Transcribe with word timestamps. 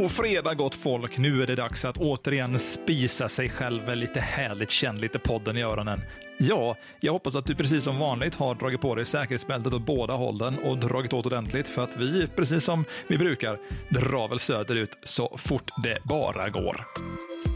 God 0.00 0.10
fredag 0.10 0.54
gott 0.54 0.74
folk! 0.74 1.18
Nu 1.18 1.42
är 1.42 1.46
det 1.46 1.54
dags 1.54 1.84
att 1.84 1.98
återigen 1.98 2.58
spisa 2.58 3.28
sig 3.28 3.48
själv 3.48 3.84
med 3.84 3.98
lite 3.98 4.20
härligt 4.20 4.70
känd 4.70 5.00
lite 5.00 5.18
podden 5.18 5.56
i 5.56 5.62
öronen. 5.62 6.00
Ja, 6.38 6.76
jag 7.00 7.12
hoppas 7.12 7.36
att 7.36 7.46
du 7.46 7.54
precis 7.54 7.84
som 7.84 7.98
vanligt 7.98 8.34
har 8.34 8.54
dragit 8.54 8.80
på 8.80 8.94
dig 8.94 9.04
säkerhetsbältet 9.04 9.72
åt 9.72 9.86
båda 9.86 10.14
hållen 10.14 10.58
och 10.58 10.78
dragit 10.78 11.12
åt 11.12 11.26
ordentligt 11.26 11.68
för 11.68 11.84
att 11.84 11.96
vi, 11.96 12.26
precis 12.26 12.64
som 12.64 12.84
vi 13.08 13.18
brukar, 13.18 13.58
drar 13.88 14.28
väl 14.28 14.38
söderut 14.38 14.98
så 15.02 15.36
fort 15.36 15.70
det 15.82 15.98
bara 16.04 16.48
går. 16.48 16.84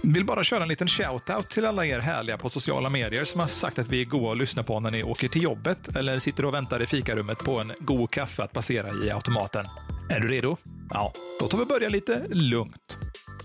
Vill 0.02 0.24
bara 0.24 0.44
köra 0.44 0.62
en 0.62 0.68
liten 0.68 0.88
shout-out 0.88 1.48
till 1.48 1.64
alla 1.66 1.86
er 1.86 1.98
härliga 1.98 2.38
på 2.38 2.50
sociala 2.50 2.90
medier 2.90 3.24
som 3.24 3.40
har 3.40 3.46
sagt 3.46 3.78
att 3.78 3.88
vi 3.88 4.00
är 4.00 4.04
goa 4.04 4.32
att 4.32 4.38
lyssna 4.38 4.62
på 4.62 4.80
när 4.80 4.90
ni 4.90 5.02
åker 5.02 5.28
till 5.28 5.42
jobbet 5.42 5.96
eller 5.96 6.18
sitter 6.18 6.44
och 6.44 6.54
väntar 6.54 6.82
i 6.82 6.86
fikarummet 6.86 7.38
på 7.38 7.58
en 7.58 7.72
god 7.78 8.10
kaffe 8.10 8.42
att 8.42 8.52
passera 8.52 9.04
i 9.04 9.10
automaten. 9.10 9.66
Är 10.10 10.20
du 10.20 10.28
redo? 10.28 10.56
Ja, 10.90 11.12
då 11.40 11.48
tar 11.48 11.58
vi 11.58 11.64
börja 11.64 11.88
lite 11.88 12.26
lugnt. 12.30 12.98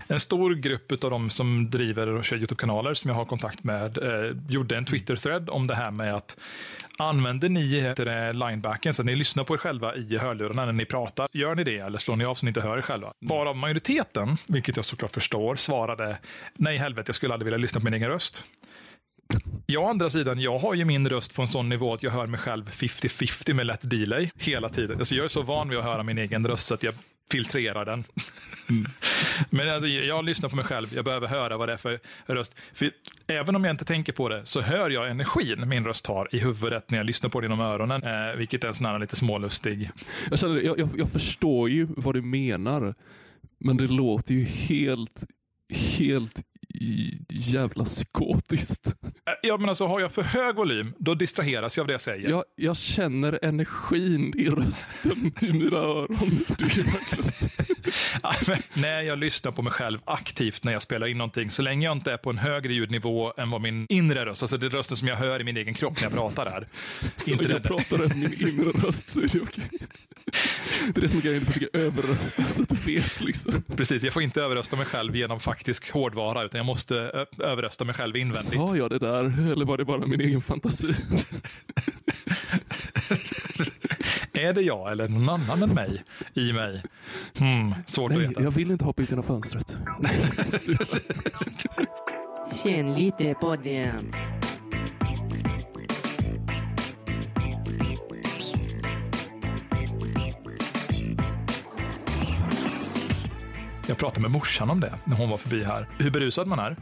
En 0.06 0.20
stor 0.20 0.54
grupp 0.54 1.04
av 1.04 1.10
de 1.10 1.30
som 1.30 1.70
driver 1.70 2.08
och 2.08 2.24
kör 2.24 2.36
YouTube-kanaler 2.36 2.94
som 2.94 3.08
jag 3.08 3.14
har 3.14 3.24
kontakt 3.24 3.64
med 3.64 3.98
eh, 3.98 4.36
gjorde 4.48 4.76
en 4.76 4.84
Twitter-thread 4.84 5.50
om 5.50 5.66
det 5.66 5.74
här 5.74 5.90
med 5.90 6.14
att 6.14 6.38
använder 6.98 7.48
ni 7.48 7.94
linebacken 8.32 8.94
så 8.94 9.02
att 9.02 9.06
ni 9.06 9.16
lyssnar 9.16 9.44
på 9.44 9.54
er 9.54 9.58
själva 9.58 9.94
i 9.94 10.18
hörlurarna 10.18 10.64
när 10.64 10.72
ni 10.72 10.84
pratar? 10.84 11.28
Gör 11.32 11.54
ni 11.54 11.64
det 11.64 11.78
eller 11.78 11.98
slår 11.98 12.16
ni 12.16 12.24
av 12.24 12.34
så 12.34 12.46
ni 12.46 12.48
inte 12.48 12.60
hör 12.60 12.78
er 12.78 12.82
själva? 12.82 13.12
Varav 13.20 13.56
majoriteten, 13.56 14.36
vilket 14.46 14.76
jag 14.76 14.84
såklart 14.84 15.12
förstår, 15.12 15.56
svarade 15.56 16.18
nej 16.54 16.76
helvete, 16.76 17.08
jag 17.08 17.14
skulle 17.14 17.34
aldrig 17.34 17.44
vilja 17.44 17.58
lyssna 17.58 17.80
på 17.80 17.84
min 17.84 17.94
egen 17.94 18.08
röst. 18.08 18.44
Jag 19.66 19.82
å 19.82 19.86
andra 19.86 20.10
sidan, 20.10 20.40
jag 20.40 20.58
har 20.58 20.74
ju 20.74 20.84
min 20.84 21.08
röst 21.08 21.34
på 21.34 21.42
en 21.42 21.48
sån 21.48 21.68
nivå 21.68 21.94
att 21.94 22.02
jag 22.02 22.10
hör 22.10 22.26
mig 22.26 22.40
själv 22.40 22.68
50-50 22.68 23.54
med 23.54 23.66
lätt 23.66 23.90
delay 23.90 24.30
hela 24.34 24.68
tiden. 24.68 24.98
Alltså 24.98 25.14
jag 25.14 25.24
är 25.24 25.28
så 25.28 25.42
van 25.42 25.68
vid 25.68 25.78
att 25.78 25.84
höra 25.84 26.02
min 26.02 26.18
egen 26.18 26.46
röst 26.46 26.66
så 26.66 26.74
att 26.74 26.82
jag 26.82 26.94
filtrerar 27.30 27.84
den. 27.84 28.04
Mm. 28.70 28.86
Men 29.50 29.68
alltså, 29.68 29.88
jag 29.88 30.24
lyssnar 30.24 30.48
på 30.48 30.56
mig 30.56 30.64
själv, 30.64 30.94
jag 30.94 31.04
behöver 31.04 31.28
höra 31.28 31.56
vad 31.56 31.68
det 31.68 31.72
är 31.72 31.76
för 31.76 32.00
röst. 32.26 32.56
För 32.72 32.90
även 33.26 33.56
om 33.56 33.64
jag 33.64 33.72
inte 33.72 33.84
tänker 33.84 34.12
på 34.12 34.28
det 34.28 34.46
så 34.46 34.60
hör 34.60 34.90
jag 34.90 35.10
energin 35.10 35.68
min 35.68 35.84
röst 35.84 36.06
har 36.06 36.28
i 36.32 36.38
huvudet 36.38 36.90
när 36.90 36.98
jag 36.98 37.06
lyssnar 37.06 37.30
på 37.30 37.40
det 37.40 37.44
genom 37.44 37.60
öronen. 37.60 38.02
Eh, 38.02 38.36
vilket 38.36 38.64
är 38.64 38.68
en 38.68 38.74
sån 38.74 38.86
här 38.86 38.98
lite 38.98 39.16
smålustig. 39.16 39.90
Jag, 40.30 40.38
känner, 40.38 40.60
jag, 40.60 40.78
jag, 40.78 40.88
jag 40.96 41.10
förstår 41.12 41.70
ju 41.70 41.86
vad 41.96 42.14
du 42.14 42.22
menar. 42.22 42.94
Men 43.58 43.76
det 43.76 43.86
låter 43.86 44.34
ju 44.34 44.44
helt, 44.44 45.26
helt 45.98 46.42
jävla 47.28 47.84
psykotiskt. 47.84 48.94
Ja, 49.42 49.56
men 49.56 49.68
alltså 49.68 49.86
har 49.86 50.00
jag 50.00 50.12
för 50.12 50.22
hög 50.22 50.56
volym, 50.56 50.94
då 50.98 51.14
distraheras 51.14 51.76
jag 51.76 51.84
av 51.84 51.86
det 51.86 51.94
jag 51.94 52.00
säger. 52.00 52.30
Jag, 52.30 52.44
jag 52.56 52.76
känner 52.76 53.38
energin 53.42 54.34
i 54.36 54.48
rösten 54.48 55.32
i 55.40 55.52
mina 55.52 55.76
öron. 55.76 56.44
ja, 58.22 58.34
när 58.74 59.02
jag 59.02 59.18
lyssnar 59.18 59.52
på 59.52 59.62
mig 59.62 59.72
själv 59.72 59.98
aktivt 60.04 60.64
när 60.64 60.72
jag 60.72 60.82
spelar 60.82 61.06
in 61.06 61.18
någonting, 61.18 61.50
så 61.50 61.62
länge 61.62 61.86
jag 61.86 61.96
inte 61.96 62.12
är 62.12 62.16
på 62.16 62.30
en 62.30 62.38
högre 62.38 62.72
ljudnivå 62.72 63.32
än 63.36 63.50
vad 63.50 63.60
min 63.60 63.86
inre 63.88 64.24
röst, 64.24 64.42
alltså 64.42 64.56
det 64.56 64.68
rösten 64.68 64.96
som 64.96 65.08
jag 65.08 65.16
hör 65.16 65.40
i 65.40 65.44
min 65.44 65.56
egen 65.56 65.74
kropp 65.74 65.96
när 65.96 66.02
jag 66.02 66.12
pratar 66.12 66.50
här. 66.50 66.68
Så 67.16 67.32
inte 67.32 67.48
jag 67.48 67.62
pratar 67.62 68.02
över 68.02 68.14
min 68.14 68.48
inre 68.48 68.70
röst 68.70 69.08
så 69.08 69.20
är 69.20 69.28
det 69.28 69.40
okej. 69.40 69.64
Det 70.86 70.96
är 70.98 71.00
det 71.00 71.08
som 71.08 71.18
är 71.18 71.22
grejen, 71.22 71.40
du 71.40 71.46
försöker 71.46 71.80
överrösta 71.80 72.42
så 72.44 72.62
att 72.62 72.68
du 72.68 72.76
vet. 72.94 73.20
Liksom. 73.20 73.62
Precis, 73.76 74.02
jag 74.02 74.12
får 74.12 74.22
inte 74.22 74.42
överrösta 74.42 74.76
mig 74.76 74.86
själv 74.86 75.16
genom 75.16 75.40
faktisk 75.40 75.90
hårdvara, 75.90 76.42
utan 76.44 76.58
jag 76.58 76.66
måste 76.66 76.94
överrösta 77.38 77.84
mig 77.84 77.94
själv 77.94 78.16
invändigt. 78.16 78.44
Sa 78.44 78.76
jag 78.76 78.90
det 78.90 78.98
där, 78.98 79.52
eller 79.52 79.64
var 79.64 79.78
det 79.78 79.84
bara 79.84 80.06
min 80.06 80.20
egen 80.20 80.40
fantasi? 80.40 80.92
är 84.32 84.52
det 84.52 84.62
jag 84.62 84.92
eller 84.92 85.08
någon 85.08 85.28
annan 85.28 85.62
än 85.62 85.74
mig 85.74 86.04
i 86.34 86.52
mig? 86.52 86.82
Hmm, 87.38 87.74
svårt 87.86 88.10
Nej, 88.12 88.24
att 88.24 88.30
veta. 88.30 88.42
jag 88.42 88.50
vill 88.50 88.70
inte 88.70 88.84
hoppa 88.84 89.02
ut 89.02 89.10
genom 89.10 89.24
fönstret. 89.24 89.76
Känn 92.62 92.92
lite 92.92 93.34
på 93.34 93.56
den. 93.56 94.12
Jag 103.90 103.98
pratade 103.98 104.20
med 104.20 104.30
morsan 104.30 104.70
om 104.70 104.80
det 104.80 104.94
när 105.04 105.16
hon 105.16 105.30
var 105.30 105.38
förbi 105.38 105.64
här. 105.64 105.88
Hur 105.98 106.10
berusad 106.10 106.46
man 106.46 106.58
är 106.58 106.76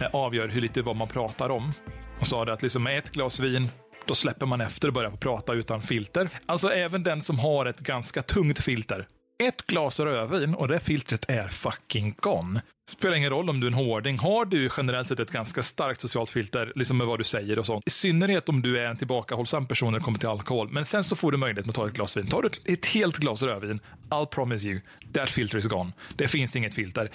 eh, 0.00 0.06
avgör 0.12 0.48
hur 0.48 0.60
lite 0.60 0.82
vad 0.82 0.96
man 0.96 1.08
pratar 1.08 1.50
om. 1.50 1.72
Hon 2.16 2.26
sa 2.26 2.44
det 2.44 2.52
att 2.52 2.62
liksom 2.62 2.82
med 2.82 2.98
ett 2.98 3.10
glas 3.10 3.40
vin 3.40 3.68
då 4.06 4.14
släpper 4.14 4.46
man 4.46 4.60
efter 4.60 4.88
och 4.88 4.94
börjar 4.94 5.10
prata 5.10 5.52
utan 5.52 5.82
filter. 5.82 6.28
Alltså 6.46 6.68
även 6.68 7.02
den 7.02 7.22
som 7.22 7.38
har 7.38 7.66
ett 7.66 7.80
ganska 7.80 8.22
tungt 8.22 8.58
filter. 8.58 9.06
Ett 9.42 9.66
glas 9.66 10.00
rödvin 10.00 10.54
och 10.54 10.68
det 10.68 10.80
filtret 10.80 11.30
är 11.30 11.48
fucking 11.48 12.14
gone. 12.20 12.62
Spelar 12.86 13.16
ingen 13.16 13.30
roll 13.30 13.50
om 13.50 13.60
du 13.60 13.66
är 13.66 13.70
en 13.70 13.74
hårding. 13.74 14.18
Har 14.18 14.44
du 14.44 14.70
generellt 14.76 15.08
sett 15.08 15.20
ett 15.20 15.30
ganska 15.30 15.62
starkt 15.62 16.00
socialt 16.00 16.30
filter, 16.30 16.72
liksom 16.74 16.96
med 16.96 17.06
vad 17.06 17.20
du 17.20 17.24
säger 17.24 17.58
och 17.58 17.66
sånt. 17.66 17.86
I 17.86 17.90
synnerhet 17.90 18.48
om 18.48 18.62
du 18.62 18.78
är 18.78 18.86
en 18.86 18.96
tillbakahållsam 18.96 19.66
person 19.66 19.92
när 19.92 19.98
det 19.98 20.04
kommer 20.04 20.18
till 20.18 20.28
alkohol. 20.28 20.68
Men 20.70 20.84
sen 20.84 21.04
så 21.04 21.16
får 21.16 21.32
du 21.32 21.38
möjlighet 21.38 21.68
att 21.68 21.74
ta 21.74 21.86
ett 21.86 21.92
glas 21.92 22.16
vin. 22.16 22.28
Tar 22.28 22.42
du 22.42 22.50
ett 22.72 22.86
helt 22.86 23.16
glas 23.16 23.42
rödvin, 23.42 23.80
I'll 24.08 24.26
promise 24.26 24.68
you, 24.68 24.80
that 25.12 25.30
filter 25.30 25.58
is 25.58 25.66
gone. 25.66 25.92
Det 26.16 26.28
finns 26.28 26.56
inget 26.56 26.74
filter. 26.74 27.10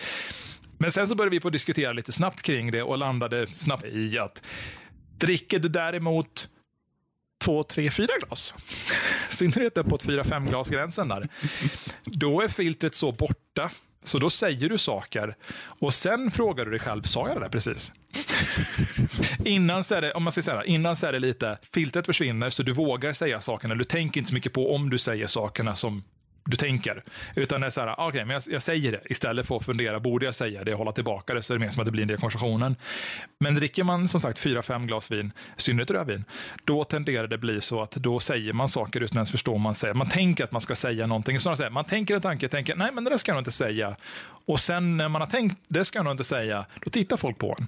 Men 0.77 0.91
sen 0.91 1.07
så 1.07 1.15
började 1.15 1.35
vi 1.35 1.39
på 1.39 1.47
att 1.47 1.53
diskutera 1.53 1.93
lite 1.93 2.11
snabbt 2.11 2.41
kring 2.41 2.71
det 2.71 2.83
och 2.83 2.97
landade 2.97 3.47
snabbt 3.47 3.85
i 3.85 4.19
att 4.19 4.43
dricker 5.17 5.59
du 5.59 5.69
däremot 5.69 6.47
två, 7.43 7.63
tre, 7.63 7.91
fyra 7.91 8.13
glas. 8.25 8.53
I 9.29 9.33
synnerhet 9.33 9.77
uppåt 9.77 10.03
fyra, 10.03 10.23
fem 10.23 10.45
glas 10.45 10.69
gränsen 10.69 11.07
där. 11.07 11.27
Då 12.03 12.41
är 12.41 12.47
filtret 12.47 12.95
så 12.95 13.11
borta 13.11 13.71
så 14.03 14.19
då 14.19 14.29
säger 14.29 14.69
du 14.69 14.77
saker 14.77 15.35
och 15.79 15.93
sen 15.93 16.31
frågar 16.31 16.65
du 16.65 16.71
dig 16.71 16.79
själv, 16.79 17.01
sa 17.01 17.27
jag 17.27 17.37
det 17.37 17.41
där 17.41 17.49
precis? 17.49 17.91
innan 19.45 19.83
så 19.83 19.95
är 19.95 20.01
det, 20.01 20.13
om 20.13 20.23
man 20.23 20.31
ska 20.31 20.41
säga 20.41 20.63
innan 20.63 20.95
så 20.95 21.07
är 21.07 21.11
det 21.11 21.19
lite, 21.19 21.57
filtret 21.73 22.05
försvinner 22.05 22.49
så 22.49 22.63
du 22.63 22.73
vågar 22.73 23.13
säga 23.13 23.41
sakerna. 23.41 23.75
Du 23.75 23.83
tänker 23.83 24.19
inte 24.19 24.27
så 24.29 24.33
mycket 24.33 24.53
på 24.53 24.75
om 24.75 24.89
du 24.89 24.97
säger 24.97 25.27
sakerna 25.27 25.75
som 25.75 26.03
du 26.49 26.57
tänker. 26.57 27.03
Utan 27.35 27.61
det 27.61 27.67
är 27.67 27.71
så 27.71 27.81
här, 27.81 27.93
okej, 27.93 28.07
okay, 28.07 28.25
men 28.25 28.33
jag, 28.33 28.43
jag, 28.49 28.61
säger 28.61 28.91
det 28.91 29.01
istället 29.05 29.47
för 29.47 29.57
att 29.57 29.65
fundera, 29.65 29.99
borde 29.99 30.25
jag 30.25 30.35
säga 30.35 30.63
det 30.63 30.71
och 30.71 30.77
hålla 30.77 30.91
tillbaka 30.91 31.33
det, 31.33 31.41
så 31.41 31.53
är 31.53 31.57
det 31.57 31.65
mer 31.65 31.71
som 31.71 31.81
att 31.81 31.85
det 31.85 31.91
blir 31.91 32.01
en 32.01 32.07
del 32.07 32.15
av 32.15 32.19
konversationen. 32.19 32.75
Men 33.39 33.55
dricker 33.55 33.83
man 33.83 34.07
som 34.07 34.21
sagt 34.21 34.39
fyra, 34.39 34.61
fem 34.61 34.87
glas 34.87 35.11
vin, 35.11 35.31
i 35.57 35.61
synnerhet 35.61 35.91
rödvin, 35.91 36.25
då 36.65 36.83
tenderar 36.83 37.27
det 37.27 37.37
bli 37.37 37.61
så 37.61 37.81
att 37.81 37.91
då 37.91 38.19
säger 38.19 38.53
man 38.53 38.67
saker 38.69 39.01
utan 39.01 39.17
ens 39.17 39.31
förstå 39.31 39.57
man 39.57 39.75
säger. 39.75 39.93
Man 39.93 40.09
tänker 40.09 40.43
att 40.43 40.51
man 40.51 40.61
ska 40.61 40.75
säga 40.75 41.07
någonting, 41.07 41.39
snarare 41.39 41.57
säger 41.57 41.69
man 41.69 41.85
tänker 41.85 42.15
en 42.15 42.21
tanke, 42.21 42.47
tänker, 42.47 42.75
nej 42.75 42.89
men 42.93 43.03
det 43.03 43.19
ska 43.19 43.31
jag 43.31 43.35
nog 43.35 43.41
inte 43.41 43.51
säga. 43.51 43.95
Och 44.45 44.59
sen 44.59 44.97
när 44.97 45.09
man 45.09 45.21
har 45.21 45.27
tänkt, 45.27 45.61
det 45.67 45.85
ska 45.85 45.99
jag 45.99 46.03
nog 46.03 46.13
inte 46.13 46.23
säga, 46.23 46.65
då 46.83 46.89
tittar 46.89 47.17
folk 47.17 47.37
på 47.37 47.55
en. 47.59 47.67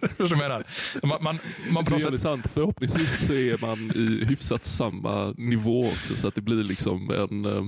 Förstår 0.00 0.14
du 0.16 0.24
vad 0.24 0.30
jag 0.30 0.38
menar? 0.38 0.64
Man, 1.02 1.22
man, 1.22 1.38
man 1.70 1.84
det 1.84 1.94
är 1.94 1.98
sätt... 1.98 2.20
sant. 2.20 2.46
Förhoppningsvis 2.54 3.26
så 3.26 3.32
är 3.32 3.60
man 3.60 3.78
i 3.78 4.24
hyfsat 4.24 4.64
samma 4.64 5.34
nivå 5.36 5.88
också, 5.88 6.16
så 6.16 6.28
att 6.28 6.34
det 6.34 6.40
blir 6.40 6.64
liksom 6.64 7.10
en, 7.10 7.44
eh, 7.44 7.64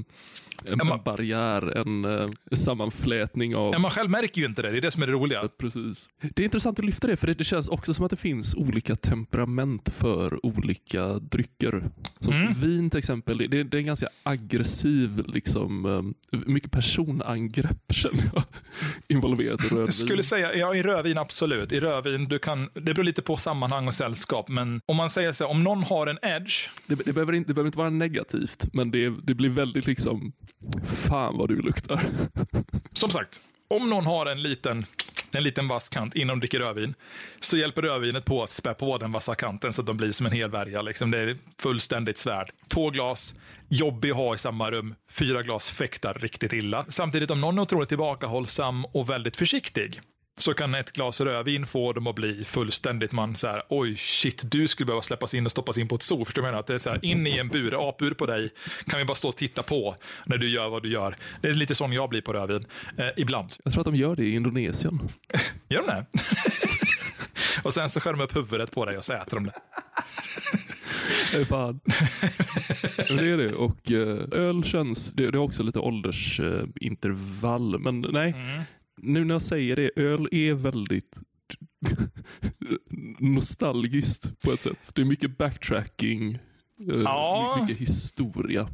en, 0.64 0.86
man, 0.88 1.00
barriär, 1.04 1.78
en, 1.78 2.04
eh, 2.04 2.26
sammanflätning 2.52 3.56
av... 3.56 3.80
Man 3.80 3.90
själv 3.90 4.10
märker 4.10 4.40
ju 4.40 4.46
inte 4.46 4.62
det, 4.62 4.70
det 4.70 4.76
är 4.76 4.80
det 4.80 4.90
som 4.90 5.02
är 5.02 5.06
det 5.06 5.12
roliga. 5.12 5.48
Precis. 5.58 6.08
Det 6.34 6.42
är 6.42 6.44
intressant 6.44 6.78
att 6.78 6.84
lyfta 6.84 7.06
det, 7.06 7.16
för 7.16 7.34
det 7.34 7.44
känns 7.44 7.68
också 7.68 7.94
som 7.94 8.04
att 8.04 8.10
det 8.10 8.16
finns 8.16 8.54
olika 8.54 8.96
temperament 8.96 9.88
för 9.88 10.46
olika 10.46 11.06
drycker. 11.06 11.90
Som 12.20 12.34
mm. 12.34 12.52
Vin 12.52 12.90
till 12.90 12.98
exempel, 12.98 13.38
det, 13.38 13.62
det, 13.62 13.76
är 13.76 13.78
en 13.78 13.86
ganska 13.86 14.08
aggressiv, 14.22 15.24
liksom, 15.26 15.86
eh, 16.32 16.38
mycket 16.46 16.70
personangrepp 16.70 17.92
känner 17.92 18.30
jag, 18.34 18.42
involverat 19.08 19.60
i 19.60 19.62
rödvin. 19.64 19.80
Jag 19.80 19.94
skulle 19.94 20.22
säga, 20.22 20.54
ja 20.54 20.74
i 20.74 20.82
rödvin 20.82 21.18
absolut. 21.18 21.72
I 21.72 21.80
rödvin, 21.80 22.24
du 22.24 22.38
kan, 22.38 22.70
det 22.74 22.94
beror 22.94 23.04
lite 23.04 23.22
på 23.22 23.36
sammanhang 23.36 23.86
och 23.86 23.94
sällskap, 23.94 24.48
men 24.48 24.80
om 24.86 24.96
man 24.96 25.10
säger 25.10 25.32
så 25.32 25.46
om 25.46 25.64
någon 25.64 25.82
har 25.82 26.06
en 26.06 26.18
edge. 26.22 26.68
Det, 26.86 26.94
det, 26.94 27.12
behöver, 27.12 27.32
inte, 27.32 27.50
det 27.50 27.54
behöver 27.54 27.68
inte 27.68 27.78
vara 27.78 27.90
negativt, 27.90 28.68
men 28.72 28.90
det, 28.90 29.12
det 29.22 29.34
blir 29.34 29.50
väldigt 29.50 29.86
liksom 29.86 30.32
Fan 30.84 31.38
vad 31.38 31.48
du 31.48 31.62
luktar. 31.62 32.00
Som 32.92 33.10
sagt, 33.10 33.40
om 33.68 33.90
någon 33.90 34.06
har 34.06 34.26
en 34.26 34.42
liten, 34.42 34.86
en 35.30 35.42
liten 35.42 35.68
vass 35.68 35.88
kant 35.88 36.14
innan 36.14 36.36
de 36.36 36.40
dricker 36.40 36.58
rödvin, 36.58 36.94
så 37.40 37.56
hjälper 37.56 37.82
rödvinet 37.82 38.24
på 38.24 38.42
att 38.42 38.50
spä 38.50 38.74
på 38.74 38.98
den 38.98 39.12
vassa 39.12 39.34
kanten 39.34 39.72
så 39.72 39.82
att 39.82 39.86
de 39.86 39.96
blir 39.96 40.12
som 40.12 40.26
en 40.26 40.32
hel 40.32 40.50
värja. 40.50 40.82
Liksom. 40.82 41.10
Det 41.10 41.18
är 41.18 41.36
fullständigt 41.58 42.18
svärd. 42.18 42.52
Två 42.68 42.90
glas, 42.90 43.34
jobbig 43.68 44.10
att 44.10 44.16
ha 44.16 44.34
i 44.34 44.38
samma 44.38 44.70
rum. 44.70 44.94
Fyra 45.10 45.42
glas 45.42 45.70
fäktar 45.70 46.14
riktigt 46.14 46.52
illa. 46.52 46.86
Samtidigt 46.88 47.30
om 47.30 47.40
någon 47.40 47.58
är 47.58 47.62
otroligt 47.62 47.88
tillbakahållsam 47.88 48.84
och 48.84 49.10
väldigt 49.10 49.36
försiktig, 49.36 50.00
så 50.40 50.54
kan 50.54 50.74
ett 50.74 50.92
glas 50.92 51.20
rödvin 51.20 51.66
få 51.66 51.92
dem 51.92 52.06
att 52.06 52.14
bli 52.14 52.44
fullständigt 52.44 53.12
man 53.12 53.36
så 53.36 53.46
här, 53.46 53.62
oj 53.68 53.96
shit, 53.96 54.42
du 54.50 54.68
skulle 54.68 54.86
behöva 54.86 55.02
släppas 55.02 55.34
in 55.34 55.46
och 55.46 55.52
stoppas 55.52 55.78
in 55.78 55.88
på 55.88 55.94
ett 55.94 56.02
zoo. 56.02 56.24
Förstår 56.24 56.42
du 56.42 56.48
menar? 56.48 56.60
Att 56.60 56.66
det 56.66 56.74
är 56.74 56.78
så 56.78 56.90
här, 56.90 57.04
in 57.04 57.26
i 57.26 57.38
en 57.38 57.48
bur, 57.48 57.88
apbur 57.88 58.14
på 58.14 58.26
dig, 58.26 58.50
kan 58.86 58.98
vi 58.98 59.04
bara 59.04 59.14
stå 59.14 59.28
och 59.28 59.36
titta 59.36 59.62
på 59.62 59.96
när 60.26 60.38
du 60.38 60.48
gör 60.48 60.68
vad 60.68 60.82
du 60.82 60.88
gör. 60.88 61.16
Det 61.40 61.48
är 61.48 61.54
lite 61.54 61.74
sån 61.74 61.92
jag 61.92 62.08
blir 62.08 62.20
på 62.20 62.32
rödvin, 62.32 62.64
eh, 62.98 63.06
ibland. 63.16 63.50
Jag 63.64 63.72
tror 63.72 63.80
att 63.80 63.84
de 63.86 63.96
gör 63.96 64.16
det 64.16 64.24
i 64.24 64.34
Indonesien. 64.34 65.00
gör 65.68 65.80
de 65.80 65.86
det? 65.86 66.06
och 67.64 67.74
sen 67.74 67.90
så 67.90 68.00
skär 68.00 68.12
de 68.12 68.20
upp 68.20 68.36
huvudet 68.36 68.72
på 68.72 68.84
dig 68.84 68.98
och 68.98 69.04
så 69.04 69.12
äter 69.12 69.36
de 69.36 69.46
det. 69.46 69.54
Nej, 71.34 71.44
fan. 71.44 71.80
Det 72.96 73.30
är 73.30 73.36
det. 73.36 73.52
Och 73.54 73.92
eh, 73.92 74.18
öl 74.32 74.64
känns, 74.64 75.12
det, 75.12 75.30
det 75.30 75.38
är 75.38 75.42
också 75.42 75.62
lite 75.62 75.78
åldersintervall. 75.78 77.78
men 77.78 78.00
nej, 78.00 78.32
Mm. 78.32 78.62
Nu 79.02 79.24
när 79.24 79.34
jag 79.34 79.42
säger 79.42 79.76
det, 79.76 79.90
öl 79.96 80.28
är 80.32 80.54
väldigt 80.54 81.20
nostalgiskt 83.18 84.40
på 84.40 84.52
ett 84.52 84.62
sätt. 84.62 84.92
Det 84.94 85.00
är 85.00 85.04
mycket 85.06 85.38
backtracking, 85.38 86.34
eh, 86.34 87.00
Ja. 87.04 87.58
mycket 87.60 87.88
historia, 87.88 88.68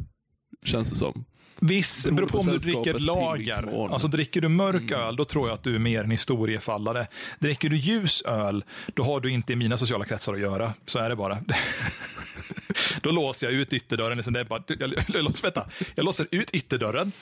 känns 0.64 0.90
det 0.90 0.96
som. 0.96 1.24
Viss, 1.60 2.04
Beroende 2.04 2.20
beror 2.22 2.28
på 2.28 2.38
om 2.38 2.46
du 2.46 2.58
dricker 2.58 2.98
lager. 2.98 3.92
Alltså 3.92 4.08
dricker 4.08 4.40
du 4.40 4.48
mörk 4.48 4.90
öl, 4.90 5.16
då 5.16 5.24
tror 5.24 5.48
jag 5.48 5.54
att 5.54 5.62
du 5.62 5.74
är 5.74 5.78
mer 5.78 6.04
en 6.04 6.10
historiefallare. 6.10 7.06
Dricker 7.38 7.68
du 7.68 7.76
ljus 7.76 8.22
öl, 8.22 8.64
då 8.94 9.04
har 9.04 9.20
du 9.20 9.30
inte 9.30 9.52
i 9.52 9.56
mina 9.56 9.76
sociala 9.76 10.04
kretsar 10.04 10.34
att 10.34 10.40
göra. 10.40 10.74
Så 10.86 10.98
är 10.98 11.08
det 11.08 11.16
bara. 11.16 11.38
Då 13.02 13.10
låser 13.10 13.46
jag 13.46 13.54
ut 13.54 13.72
ytterdörren. 13.72 14.16
Liksom 14.16 14.32
det 14.34 14.40
är 14.40 14.44
bara, 14.44 14.62
jag, 14.66 14.80
jag, 14.80 15.04
jag, 15.08 15.42
vänta, 15.42 15.66
jag 15.94 16.04
låser 16.04 16.26
ut 16.30 16.50
ytterdörren. 16.50 17.12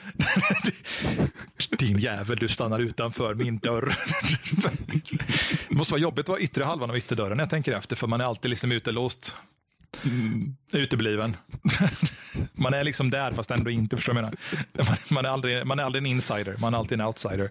Din 1.69 1.97
jävel, 1.97 2.37
du 2.37 2.47
stannar 2.47 2.79
utanför 2.79 3.33
min 3.33 3.57
dörr. 3.57 3.97
Det 5.69 5.75
måste 5.75 5.93
vara 5.93 6.01
jobbigt 6.01 6.25
att 6.25 6.29
vara 6.29 6.39
yttre 6.39 6.63
halvan 6.63 6.89
av 6.89 6.97
ytterdörren 6.97 7.39
jag 7.39 7.49
tänker 7.49 7.73
efter, 7.73 7.95
för 7.95 8.07
man 8.07 8.21
är 8.21 8.25
alltid 8.25 8.49
liksom 8.49 8.71
utelåst. 8.71 9.35
Utebliven. 10.73 11.37
Man 12.53 12.73
är 12.73 12.83
liksom 12.83 13.09
där 13.09 13.31
fast 13.31 13.51
ändå 13.51 13.69
inte, 13.69 13.95
förstår 13.95 14.13
du 14.13 14.19
jag 14.19 14.23
menar? 14.23 14.37
Man, 14.89 14.97
man, 15.09 15.25
är 15.25 15.29
aldrig, 15.29 15.65
man 15.65 15.79
är 15.79 15.83
aldrig 15.83 16.01
en 16.01 16.05
insider, 16.05 16.55
man 16.59 16.73
är 16.73 16.77
alltid 16.77 16.99
en 16.99 17.05
outsider. 17.07 17.49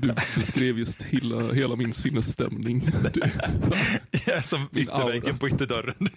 Du 0.00 0.14
beskrev 0.36 0.78
just 0.78 1.02
hela, 1.02 1.52
hela 1.52 1.76
min 1.76 1.92
sinnesstämning. 1.92 2.80
Det, 3.12 3.30
Jag 4.26 4.36
är 4.36 4.40
som 4.40 4.68
ytterväggen 4.72 5.38
på 5.38 5.48
ytterdörren. 5.48 5.94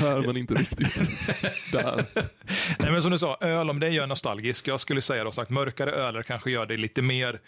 Här 0.00 0.26
men 0.26 0.36
inte 0.36 0.54
riktigt. 0.54 1.10
Där. 1.72 2.04
Nej, 2.78 2.92
men 2.92 3.02
som 3.02 3.10
du 3.10 3.18
sa, 3.18 3.36
öl 3.40 3.70
om 3.70 3.80
det 3.80 3.88
gör 3.88 4.06
nostalgisk. 4.06 4.68
Jag 4.68 4.80
skulle 4.80 5.02
säga 5.02 5.24
då 5.24 5.32
sagt 5.32 5.50
mörkare 5.50 5.92
öler 5.92 6.22
kanske 6.22 6.50
gör 6.50 6.66
det 6.66 6.76
lite 6.76 7.02
mer 7.02 7.40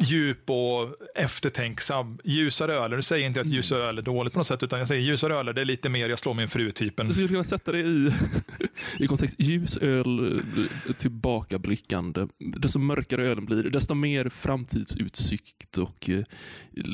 djup 0.00 0.50
och 0.50 0.94
eftertänksam. 1.14 2.18
Ljusare 2.24 2.74
öler, 2.74 2.96
nu 2.96 3.02
säger 3.02 3.22
jag 3.22 3.30
inte 3.30 3.40
att 3.40 3.46
ljusare 3.46 3.82
öl 3.82 3.98
är 3.98 4.02
dåligt 4.02 4.32
på 4.32 4.38
något 4.38 4.46
sätt, 4.46 4.62
utan 4.62 4.78
jag 4.78 4.88
säger 4.88 5.02
ljusare 5.02 5.34
öler, 5.34 5.52
det 5.52 5.60
är 5.60 5.64
lite 5.64 5.88
mer 5.88 6.08
jag 6.08 6.18
slår 6.18 6.34
min 6.34 6.48
fru-typen. 6.48 7.06
Jag 7.06 7.14
skulle 7.14 7.28
kunna 7.28 7.44
sätta 7.44 7.72
det 7.72 7.78
i, 7.80 8.10
i 8.98 9.06
kontext. 9.06 9.36
Ljus 9.38 9.76
öl, 9.76 10.42
tillbakablickande. 10.98 12.26
Desto 12.38 12.78
mörkare 12.78 13.24
ölen 13.26 13.44
blir, 13.44 13.62
desto 13.62 13.94
mer 13.94 14.28
framtidsutsikt 14.28 15.78
och 15.78 16.10
eh, 16.10 16.24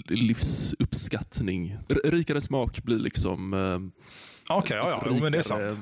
livsuppskattning. 0.09 1.77
R- 1.89 2.01
rikare 2.05 2.41
smak 2.41 2.83
blir 2.83 2.99
liksom 2.99 3.55
eh, 3.55 4.01
Okej, 4.57 4.77
ja, 4.77 4.91
ja, 4.91 5.05
jo, 5.07 5.19
men 5.23 5.33
det 5.33 5.39
är 5.39 5.43
sant. 5.43 5.79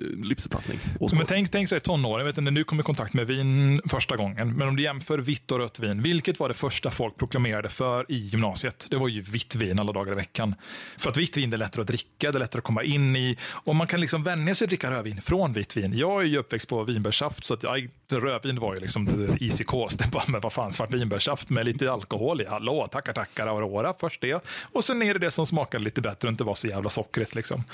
Mm, 0.00 0.22
livsuppfattning. 0.22 0.78
Men 1.12 1.26
tänk, 1.26 1.50
tänk 1.50 1.68
sig 1.68 1.80
tonåring, 1.80 2.26
jag 2.26 2.32
vet 2.34 2.44
när 2.44 2.50
du 2.50 2.64
kom 2.64 2.80
i 2.80 2.82
kontakt 2.82 3.14
med 3.14 3.26
vin 3.26 3.80
första 3.88 4.16
gången, 4.16 4.56
men 4.56 4.68
om 4.68 4.76
du 4.76 4.82
jämför 4.82 5.18
vitt 5.18 5.52
och 5.52 5.58
rött 5.58 5.78
vin, 5.78 6.02
vilket 6.02 6.40
var 6.40 6.48
det 6.48 6.54
första 6.54 6.90
folk 6.90 7.16
proklamerade 7.16 7.68
för 7.68 8.06
i 8.08 8.16
gymnasiet? 8.16 8.86
Det 8.90 8.96
var 8.96 9.08
ju 9.08 9.20
vitt 9.20 9.56
vin 9.56 9.78
alla 9.78 9.92
dagar 9.92 10.12
i 10.12 10.14
veckan. 10.14 10.54
För 10.98 11.10
att 11.10 11.16
vitt 11.16 11.36
vin 11.36 11.52
är 11.52 11.56
lättare 11.56 11.82
att 11.82 11.88
dricka, 11.88 12.32
det 12.32 12.38
är 12.38 12.40
lättare 12.40 12.58
att 12.58 12.64
komma 12.64 12.82
in 12.82 13.16
i, 13.16 13.36
och 13.50 13.76
man 13.76 13.86
kan 13.86 14.00
liksom 14.00 14.24
vänja 14.24 14.54
sig 14.54 14.64
att 14.64 14.70
dricka 14.70 14.90
rödvin 14.90 15.22
från 15.22 15.52
vitt 15.52 15.76
vin. 15.76 15.92
Jag 15.98 16.22
är 16.22 16.26
ju 16.26 16.38
uppväxt 16.38 16.68
på 16.68 16.84
vinbärssaft, 16.84 17.46
så 17.46 17.54
att 17.54 17.62
jag, 17.62 17.88
rödvin 18.08 18.60
var 18.60 18.74
ju 18.74 18.80
liksom 18.80 19.28
easy 19.40 19.64
cause. 19.64 19.96
Det 20.06 20.10
bara, 20.10 20.24
men 20.26 20.40
vad 20.40 20.52
fan, 20.52 20.72
svart 20.72 20.94
vinbärssaft 20.94 21.50
med 21.50 21.66
lite 21.66 21.92
alkohol 21.92 22.40
i, 22.40 22.46
hallå, 22.46 22.88
tackar 22.92 23.12
tackar 23.12 23.46
Aurora, 23.46 23.94
först 24.00 24.20
det. 24.20 24.44
Och 24.72 24.84
sen 24.84 25.02
är 25.02 25.14
det 25.14 25.20
det 25.20 25.30
som 25.30 25.46
smakade 25.46 25.84
lite 25.84 26.00
bättre 26.00 26.28
och 26.28 26.32
inte 26.32 26.44
var 26.44 26.54
så 26.54 26.66
jävla 26.66 26.90
sockrigt 26.90 27.34
liksom. 27.34 27.64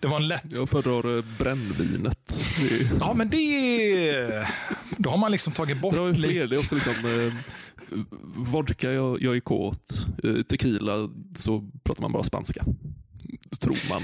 Det 0.00 0.08
var 0.08 0.16
en 0.16 0.28
lätt 0.28 0.44
Jag 0.44 0.68
föredrar 0.68 1.16
eh, 1.16 1.24
brännvinet. 1.68 2.46
Är, 2.70 2.98
Ja, 3.00 3.14
men 3.14 3.30
det... 3.30 4.48
Då 4.96 5.10
har 5.10 5.18
man 5.18 5.32
liksom 5.32 5.52
tagit 5.52 5.80
bort 5.80 5.94
det 5.94 6.00
har 6.00 6.14
fler. 6.14 6.46
Det 6.46 6.56
är 6.56 6.60
också 6.60 6.74
liksom 6.74 6.94
eh, 6.94 7.32
vodka, 8.36 8.92
jag, 8.92 9.22
jag 9.22 9.36
är 9.36 9.40
kåt. 9.40 10.06
Eh, 10.24 10.42
tequila, 10.42 11.10
så 11.36 11.70
pratar 11.84 12.02
man 12.02 12.12
bara 12.12 12.22
spanska. 12.22 12.64
Tror 13.58 13.90
man. 13.90 14.02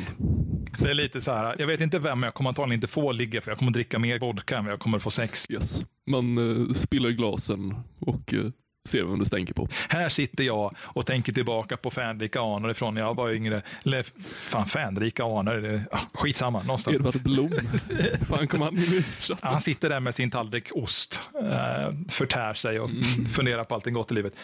Det 0.79 0.91
är 0.91 0.95
lite 0.95 1.21
så 1.21 1.33
här, 1.33 1.57
jag 1.59 1.67
vet 1.67 1.81
inte 1.81 1.99
vem 1.99 2.23
jag 2.23 2.35
kommer 2.35 2.51
antagligen 2.51 2.77
inte 2.77 2.87
få 2.87 3.13
ligga 3.13 3.41
för 3.41 3.51
jag 3.51 3.59
kommer 3.59 3.73
dricka 3.73 3.99
mer 3.99 4.19
vodka 4.19 4.59
än 4.59 4.65
vad 4.65 4.73
jag 4.73 4.81
kommer 4.81 4.99
få 4.99 5.11
sex. 5.11 5.51
Yes. 5.51 5.85
Man 6.07 6.39
eh, 6.69 6.73
spiller 6.73 7.11
glasen 7.11 7.75
och 7.99 8.35
eh, 8.35 8.51
ser 8.89 9.05
vem 9.05 9.19
det 9.19 9.27
stänker 9.27 9.55
på. 9.55 9.69
Här 9.89 10.09
sitter 10.09 10.45
jag 10.45 10.75
och 10.81 11.07
tänker 11.07 11.33
tillbaka 11.33 11.77
på 11.77 11.91
fänrika 11.91 12.41
anor 12.41 12.71
ifrån 12.71 12.95
när 12.95 13.01
jag 13.01 13.15
var 13.17 13.31
yngre. 13.31 13.63
Eller 13.85 14.05
fan, 14.23 14.67
fänrika 14.67 15.25
anor, 15.25 15.55
det, 15.55 15.83
ah, 15.93 15.99
skitsamma. 16.15 16.63
Någonstans. 16.63 16.97
Edvard 16.97 17.23
Blom. 17.23 17.51
Fan 18.29 18.47
kom 18.47 18.61
han 18.61 18.77
in 18.77 18.83
i 18.83 19.05
chatten? 19.19 19.49
Han 19.53 19.61
sitter 19.61 19.89
där 19.89 20.01
med 20.01 20.15
sin 20.15 20.31
tallrik 20.31 20.69
ost, 20.73 21.21
eh, 21.43 21.95
förtär 22.09 22.55
sig 22.55 22.81
och 22.81 22.91
funderar 23.33 23.65
på 23.65 23.75
allting 23.75 23.95
gott 23.95 24.11
i 24.11 24.15
livet. 24.15 24.35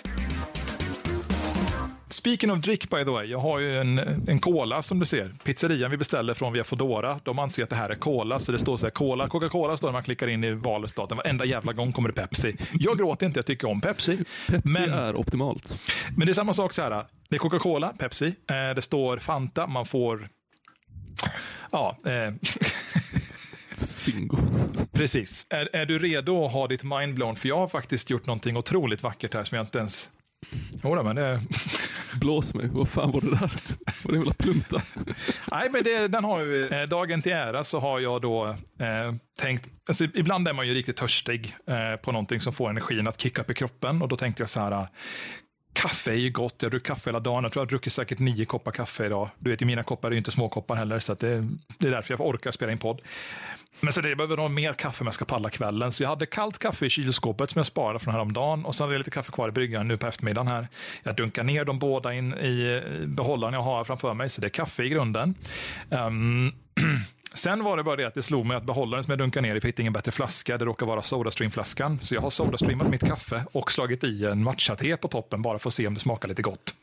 Speaking 2.14 2.50
of 2.50 2.58
drick 2.58 2.90
by 2.90 3.04
the 3.04 3.10
way, 3.10 3.26
jag 3.26 3.38
har 3.38 3.58
ju 3.58 3.80
en, 3.80 3.98
en 4.28 4.40
cola 4.40 4.82
som 4.82 4.98
du 4.98 5.06
ser. 5.06 5.34
Pizzerian 5.44 5.90
vi 5.90 5.96
beställer 5.96 6.34
från 6.34 6.52
via 6.52 6.64
Foodora, 6.64 7.20
de 7.22 7.38
anser 7.38 7.62
att 7.62 7.70
det 7.70 7.76
här 7.76 7.90
är 7.90 7.94
cola, 7.94 8.38
så 8.38 8.52
det 8.52 8.58
står 8.58 8.76
så 8.76 8.86
här 8.86 8.90
cola, 8.90 9.28
Coca-Cola 9.28 9.76
står 9.76 9.88
det 9.88 9.92
när 9.92 9.96
man 9.96 10.02
klickar 10.02 10.28
in 10.28 10.44
i 10.44 10.50
valresultaten. 10.50 11.16
Varenda 11.16 11.44
jävla 11.44 11.72
gång 11.72 11.92
kommer 11.92 12.08
det 12.08 12.14
Pepsi. 12.14 12.56
Jag 12.72 12.98
gråter 12.98 13.26
inte, 13.26 13.38
jag 13.38 13.46
tycker 13.46 13.70
om 13.70 13.80
Pepsi. 13.80 14.24
Pepsi 14.48 14.80
men, 14.80 14.92
är 14.92 15.16
optimalt. 15.16 15.78
men 16.16 16.26
det 16.26 16.30
är 16.30 16.34
samma 16.34 16.52
sak 16.52 16.72
så 16.72 16.82
här. 16.82 17.04
Det 17.28 17.34
är 17.34 17.38
Coca-Cola, 17.38 17.92
Pepsi, 17.98 18.26
eh, 18.26 18.74
det 18.74 18.82
står 18.82 19.18
Fanta, 19.18 19.66
man 19.66 19.86
får 19.86 20.28
Ja, 21.70 21.96
eh, 22.06 22.34
Singo. 23.80 24.36
Precis. 24.92 25.46
Är, 25.50 25.76
är 25.76 25.86
du 25.86 25.98
redo 25.98 26.44
att 26.44 26.52
ha 26.52 26.66
ditt 26.66 26.84
mind 26.84 27.14
blown? 27.14 27.36
För 27.36 27.48
jag 27.48 27.56
har 27.56 27.68
faktiskt 27.68 28.10
gjort 28.10 28.26
någonting 28.26 28.56
otroligt 28.56 29.02
vackert 29.02 29.34
här 29.34 29.44
som 29.44 29.56
jag 29.56 29.64
inte 29.64 29.78
ens... 29.78 30.10
Jodå, 30.84 31.02
men 31.02 31.16
det... 31.16 31.40
Blås 32.20 32.54
mig. 32.54 32.68
Vad 32.72 32.88
fan 32.88 33.10
var 33.12 33.20
det 33.20 33.30
där? 33.30 33.38
Var 33.40 33.48
det 34.02 34.08
en 34.08 34.14
jävla 34.14 34.32
plunta? 34.32 34.82
Nej, 35.50 35.68
men 35.72 35.84
det, 35.84 36.08
den 36.08 36.24
har 36.24 36.40
ju... 36.40 36.68
Eh, 36.68 36.88
dagen 36.88 37.22
till 37.22 37.32
ära 37.32 37.64
så 37.64 37.80
har 37.80 38.00
jag 38.00 38.22
då 38.22 38.46
eh, 38.80 39.14
tänkt... 39.38 39.68
Alltså, 39.88 40.04
ibland 40.04 40.48
är 40.48 40.52
man 40.52 40.66
ju 40.66 40.74
riktigt 40.74 40.96
törstig 40.96 41.56
eh, 41.66 41.96
på 41.96 42.12
någonting 42.12 42.40
som 42.40 42.52
får 42.52 42.70
energin 42.70 43.08
att 43.08 43.20
kicka 43.20 43.42
upp 43.42 43.50
i 43.50 43.54
kroppen. 43.54 44.02
Och 44.02 44.08
då 44.08 44.16
tänkte 44.16 44.42
jag 44.42 44.50
så 44.50 44.60
här... 44.60 44.88
Kaffe 45.84 46.10
är 46.10 46.16
ju 46.16 46.30
gott. 46.30 46.54
Jag 46.58 46.66
har 46.66 46.70
druckit 46.70 46.86
kaffe 46.86 47.10
hela 47.10 47.20
dagen. 47.20 47.42
Jag 47.44 47.52
tror 47.52 47.60
jag 47.60 47.66
har 47.66 47.70
druckit 47.70 47.92
säkert 47.92 48.18
nio 48.18 48.44
koppar 48.44 48.72
kaffe 48.72 49.06
idag. 49.06 49.28
Du 49.38 49.50
vet, 49.50 49.60
mina 49.60 49.82
koppar 49.82 50.08
är 50.08 50.12
ju 50.12 50.18
inte 50.18 50.30
små 50.30 50.48
koppar 50.48 50.74
heller, 50.74 50.98
så 50.98 51.12
att 51.12 51.18
det, 51.18 51.48
det 51.78 51.86
är 51.86 51.90
därför 51.90 52.12
jag 52.12 52.20
orkar 52.20 52.50
spela 52.50 52.72
in 52.72 52.78
podd. 52.78 53.00
Men 53.80 53.92
så 53.92 54.00
det, 54.00 54.08
jag 54.08 54.18
behöver 54.18 54.36
ha 54.36 54.48
mer 54.48 54.72
kaffe 54.72 55.00
om 55.00 55.06
jag 55.06 55.14
ska 55.14 55.24
palla 55.24 55.50
kvällen. 55.50 55.92
Så 55.92 56.02
jag 56.02 56.08
hade 56.08 56.26
kallt 56.26 56.58
kaffe 56.58 56.86
i 56.86 56.90
kylskåpet 56.90 57.50
som 57.50 57.58
jag 57.58 57.66
sparade 57.66 57.98
från 57.98 58.14
häromdagen. 58.14 58.64
Och 58.64 58.74
sen 58.74 58.84
hade 58.84 58.94
jag 58.94 58.98
lite 58.98 59.10
kaffe 59.10 59.32
kvar 59.32 59.48
i 59.48 59.52
bryggan 59.52 59.88
nu 59.88 59.96
på 59.96 60.06
eftermiddagen 60.06 60.48
här. 60.48 60.68
Jag 61.02 61.16
dunkar 61.16 61.44
ner 61.44 61.64
dem 61.64 61.78
båda 61.78 62.14
in 62.14 62.34
i 62.34 62.82
behållaren 63.06 63.54
jag 63.54 63.62
har 63.62 63.84
framför 63.84 64.14
mig. 64.14 64.30
Så 64.30 64.40
det 64.40 64.46
är 64.46 64.48
kaffe 64.48 64.82
i 64.82 64.88
grunden. 64.88 65.34
Um, 65.90 66.52
Sen 67.34 67.64
var 67.64 67.76
det 67.76 67.82
bara 67.82 67.96
det 67.96 68.04
att 68.04 68.14
det 68.14 68.22
slog 68.22 68.46
mig 68.46 68.56
att 68.56 68.64
behållaren 68.64 69.04
som 69.04 69.10
jag 69.10 69.18
dunkade 69.18 69.48
ner 69.48 69.56
i 69.56 69.60
fick 69.60 69.78
ingen 69.78 69.92
bättre 69.92 70.12
flaska. 70.12 70.58
Det 70.58 70.64
råkar 70.64 70.86
vara 70.86 71.02
Sodastream-flaskan. 71.02 71.98
Så 72.02 72.14
jag 72.14 72.20
har 72.20 72.30
Sodastreamat 72.30 72.88
mitt 72.88 73.06
kaffe 73.06 73.44
och 73.52 73.72
slagit 73.72 74.04
i 74.04 74.24
en 74.24 74.42
matcha-te 74.42 74.96
på 74.96 75.08
toppen 75.08 75.42
bara 75.42 75.58
för 75.58 75.70
att 75.70 75.74
se 75.74 75.86
om 75.86 75.94
det 75.94 76.00
smakar 76.00 76.28
lite 76.28 76.42
gott. 76.42 76.74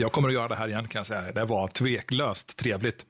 Jag 0.00 0.12
kommer 0.12 0.28
att 0.28 0.34
göra 0.34 0.48
det 0.48 0.56
här 0.56 0.68
igen 0.68 0.88
kan 0.88 0.98
jag 0.98 1.06
säga. 1.06 1.32
Det 1.32 1.44
var 1.44 1.68
tveklöst 1.68 2.56
trevligt. 2.56 3.06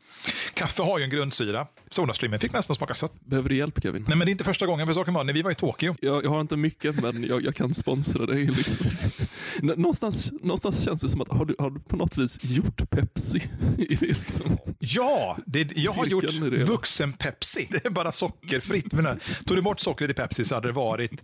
Kaffe 0.55 0.83
har 0.83 0.99
ju 0.99 1.05
en 1.05 1.11
grundsyra. 1.11 1.67
Sodastreamen 1.91 2.41
fick 2.41 2.53
nästan 2.53 2.77
smaka 2.77 2.95
sött. 2.95 3.13
Behöver 3.25 3.49
du 3.49 3.57
hjälp 3.57 3.83
Kevin? 3.83 4.05
Nej, 4.09 4.17
men 4.17 4.27
det 4.27 4.31
är 4.31 4.33
inte 4.33 4.45
första 4.45 4.67
gången. 4.67 4.87
För 4.87 4.95
saken 4.95 5.15
var 5.15 5.25
när 5.25 5.33
vi 5.33 5.43
var 5.43 5.51
i 5.51 5.55
Tokyo. 5.55 5.95
Jag, 6.01 6.25
jag 6.25 6.31
har 6.31 6.41
inte 6.41 6.57
mycket, 6.57 7.03
men 7.03 7.25
jag, 7.25 7.43
jag 7.45 7.55
kan 7.55 7.75
sponsra 7.75 8.27
dig. 8.27 8.47
Liksom. 8.47 8.87
Nå- 9.61 9.75
Någonstans, 9.77 10.33
någonstans 10.33 10.85
känns 10.85 11.03
det 11.03 11.09
som 11.09 11.21
att 11.21 11.29
har 11.29 11.45
du, 11.45 11.57
har 11.59 11.71
du 11.71 11.81
på 11.81 11.97
något 11.97 12.19
vis 12.19 12.39
gjort 12.43 12.91
Pepsi? 12.91 13.43
I 13.79 13.95
det 13.95 14.07
liksom? 14.07 14.59
Ja, 14.79 15.39
det, 15.47 15.73
jag 15.77 15.93
har 15.93 16.07
gjort 16.07 16.25
vuxen-Pepsi. 16.69 17.69
Det 17.71 17.85
är 17.85 17.91
bara 17.91 18.13
sockerfritt. 18.13 18.93
Men, 18.93 19.21
tog 19.47 19.57
du 19.57 19.63
bort 19.63 19.81
sockret 19.81 20.11
i 20.11 20.15
Pepsi 20.15 20.45
så 20.45 20.55
hade 20.55 20.69
det 20.69 20.73
varit 20.73 21.23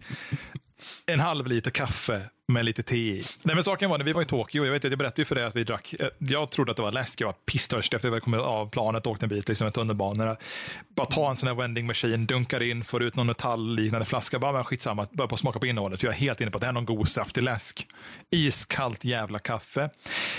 en 1.06 1.20
halv 1.20 1.46
liter 1.46 1.70
kaffe 1.70 2.22
med 2.48 2.64
lite 2.64 2.82
te 2.82 2.96
i. 2.96 3.24
Nej, 3.44 3.54
men 3.54 3.64
saken 3.64 3.90
var 3.90 3.98
när 3.98 4.04
vi 4.04 4.12
var 4.12 4.22
i 4.22 4.24
Tokyo, 4.24 4.64
jag, 4.64 4.72
vet, 4.72 4.84
jag 4.84 4.98
berättade 4.98 5.20
ju 5.20 5.24
för 5.24 5.34
dig 5.34 5.44
att 5.44 5.56
vi 5.56 5.64
drack, 5.64 5.94
eh, 6.00 6.08
jag 6.18 6.50
trodde 6.50 6.70
att 6.70 6.76
det 6.76 6.82
var 6.82 6.92
läsk, 6.92 7.20
jag 7.20 7.26
var 7.26 7.32
pisstörstig 7.32 7.96
efter 7.96 8.08
att 8.08 8.14
vi 8.14 8.20
kommit 8.20 8.40
av 8.40 8.70
planet 8.70 9.06
och 9.06 9.12
åkte 9.12 9.24
en 9.24 9.28
bit, 9.28 9.48
liksom 9.48 9.66
en 9.66 9.72
tunnelbana. 9.72 10.36
Bara 10.96 11.06
ta 11.06 11.30
en 11.30 11.36
sån 11.36 11.46
här 11.46 11.54
vending 11.54 11.86
machine, 11.86 12.26
dunkar 12.26 12.62
in, 12.62 12.84
får 12.84 13.02
ut 13.02 13.16
någon 13.16 13.26
metallliknande 13.26 14.04
flaska, 14.04 14.38
bara 14.38 14.52
men 14.52 14.64
skitsamma, 14.64 15.06
börja 15.12 15.28
på 15.28 15.36
smaka 15.36 15.58
på 15.58 15.66
innehållet, 15.66 16.00
för 16.00 16.06
jag 16.06 16.14
är 16.14 16.18
helt 16.18 16.40
inne 16.40 16.50
på 16.50 16.56
att 16.56 16.60
det 16.60 16.66
här 16.66 16.72
är 16.72 16.80
någon 16.80 16.96
god 16.96 17.08
saftig 17.08 17.42
läsk. 17.42 17.86
Iskallt 18.30 19.04
jävla 19.04 19.38
kaffe. 19.38 19.90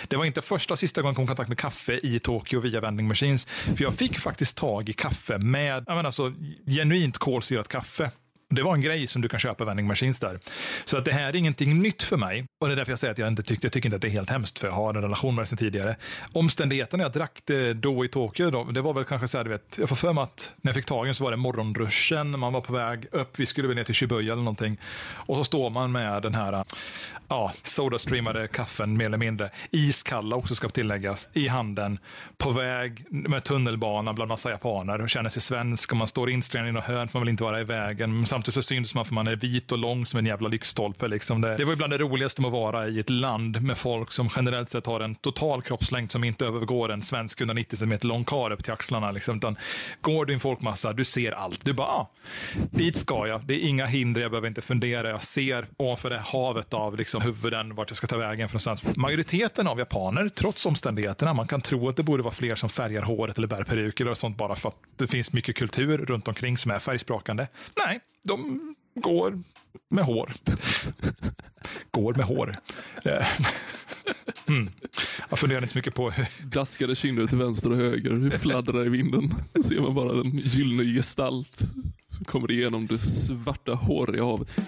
Det 0.08 0.16
var 0.16 0.26
inte 0.26 0.42
första 0.42 0.74
och 0.74 0.80
sista 0.80 1.02
gången 1.02 1.12
jag 1.12 1.16
kom 1.16 1.24
i 1.24 1.28
kontakt 1.28 1.50
med 1.50 1.58
kaffe 1.58 2.00
i 2.04 2.20
Tokyo 2.20 2.60
via 2.60 2.82
vending 2.82 3.08
machines, 3.08 3.46
för 3.46 3.84
jag 3.84 3.94
fick 3.94 4.18
faktiskt 4.18 4.58
tag 4.58 4.90
i 4.90 4.94
kaffe 4.94 5.38
med, 5.38 5.84
jag 5.88 5.96
menar 5.96 6.04
alltså, 6.04 6.34
genuint 6.66 7.18
kolsyrat 7.18 7.68
kaffe. 7.68 8.12
Det 8.50 8.62
var 8.62 8.74
en 8.74 8.82
grej 8.82 9.08
som 9.08 9.22
du 9.22 9.30
kan 9.30 9.40
köpa 9.40 9.66
vending 9.66 9.88
machines 9.88 10.20
där. 10.20 10.40
Så 10.86 10.98
att 10.98 11.06
det 11.06 11.14
här 11.14 11.28
är 11.28 11.36
ingenting 11.36 11.82
nytt 11.82 12.04
för 12.04 12.18
mig. 12.18 12.46
Och 12.62 12.68
det 12.68 12.74
är 12.74 12.76
därför 12.76 12.92
jag 12.92 13.00
säger 13.00 13.12
att 13.12 13.18
jag 13.18 13.28
inte 13.28 13.44
tyckte, 13.44 13.66
jag 13.66 13.74
tycker 13.74 13.88
inte 13.88 13.96
att 13.96 14.02
det 14.02 14.08
är 14.08 14.12
helt 14.12 14.30
hemskt, 14.30 14.60
för 14.60 14.68
jag 14.68 14.76
har 14.76 14.94
en 14.94 15.02
relation 15.02 15.36
med 15.36 15.42
det 15.42 15.48
sedan 15.48 15.58
tidigare. 15.58 15.96
Omständigheterna 16.34 17.04
jag 17.04 17.12
drack 17.12 17.40
det 17.46 17.74
då 17.74 18.06
i 18.06 18.08
Tokyo, 18.08 18.52
då, 18.52 18.64
det 18.64 18.82
var 18.82 18.94
väl 18.94 19.04
kanske 19.04 19.28
så 19.28 19.38
här, 19.38 19.44
du 19.46 19.50
vet, 19.50 19.78
jag 19.78 19.90
får 19.90 19.96
för 19.96 20.14
mig 20.14 20.22
att 20.24 20.54
när 20.62 20.70
jag 20.70 20.76
fick 20.76 20.86
tag 20.86 21.06
i 21.06 21.08
den 21.08 21.16
så 21.16 21.24
var 21.24 21.32
det 21.32 21.38
morgonruschen, 21.38 22.40
man 22.40 22.54
var 22.54 22.62
på 22.62 22.74
väg 22.74 23.08
upp, 23.12 23.40
vi 23.40 23.46
skulle 23.46 23.68
väl 23.68 23.78
ner 23.78 23.84
till 23.84 23.96
Shibuya 23.96 24.34
eller 24.34 24.44
någonting. 24.44 24.78
Och 25.14 25.38
så 25.38 25.44
står 25.44 25.70
man 25.70 25.92
med 25.92 26.22
den 26.22 26.36
här 26.36 26.64
ja, 27.28 27.54
sodastreamade 27.64 28.48
kaffen 28.48 28.98
mer 28.98 29.06
eller 29.06 29.18
mindre, 29.18 29.50
iskalla 29.72 30.36
också 30.36 30.56
ska 30.56 30.70
tilläggas, 30.70 31.30
i 31.34 31.48
handen, 31.48 32.00
på 32.38 32.52
väg 32.52 33.06
med 33.10 33.44
tunnelbana 33.44 34.14
bland 34.14 34.30
massa 34.30 34.50
japaner 34.50 35.02
och 35.02 35.10
känner 35.10 35.30
sig 35.30 35.42
svensk 35.42 35.92
och 35.92 35.98
man 35.98 36.08
står 36.08 36.30
instängd 36.30 36.68
i 36.68 36.72
något 36.72 36.84
hörn 36.84 37.08
för 37.08 37.20
man 37.20 37.26
vill 37.26 37.30
inte 37.30 37.44
vara 37.44 37.62
i 37.62 37.64
vägen. 37.64 38.16
Men 38.16 38.26
samtidigt 38.38 38.54
så 38.54 38.62
syns 38.62 38.96
man 38.96 39.06
för 39.06 39.14
man 39.14 39.28
är 39.28 39.36
vit 39.36 39.72
och 39.72 39.78
lång 39.78 40.06
som 40.06 40.20
en 40.20 40.26
jävla 40.26 40.48
lyktstolpe. 40.48 41.08
Liksom 41.08 41.42
det, 41.42 41.58
det 41.58 41.66
var 41.66 41.74
ibland 41.74 41.94
det 41.94 41.98
roligaste 41.98 42.42
med 42.42 42.48
att 42.48 42.54
vara 42.54 42.88
i 42.88 43.00
ett 43.00 43.10
land 43.10 43.62
med 43.62 43.78
folk 43.78 44.12
som 44.12 44.30
generellt 44.36 44.70
sett 44.70 44.86
har 44.86 45.00
en 45.00 45.16
total 45.16 45.62
kroppslängd 45.62 46.12
som 46.12 46.24
inte 46.24 46.46
övergår 46.46 46.92
en 46.92 47.02
svensk 47.02 47.42
190 47.42 47.78
cm 47.78 47.98
lång 48.02 48.24
karl 48.24 48.52
upp 48.52 48.64
till 48.64 48.74
axlarna. 48.74 49.12
Liksom. 49.12 49.38
Utan 49.38 49.58
går 50.02 50.26
du 50.26 50.34
i 50.34 50.36
en 50.36 50.40
folkmassa, 50.40 50.94
du 50.94 51.06
ser 51.06 51.32
allt. 51.32 51.66
Du 51.66 51.74
bara, 51.74 51.88
ah, 51.88 52.12
dit 52.72 52.98
ska 52.98 53.28
jag. 53.28 53.42
Det 53.46 53.54
är 53.54 53.68
inga 53.68 53.86
hinder, 53.86 54.22
jag 54.22 54.32
behöver 54.32 54.48
inte 54.48 54.62
fundera. 54.62 55.10
Jag 55.10 55.24
ser 55.24 55.68
ovanför 55.78 56.10
det 56.10 56.20
havet 56.26 56.74
av 56.74 56.98
liksom, 56.98 57.22
huvuden 57.22 57.76
vart 57.76 57.90
jag 57.90 57.98
ska 57.98 58.08
ta 58.08 58.18
vägen 58.18 58.50
från. 58.50 58.76
Majoriteten 58.96 59.68
av 59.68 59.80
japaner, 59.80 60.30
trots 60.30 60.66
omständigheterna, 60.66 61.34
man 61.34 61.48
kan 61.48 61.62
tro 61.62 61.90
att 61.90 61.96
det 61.96 62.04
borde 62.04 62.24
vara 62.24 62.34
fler 62.34 62.56
som 62.56 62.70
färgar 62.70 63.02
håret 63.02 63.38
eller 63.38 63.48
bär 63.48 63.64
peruker 63.64 64.08
och 64.08 64.18
sånt 64.18 64.38
bara 64.38 64.56
för 64.56 64.70
att 64.70 64.76
det 64.96 65.08
finns 65.08 65.34
mycket 65.34 65.56
kultur 65.56 65.98
runt 65.98 66.28
omkring 66.28 66.58
som 66.58 66.72
är 66.72 66.80
färgsprakande. 66.80 67.48
Nej, 67.86 68.00
de 68.24 68.76
går 68.96 69.44
med 69.90 70.06
hår. 70.06 70.34
går 71.92 72.14
med 72.14 72.26
hår. 72.26 72.58
Eh, 73.06 73.28
mm. 74.48 74.70
Jag 75.30 75.40
funderar 75.40 75.62
inte 75.62 75.72
så 75.72 75.78
mycket 75.78 75.96
på 75.96 76.10
hur... 76.10 76.28
Daskade 76.52 76.96
kinder 76.96 77.28
till 77.28 77.38
vänster 77.38 77.72
och 77.72 77.78
höger, 77.78 78.12
hur 78.12 78.30
fladdrar 78.30 78.86
i 78.86 78.90
vinden. 78.90 79.34
Då 79.54 79.64
ser 79.64 79.82
man 79.82 79.96
bara 79.96 80.22
en 80.22 80.38
gyllene 80.38 80.84
gestalt 80.84 81.58
som 82.10 82.26
kommer 82.26 82.52
igenom 82.52 82.88
det 82.88 82.98
svarta 82.98 83.74
håriga 83.74 84.24
havet. 84.24 84.60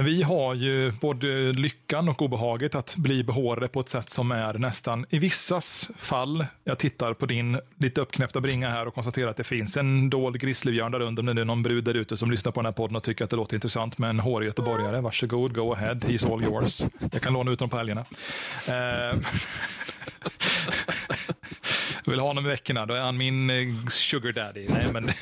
Vi 0.00 0.22
har 0.22 0.54
ju 0.54 0.92
både 0.92 1.52
lyckan 1.52 2.08
och 2.08 2.22
obehaget 2.22 2.74
att 2.74 2.96
bli 2.96 3.24
behårade 3.24 3.68
på 3.68 3.80
ett 3.80 3.88
sätt 3.88 4.10
som 4.10 4.30
är 4.30 4.54
nästan 4.54 5.06
i 5.10 5.18
vissas 5.18 5.90
fall. 5.96 6.46
Jag 6.64 6.78
tittar 6.78 7.14
på 7.14 7.26
din 7.26 7.60
lite 7.78 8.00
uppknäppta 8.00 8.40
bringa 8.40 8.70
här 8.70 8.86
och 8.86 8.94
konstaterar 8.94 9.30
att 9.30 9.36
det 9.36 9.44
finns 9.44 9.76
en 9.76 10.10
dold 10.10 10.40
grizzlybjörn 10.40 10.92
där 10.92 11.00
under. 11.00 11.28
Om 11.28 11.34
det 11.36 11.42
är 11.42 11.44
någon 11.44 11.62
brud 11.62 11.84
där 11.84 11.94
ute 11.94 12.16
som 12.16 12.30
lyssnar 12.30 12.52
på 12.52 12.60
den 12.60 12.66
här 12.66 12.72
podden 12.72 12.96
och 12.96 13.02
tycker 13.02 13.24
att 13.24 13.30
det 13.30 13.36
låter 13.36 13.54
intressant 13.54 13.98
med 13.98 14.10
en 14.10 14.20
hårig 14.20 14.46
göteborgare. 14.46 15.00
Varsågod, 15.00 15.54
go 15.54 15.72
ahead, 15.72 15.94
he's 15.94 16.32
all 16.32 16.44
yours. 16.44 16.84
Jag 17.12 17.22
kan 17.22 17.32
låna 17.32 17.50
ut 17.50 17.58
dem 17.58 17.70
på 17.70 17.76
helgerna. 17.76 18.04
Eh. 18.68 19.18
vill 22.10 22.20
ha 22.20 22.26
honom 22.26 22.46
i 22.46 22.48
veckorna, 22.48 22.86
då 22.86 22.94
är 22.94 23.00
han 23.00 23.16
min 23.16 23.50
eh, 23.50 23.66
sugar 23.90 24.32
daddy. 24.32 24.66
Nej, 24.68 24.86
men... 24.92 25.10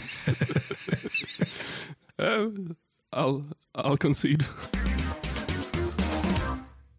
Oh. 2.18 2.72
I'll, 3.12 3.44
I'll 3.74 3.96
concede. 3.96 4.44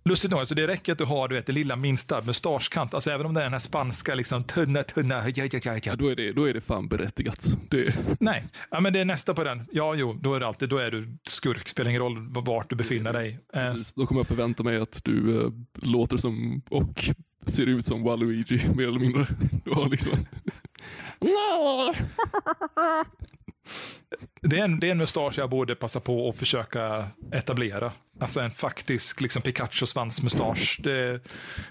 Lustigt 0.06 0.32
nog, 0.32 0.40
alltså 0.40 0.56
det 0.56 0.68
räcker 0.68 0.92
att 0.92 0.98
du 0.98 1.06
har 1.06 1.28
du 1.28 1.36
vet, 1.36 1.46
det 1.46 1.54
lilla 1.54 1.76
minsta 1.76 2.22
mustaschkant. 2.22 2.94
Alltså 2.94 3.12
även 3.12 3.26
om 3.26 3.34
det 3.34 3.40
är 3.40 3.44
den 3.44 3.52
här 3.52 3.60
spanska 3.60 4.16
liksom, 4.16 4.44
tunna, 4.44 4.84
tunna. 4.84 5.30
Ja, 5.30 5.48
ja, 5.52 5.60
ja, 5.64 5.80
ja. 5.84 5.96
Då, 5.96 6.08
är 6.08 6.16
det, 6.16 6.32
då 6.32 6.50
är 6.50 6.54
det 6.54 6.62
fan 6.62 6.88
berättigat. 6.88 7.48
Det... 7.70 7.96
Nej, 8.20 8.46
ja, 8.72 8.80
men 8.80 8.94
det 8.94 9.00
är 9.00 9.06
nästa 9.06 9.34
på 9.34 9.44
den. 9.44 9.66
Ja, 9.72 9.96
jo, 9.96 10.18
då 10.22 10.36
är 10.36 10.40
det 10.40 10.48
alltid, 10.48 10.70
då 10.70 10.78
är 10.78 10.92
du 10.92 11.18
skurk. 11.24 11.70
Spelar 11.70 11.90
ingen 11.90 12.02
roll 12.02 12.28
vart 12.30 12.70
du 12.70 12.76
befinner 12.76 13.14
dig. 13.14 13.40
Eh. 13.54 13.64
Precis, 13.64 13.94
då 13.94 14.06
kommer 14.06 14.20
jag 14.20 14.28
förvänta 14.28 14.64
mig 14.64 14.78
att 14.78 15.02
du 15.04 15.42
äh, 15.42 15.52
låter 15.74 16.18
som 16.18 16.62
och 16.70 17.10
ser 17.46 17.66
ut 17.66 17.86
som 17.86 18.04
Waluigi 18.04 18.70
mer 18.76 18.88
eller 18.88 19.00
mindre. 19.00 19.28
Du 19.66 19.72
har 19.72 19.90
liksom... 19.90 20.12
Det 24.42 24.60
är, 24.60 24.64
en, 24.64 24.80
det 24.80 24.88
är 24.88 24.92
en 24.92 24.98
mustasch 24.98 25.38
jag 25.38 25.50
borde 25.50 25.76
passa 25.76 26.00
på 26.00 26.30
att 26.30 26.36
försöka 26.36 27.08
etablera. 27.32 27.92
Alltså 28.20 28.42
en 28.42 28.52
faktisk 28.52 29.22
liksom 29.22 29.42
Pikachu-svansmustasch. 29.42 30.80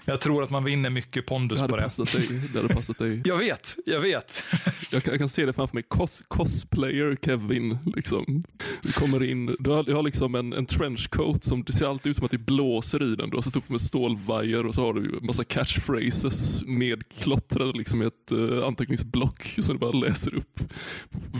Jag 0.05 0.21
tror 0.21 0.43
att 0.43 0.49
man 0.49 0.63
vinner 0.63 0.89
mycket 0.89 1.25
pondus 1.25 1.59
det 1.59 1.67
på 1.67 1.75
det. 1.75 1.83
Passat 1.83 2.11
dig. 2.11 2.27
Det 2.53 2.61
hade 2.61 2.73
passat 2.73 2.97
dig. 2.97 3.21
Jag 3.25 3.37
vet, 3.37 3.75
jag 3.85 3.99
vet. 3.99 4.43
Jag 4.91 5.03
kan, 5.03 5.11
jag 5.11 5.19
kan 5.19 5.29
se 5.29 5.45
det 5.45 5.53
framför 5.53 5.75
mig. 5.75 5.83
Cos, 5.83 6.23
cosplayer 6.27 7.17
Kevin. 7.25 7.77
Liksom. 7.95 8.43
Du 8.83 8.91
kommer 8.93 9.23
in, 9.23 9.55
du 9.59 9.69
har, 9.69 9.83
du 9.83 9.93
har 9.93 10.03
liksom 10.03 10.35
en, 10.35 10.53
en 10.53 10.65
trenchcoat 10.65 11.43
som 11.43 11.63
det 11.63 11.73
ser 11.73 11.85
alltid 11.85 12.09
ut 12.09 12.15
som 12.15 12.25
att 12.25 12.31
det 12.31 12.37
blåser 12.37 13.03
i 13.03 13.15
den. 13.15 13.29
Du 13.29 13.37
har 13.37 13.41
satt 13.41 13.55
upp 13.55 13.69
med 13.69 13.81
stålvajer 13.81 14.65
och 14.65 14.75
så 14.75 14.85
har 14.85 14.93
du 14.93 15.19
massa 15.21 15.43
catchphrases 15.43 16.63
nedklottrade 16.65 17.77
liksom 17.77 18.03
i 18.03 18.05
ett 18.05 18.31
uh, 18.31 18.65
anteckningsblock 18.65 19.43
som 19.59 19.75
du 19.75 19.79
bara 19.79 19.91
läser 19.91 20.35
upp 20.35 20.59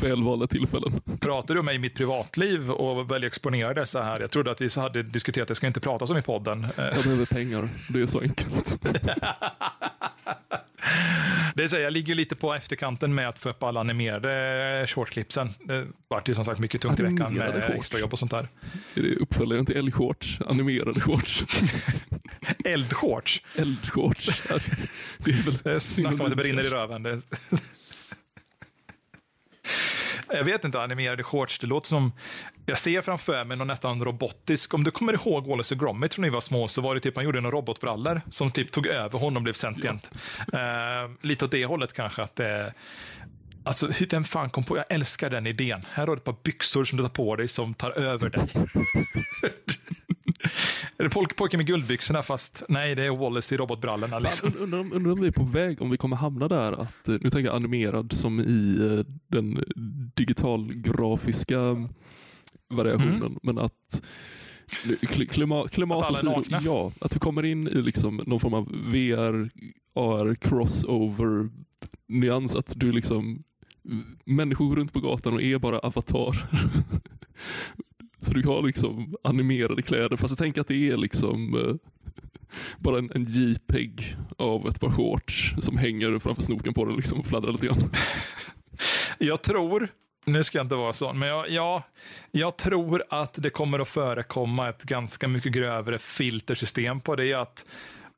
välvalda 0.02 0.48
tillfällen. 0.48 0.92
Pratar 1.20 1.54
du 1.54 1.60
om 1.60 1.66
mig 1.66 1.76
i 1.76 1.80
mitt 1.80 1.96
privatliv 1.96 2.72
och 2.72 3.12
väljer 3.12 3.28
exponera 3.28 3.74
dessa 3.74 4.04
här? 4.04 4.20
Jag 4.20 4.32
trodde 4.32 4.52
att 4.52 4.62
vi 4.62 4.70
hade 4.76 5.04
diskuterat 5.04 5.44
att 5.44 5.48
det 5.48 5.56
ska 5.56 5.68
inte 5.68 5.80
pratas 5.80 6.10
om 6.10 6.18
i 6.18 6.22
podden. 6.22 6.68
Jag 6.78 7.04
behöver 7.04 7.26
pengar. 7.26 7.70
Det 7.90 8.02
är 8.02 8.08
så 8.08 8.20
enkelt. 8.20 8.80
Det 11.56 11.70
så, 11.70 11.78
jag 11.78 11.94
ligger 11.94 12.16
lite 12.16 12.36
på 12.36 12.54
efterkanten 12.54 13.16
med 13.16 13.30
att 13.30 13.40
få 13.40 13.50
upp 13.50 13.64
alla 13.64 13.80
animerade 13.80 14.88
shortclipsen. 14.88 15.54
Det 15.64 15.88
vart 16.08 16.30
ju 16.30 16.36
som 16.36 16.44
sagt 16.44 16.60
mycket 16.60 16.82
tungt 16.82 17.00
i 17.00 17.04
veckan 17.04 17.34
med 17.34 17.74
extrajobb 17.80 18.14
och 18.14 18.20
sånt 18.20 18.32
där. 18.32 18.48
Är 18.96 19.02
det 19.02 19.16
uppföljaren 19.16 19.66
till 19.66 19.78
älgshorts? 19.78 20.40
Animerade 20.48 21.02
shorts? 21.02 21.44
Eldshorts? 22.66 23.42
Eldshorts. 23.56 24.42
Det 25.18 25.32
är 25.32 25.64
väl 25.64 25.80
Snacka 25.80 26.16
om 26.16 26.22
att 26.22 26.30
det 26.30 26.36
brinner 26.36 26.64
i 26.64 26.70
röven. 26.70 27.22
Jag 30.34 30.44
vet 30.44 30.64
inte, 30.64 30.82
animerade 30.82 31.24
shorts, 31.24 31.60
det 31.60 31.68
låter 31.68 31.88
som... 31.88 32.12
Jag 32.66 32.78
ser 32.78 33.02
framför 33.02 33.46
mig 33.46 33.58
någon 33.58 33.68
nästan 33.68 34.04
robotisk. 34.04 34.74
Om 34.74 34.84
du 34.84 34.92
kommer 34.92 35.14
ihåg 35.14 35.48
Wallace 35.48 35.76
och 35.76 35.80
Gromit 35.80 36.14
från 36.14 36.24
ni 36.24 36.30
var 36.30 36.42
små 36.42 36.68
så 36.68 36.82
var 36.82 36.94
det 36.94 37.00
typ 37.00 37.16
han 37.16 37.26
gjorde 37.26 37.42
några 37.42 37.58
robotbrallor 37.58 38.22
som 38.30 38.52
typ 38.52 38.72
tog 38.72 38.88
över 38.88 39.20
honom 39.20 39.38
och 39.38 39.44
blev 39.44 39.54
sentient. 39.54 40.12
Ja. 40.52 41.04
Uh, 41.04 41.12
lite 41.22 41.46
åt 41.46 41.52
det 41.52 41.66
hållet 41.66 41.94
kanske. 41.94 42.24
att 42.24 42.36
det 42.36 42.74
Alltså, 43.66 43.90
vem 44.10 44.24
fan 44.24 44.50
kom 44.50 44.64
på... 44.64 44.78
Jag 44.78 44.86
älskar 44.90 45.30
den 45.30 45.48
idén. 45.48 45.86
Här 45.92 46.08
har 46.08 46.16
du 46.16 46.18
ett 46.18 46.24
par 46.24 46.36
byxor 46.44 46.84
som 46.84 46.98
du 46.98 47.04
tar 47.04 47.10
på 47.10 47.36
dig 47.36 47.48
som 47.48 47.74
tar 47.74 47.92
över 47.92 48.30
dig. 48.30 48.48
Är 50.98 51.04
det 51.04 51.10
pojken 51.36 51.58
med 51.58 51.68
guldbyxorna 51.68 52.22
fast 52.22 52.64
nej, 52.70 52.96
det 52.96 53.06
är 53.06 53.10
Wallace 53.10 53.56
i 53.56 53.58
robotbrallorna. 53.58 54.20
Liksom. 54.20 54.54
Undrar, 54.60 54.80
undrar 54.80 55.12
om 55.12 55.22
vi 55.22 55.28
är 55.28 55.32
på 55.32 55.44
väg, 55.44 55.82
om 55.82 55.90
vi 55.90 55.98
kommer 55.98 56.16
hamna 56.16 56.48
där, 56.48 56.72
att, 56.72 57.10
eh, 57.10 57.16
nu 57.22 57.30
tänker 57.30 57.46
jag 57.46 57.56
animerad 57.56 58.14
som 58.14 58.40
i 58.40 58.78
eh, 58.82 59.06
den 59.28 59.64
digitalgrafiska 60.16 61.90
variationen, 62.70 63.22
mm. 63.22 63.40
men 63.42 63.58
att 63.58 64.02
Klima, 65.08 65.68
klimatet 65.68 66.28
att 66.28 66.64
ja, 66.66 66.92
att 67.02 67.16
vi 67.16 67.20
kommer 67.20 67.46
in 67.46 67.68
i 67.68 67.82
liksom 67.82 68.22
någon 68.28 68.40
form 68.40 68.54
av 68.54 68.66
VR, 68.66 69.50
AR, 69.96 70.36
crossover 70.36 71.50
nyans. 72.08 72.56
Att 72.56 72.74
du 72.76 72.92
liksom, 72.92 73.44
människor 74.26 74.70
går 74.70 74.76
runt 74.76 74.94
på 74.94 75.00
gatan 75.00 75.34
och 75.34 75.42
är 75.42 75.58
bara 75.58 75.80
avatar. 75.80 76.50
Så 78.24 78.34
du 78.34 78.48
har 78.48 78.62
liksom 78.62 79.14
animerade 79.24 79.82
kläder, 79.82 80.18
fast 80.18 80.32
jag 80.32 80.38
tänker 80.38 80.62
att 80.62 80.68
det 80.68 80.92
är 80.92 80.98
liksom 80.98 81.56
eh, 81.56 81.76
bara 82.78 82.98
en, 82.98 83.12
en 83.16 83.24
JPEG 83.24 84.16
av 84.38 84.68
ett 84.68 84.80
par 84.80 84.90
shorts 84.90 85.56
som 85.60 85.78
hänger 85.78 86.20
framför 86.20 86.42
snoken 86.42 86.74
på 86.74 86.86
den 86.86 86.96
liksom 86.96 87.20
och 87.20 87.26
fladdrar 87.26 87.52
lite 87.52 87.66
grann. 87.66 87.78
Jag 89.18 89.42
tror, 89.42 89.88
nu 90.26 90.44
ska 90.44 90.58
jag 90.58 90.66
inte 90.66 90.76
vara 90.76 90.94
sån, 90.94 91.20
men 91.20 91.30
jag, 91.30 91.50
ja, 91.50 91.84
jag 92.32 92.58
tror 92.58 93.04
att 93.10 93.34
det 93.34 93.50
kommer 93.50 93.80
att 93.80 93.90
förekomma 93.90 94.70
ett 94.70 94.84
ganska 94.84 95.28
mycket 95.28 95.52
grövre 95.52 96.00
filtersystem 96.00 97.02
på 97.02 97.16
det. 97.16 97.34
Att 97.34 97.66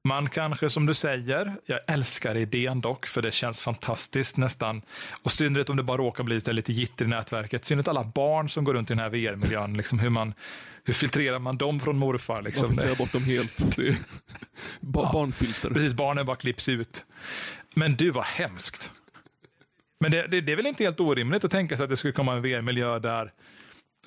man 0.06 0.30
kanske, 0.30 0.70
som 0.70 0.86
du 0.86 0.94
säger, 0.94 1.56
jag 1.66 1.80
älskar 1.88 2.38
idén 2.38 2.82
dock, 2.82 3.06
för 3.06 3.22
det 3.22 3.32
känns 3.32 3.62
fantastiskt 3.62 4.38
nästan. 4.38 4.82
Och 5.24 5.32
synnerhet 5.32 5.70
om 5.70 5.78
det 5.78 5.84
bara 5.84 5.98
råkar 5.98 6.24
bli 6.24 6.40
lite 6.40 6.74
gitter 6.74 7.06
i 7.06 7.08
nätverket. 7.08 7.66
Synnerhet 7.66 7.88
alla 7.88 8.04
barn 8.04 8.50
som 8.50 8.64
går 8.64 8.74
runt 8.74 8.92
i 8.92 8.94
den 8.94 9.00
här 9.00 9.10
VR-miljön. 9.10 9.78
Liksom 9.78 10.00
hur, 10.00 10.10
man, 10.10 10.34
hur 10.84 10.94
filtrerar 10.94 11.40
man 11.40 11.58
dem 11.58 11.80
från 11.80 11.98
morfar? 11.98 12.42
Liksom. 12.42 12.68
Man 12.68 12.76
filtrerar 12.76 12.96
bort 12.96 13.12
dem 13.12 13.24
helt. 13.24 13.76
Det 13.76 13.88
är 13.88 13.96
ja, 14.94 15.10
barnfilter. 15.14 15.70
Precis, 15.70 15.94
barnen 15.94 16.26
bara 16.26 16.38
klipps 16.38 16.70
ut. 16.70 17.06
Men 17.76 17.96
du, 17.96 18.12
vad 18.12 18.26
hemskt. 18.26 18.92
Men 20.00 20.12
det, 20.12 20.28
det, 20.28 20.42
det, 20.42 20.52
är 20.52 20.56
väl 20.56 20.68
inte 20.68 20.84
helt 20.84 21.00
orimligt 21.00 21.44
att 21.44 21.52
tänka 21.52 21.78
sig 21.78 21.84
att 21.84 21.90
det 21.90 21.98
skulle 21.98 22.14
komma 22.14 22.34
en 22.34 22.42
VR-miljö 22.42 23.00
där, 23.00 23.32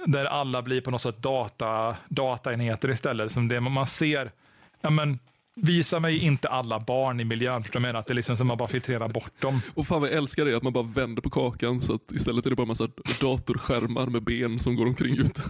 där 0.06 0.24
alla 0.24 0.62
blir 0.62 0.80
på 0.80 0.90
något 0.90 1.02
sätt 1.02 1.22
data, 1.22 1.96
dataenheter 2.08 2.90
istället. 2.90 3.32
Som 3.32 3.48
det 3.48 3.60
man 3.60 3.86
ser, 3.86 4.32
ja 4.80 4.90
men 4.90 5.18
Visa 5.62 6.00
mig 6.00 6.18
inte 6.18 6.48
alla 6.48 6.80
barn 6.80 7.20
i 7.20 7.24
miljön, 7.24 7.64
för 7.64 7.70
jag 7.74 7.82
menar 7.82 8.00
att 8.00 8.06
det 8.06 8.12
är 8.12 8.14
liksom 8.14 8.36
som 8.36 8.46
man 8.46 8.58
bara 8.58 8.68
filtrerar 8.68 9.08
bort 9.08 9.40
dem. 9.40 9.60
Och 9.74 9.86
fan 9.86 10.00
vad 10.00 10.10
jag 10.10 10.16
älskar 10.16 10.44
det, 10.44 10.56
att 10.56 10.62
man 10.62 10.72
bara 10.72 10.84
vänder 10.84 11.22
på 11.22 11.30
kakan 11.30 11.80
så 11.80 11.94
att 11.94 12.12
istället 12.12 12.46
är 12.46 12.50
det 12.50 12.56
bara 12.56 12.62
en 12.62 12.68
massa 12.68 12.88
datorskärmar 13.20 14.06
med 14.06 14.22
ben 14.22 14.58
som 14.58 14.76
går 14.76 14.86
omkring 14.86 15.18
ute. 15.18 15.42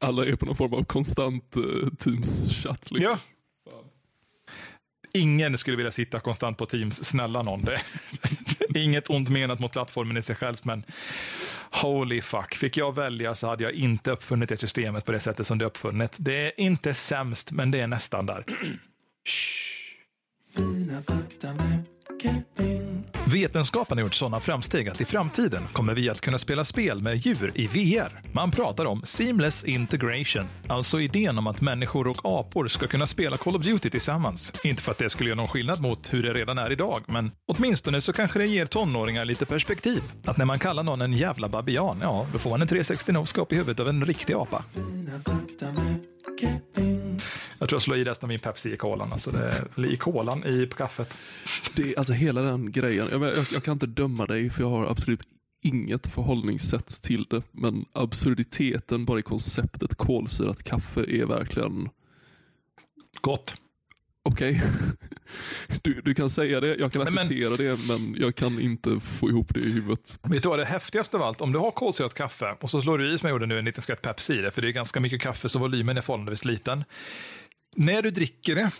Alla 0.00 0.26
är 0.26 0.36
på 0.36 0.46
någon 0.46 0.56
form 0.56 0.74
av 0.74 0.84
konstant 0.84 1.56
uh, 1.56 1.62
Teams-chatt. 1.98 2.90
Liksom. 2.90 3.02
Ja. 3.02 3.18
Ingen 5.16 5.58
skulle 5.58 5.76
vilja 5.76 5.92
sitta 5.92 6.20
konstant 6.20 6.58
på 6.58 6.66
Teams, 6.66 7.04
snälla 7.04 7.42
någon. 7.42 7.64
Det, 7.64 7.80
inget 8.74 9.10
ont 9.10 9.28
menat 9.28 9.60
mot 9.60 9.72
plattformen 9.72 10.16
i 10.16 10.22
sig 10.22 10.36
själv, 10.36 10.56
men 10.62 10.84
holy 11.82 12.20
fuck. 12.20 12.54
Fick 12.54 12.76
jag 12.76 12.94
välja 12.94 13.34
så 13.34 13.48
hade 13.48 13.64
jag 13.64 13.72
inte 13.72 14.10
uppfunnit 14.10 14.48
det 14.48 14.56
systemet 14.56 15.04
på 15.04 15.12
det 15.12 15.20
sättet 15.20 15.46
som 15.46 15.58
det 15.58 15.64
är 15.64 15.66
uppfunnet. 15.66 16.16
Det 16.20 16.46
är 16.46 16.60
inte 16.60 16.94
sämst, 16.94 17.52
men 17.52 17.70
det 17.70 17.80
är 17.80 17.86
nästan 17.86 18.26
där. 18.26 18.44
Vetenskapen 23.34 23.98
har 23.98 24.02
gjort 24.04 24.14
sådana 24.14 24.40
framsteg 24.40 24.88
att 24.88 25.00
i 25.00 25.04
framtiden 25.04 25.62
kommer 25.72 25.94
vi 25.94 26.10
att 26.10 26.20
kunna 26.20 26.38
spela 26.38 26.64
spel 26.64 27.00
med 27.00 27.16
djur 27.16 27.52
i 27.54 27.66
VR. 27.66 28.22
Man 28.32 28.50
pratar 28.50 28.84
om 28.84 29.02
seamless 29.04 29.64
integration, 29.64 30.48
alltså 30.68 31.00
idén 31.00 31.38
om 31.38 31.46
att 31.46 31.60
människor 31.60 32.08
och 32.08 32.20
apor 32.24 32.68
ska 32.68 32.86
kunna 32.86 33.06
spela 33.06 33.36
Call 33.36 33.56
of 33.56 33.62
Duty 33.62 33.90
tillsammans. 33.90 34.52
Inte 34.64 34.82
för 34.82 34.92
att 34.92 34.98
det 34.98 35.10
skulle 35.10 35.30
göra 35.30 35.36
någon 35.36 35.48
skillnad 35.48 35.80
mot 35.80 36.12
hur 36.12 36.22
det 36.22 36.34
redan 36.34 36.58
är 36.58 36.72
idag, 36.72 37.04
men 37.06 37.30
åtminstone 37.46 38.00
så 38.00 38.12
kanske 38.12 38.38
det 38.38 38.46
ger 38.46 38.66
tonåringar 38.66 39.24
lite 39.24 39.46
perspektiv. 39.46 40.02
Att 40.24 40.36
när 40.36 40.44
man 40.44 40.58
kallar 40.58 40.82
någon 40.82 41.00
en 41.00 41.12
jävla 41.12 41.48
babian, 41.48 41.98
ja, 42.02 42.26
då 42.32 42.38
får 42.38 42.50
man 42.50 42.62
en 42.62 42.68
360 42.68 43.12
no 43.12 43.24
i 43.50 43.54
huvudet 43.54 43.80
av 43.80 43.88
en 43.88 44.04
riktig 44.04 44.34
apa. 44.34 44.64
Jag 47.64 47.68
tror 47.68 47.76
jag 47.76 47.82
slår 47.82 47.96
i 47.96 48.04
resten 48.04 48.26
av 48.26 48.28
min 48.28 48.40
Pepsi 48.40 48.72
i 48.72 48.76
kolan. 48.76 49.12
Alltså 49.12 49.30
det, 49.30 49.88
I 49.92 49.96
kolan, 49.96 50.44
i 50.44 50.66
på 50.66 50.76
kaffet. 50.76 51.14
Det, 51.76 51.96
alltså 51.96 52.12
hela 52.12 52.42
den 52.42 52.72
grejen. 52.72 53.08
Jag, 53.10 53.22
jag, 53.22 53.46
jag, 53.52 53.64
kan 53.64 53.72
inte 53.72 53.86
döma 53.86 54.26
dig 54.26 54.50
för 54.50 54.62
jag 54.62 54.70
har 54.70 54.86
absolut 54.86 55.22
inget 55.62 56.06
förhållningssätt 56.06 57.02
till 57.02 57.26
det. 57.30 57.42
Men 57.50 57.84
absurditeten 57.92 59.04
bara 59.04 59.18
i 59.18 59.22
konceptet 59.22 59.94
kolsyrat 59.94 60.62
kaffe 60.62 61.00
är 61.00 61.26
verkligen... 61.26 61.88
Gott. 63.20 63.54
Okej. 64.22 64.50
Okay. 64.50 64.68
Du, 65.82 66.00
du 66.00 66.14
kan 66.14 66.30
säga 66.30 66.60
det, 66.60 66.76
jag 66.76 66.92
kan 66.92 67.02
acceptera 67.02 67.48
men, 67.48 67.58
det, 67.58 67.78
men 67.86 68.16
jag 68.18 68.34
kan 68.34 68.60
inte 68.60 69.00
få 69.00 69.28
ihop 69.28 69.54
det 69.54 69.60
i 69.60 69.72
huvudet. 69.72 70.18
Vet 70.22 70.42
du 70.42 70.48
vad 70.48 70.58
det 70.58 70.64
häftigaste 70.64 71.16
av 71.16 71.22
allt? 71.22 71.40
Om 71.40 71.52
du 71.52 71.58
har 71.58 71.70
kolsyrat 71.70 72.14
kaffe 72.14 72.56
och 72.60 72.70
så 72.70 72.82
slår 72.82 72.98
du 72.98 73.14
i, 73.14 73.18
som 73.18 73.26
jag 73.26 73.34
gjorde 73.34 73.46
nu, 73.46 73.58
en 73.58 73.64
liten 73.64 73.82
skvätt 73.82 74.02
Pepsi 74.02 74.38
i 74.38 74.42
det, 74.42 74.50
för 74.50 74.62
det 74.62 74.68
är 74.68 74.72
ganska 74.72 75.00
mycket 75.00 75.20
kaffe 75.20 75.48
så 75.48 75.58
volymen 75.58 75.96
är 75.96 76.00
förhållandevis 76.00 76.44
liten. 76.44 76.84
När 77.74 78.02
du 78.02 78.10
dricker 78.10 78.54
det, 78.54 78.70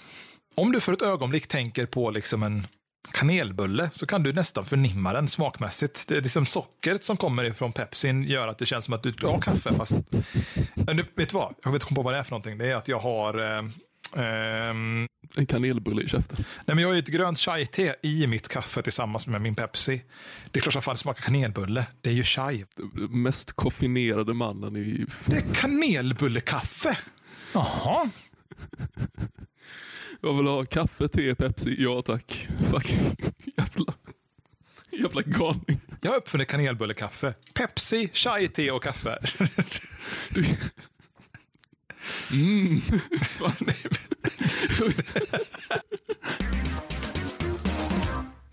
om 0.54 0.72
du 0.72 0.80
för 0.80 0.92
ett 0.92 1.02
ögonblick 1.02 1.46
tänker 1.46 1.86
på 1.86 2.10
liksom 2.10 2.42
en 2.42 2.66
kanelbulle 3.12 3.90
så 3.92 4.06
kan 4.06 4.22
du 4.22 4.32
nästan 4.32 4.64
förnimma 4.64 5.12
den 5.12 5.28
smakmässigt. 5.28 6.08
Det 6.08 6.16
är 6.16 6.20
liksom 6.20 6.46
sockret 6.46 7.04
som 7.04 7.16
kommer 7.16 7.44
ifrån 7.44 7.72
pepsin 7.72 8.22
gör 8.22 8.48
att 8.48 8.58
det 8.58 8.66
känns 8.66 8.84
som 8.84 8.94
att 8.94 9.02
du 9.02 9.14
har 9.22 9.40
kaffe 9.40 9.74
fast... 9.74 9.96
Men 10.74 10.96
vet 10.96 11.16
du 11.16 11.34
vad? 11.34 11.54
Jag 11.64 11.72
vet 11.72 11.90
inte 11.90 12.00
vad 12.00 12.14
det 12.14 12.18
är 12.18 12.22
för 12.22 12.30
någonting. 12.30 12.58
Det 12.58 12.70
är 12.70 12.74
att 12.74 12.88
jag 12.88 12.98
har... 12.98 13.58
Eh, 13.58 13.62
Um, 14.16 15.08
en 15.36 15.46
kanelbulle 15.46 16.02
i 16.02 16.08
käften. 16.08 16.44
Nej, 16.64 16.74
men 16.74 16.78
jag 16.78 16.88
har 16.88 16.94
ett 16.94 17.08
grönt 17.08 17.38
chai-te 17.38 17.94
i 18.02 18.26
mitt 18.26 18.48
kaffe 18.48 18.82
tillsammans 18.82 19.26
med 19.26 19.40
min 19.40 19.54
Pepsi. 19.54 20.02
Det 20.50 20.58
är 20.58 20.62
klart 20.62 20.72
som 20.72 20.82
fan 20.82 20.94
det 20.94 20.98
smakar 20.98 21.22
kanelbulle. 21.22 21.86
Det 22.00 22.10
är 22.10 22.14
ju 22.14 22.22
chai. 22.22 22.64
Mest 23.10 23.52
koffinerade 23.52 24.34
mannen 24.34 24.76
i... 24.76 25.06
Det 25.26 25.36
är 25.36 25.54
kanelbullekaffe. 25.54 26.98
Jaha. 27.54 28.10
Jag 30.20 30.34
vill 30.36 30.46
ha 30.46 30.64
kaffe, 30.64 31.08
te, 31.08 31.34
Pepsi. 31.34 31.76
Ja 31.78 32.02
tack. 32.02 32.48
Fuck. 32.70 32.90
Jävla, 33.56 33.94
jävla 34.90 35.22
galning. 35.22 35.80
Jag 36.00 36.10
har 36.10 36.18
uppfunnit 36.18 36.48
kanelbullekaffe. 36.48 37.34
Pepsi, 37.54 38.10
chai-te 38.12 38.70
och 38.70 38.82
kaffe. 38.82 39.18
Du... 40.30 40.44
Mm. 42.32 42.80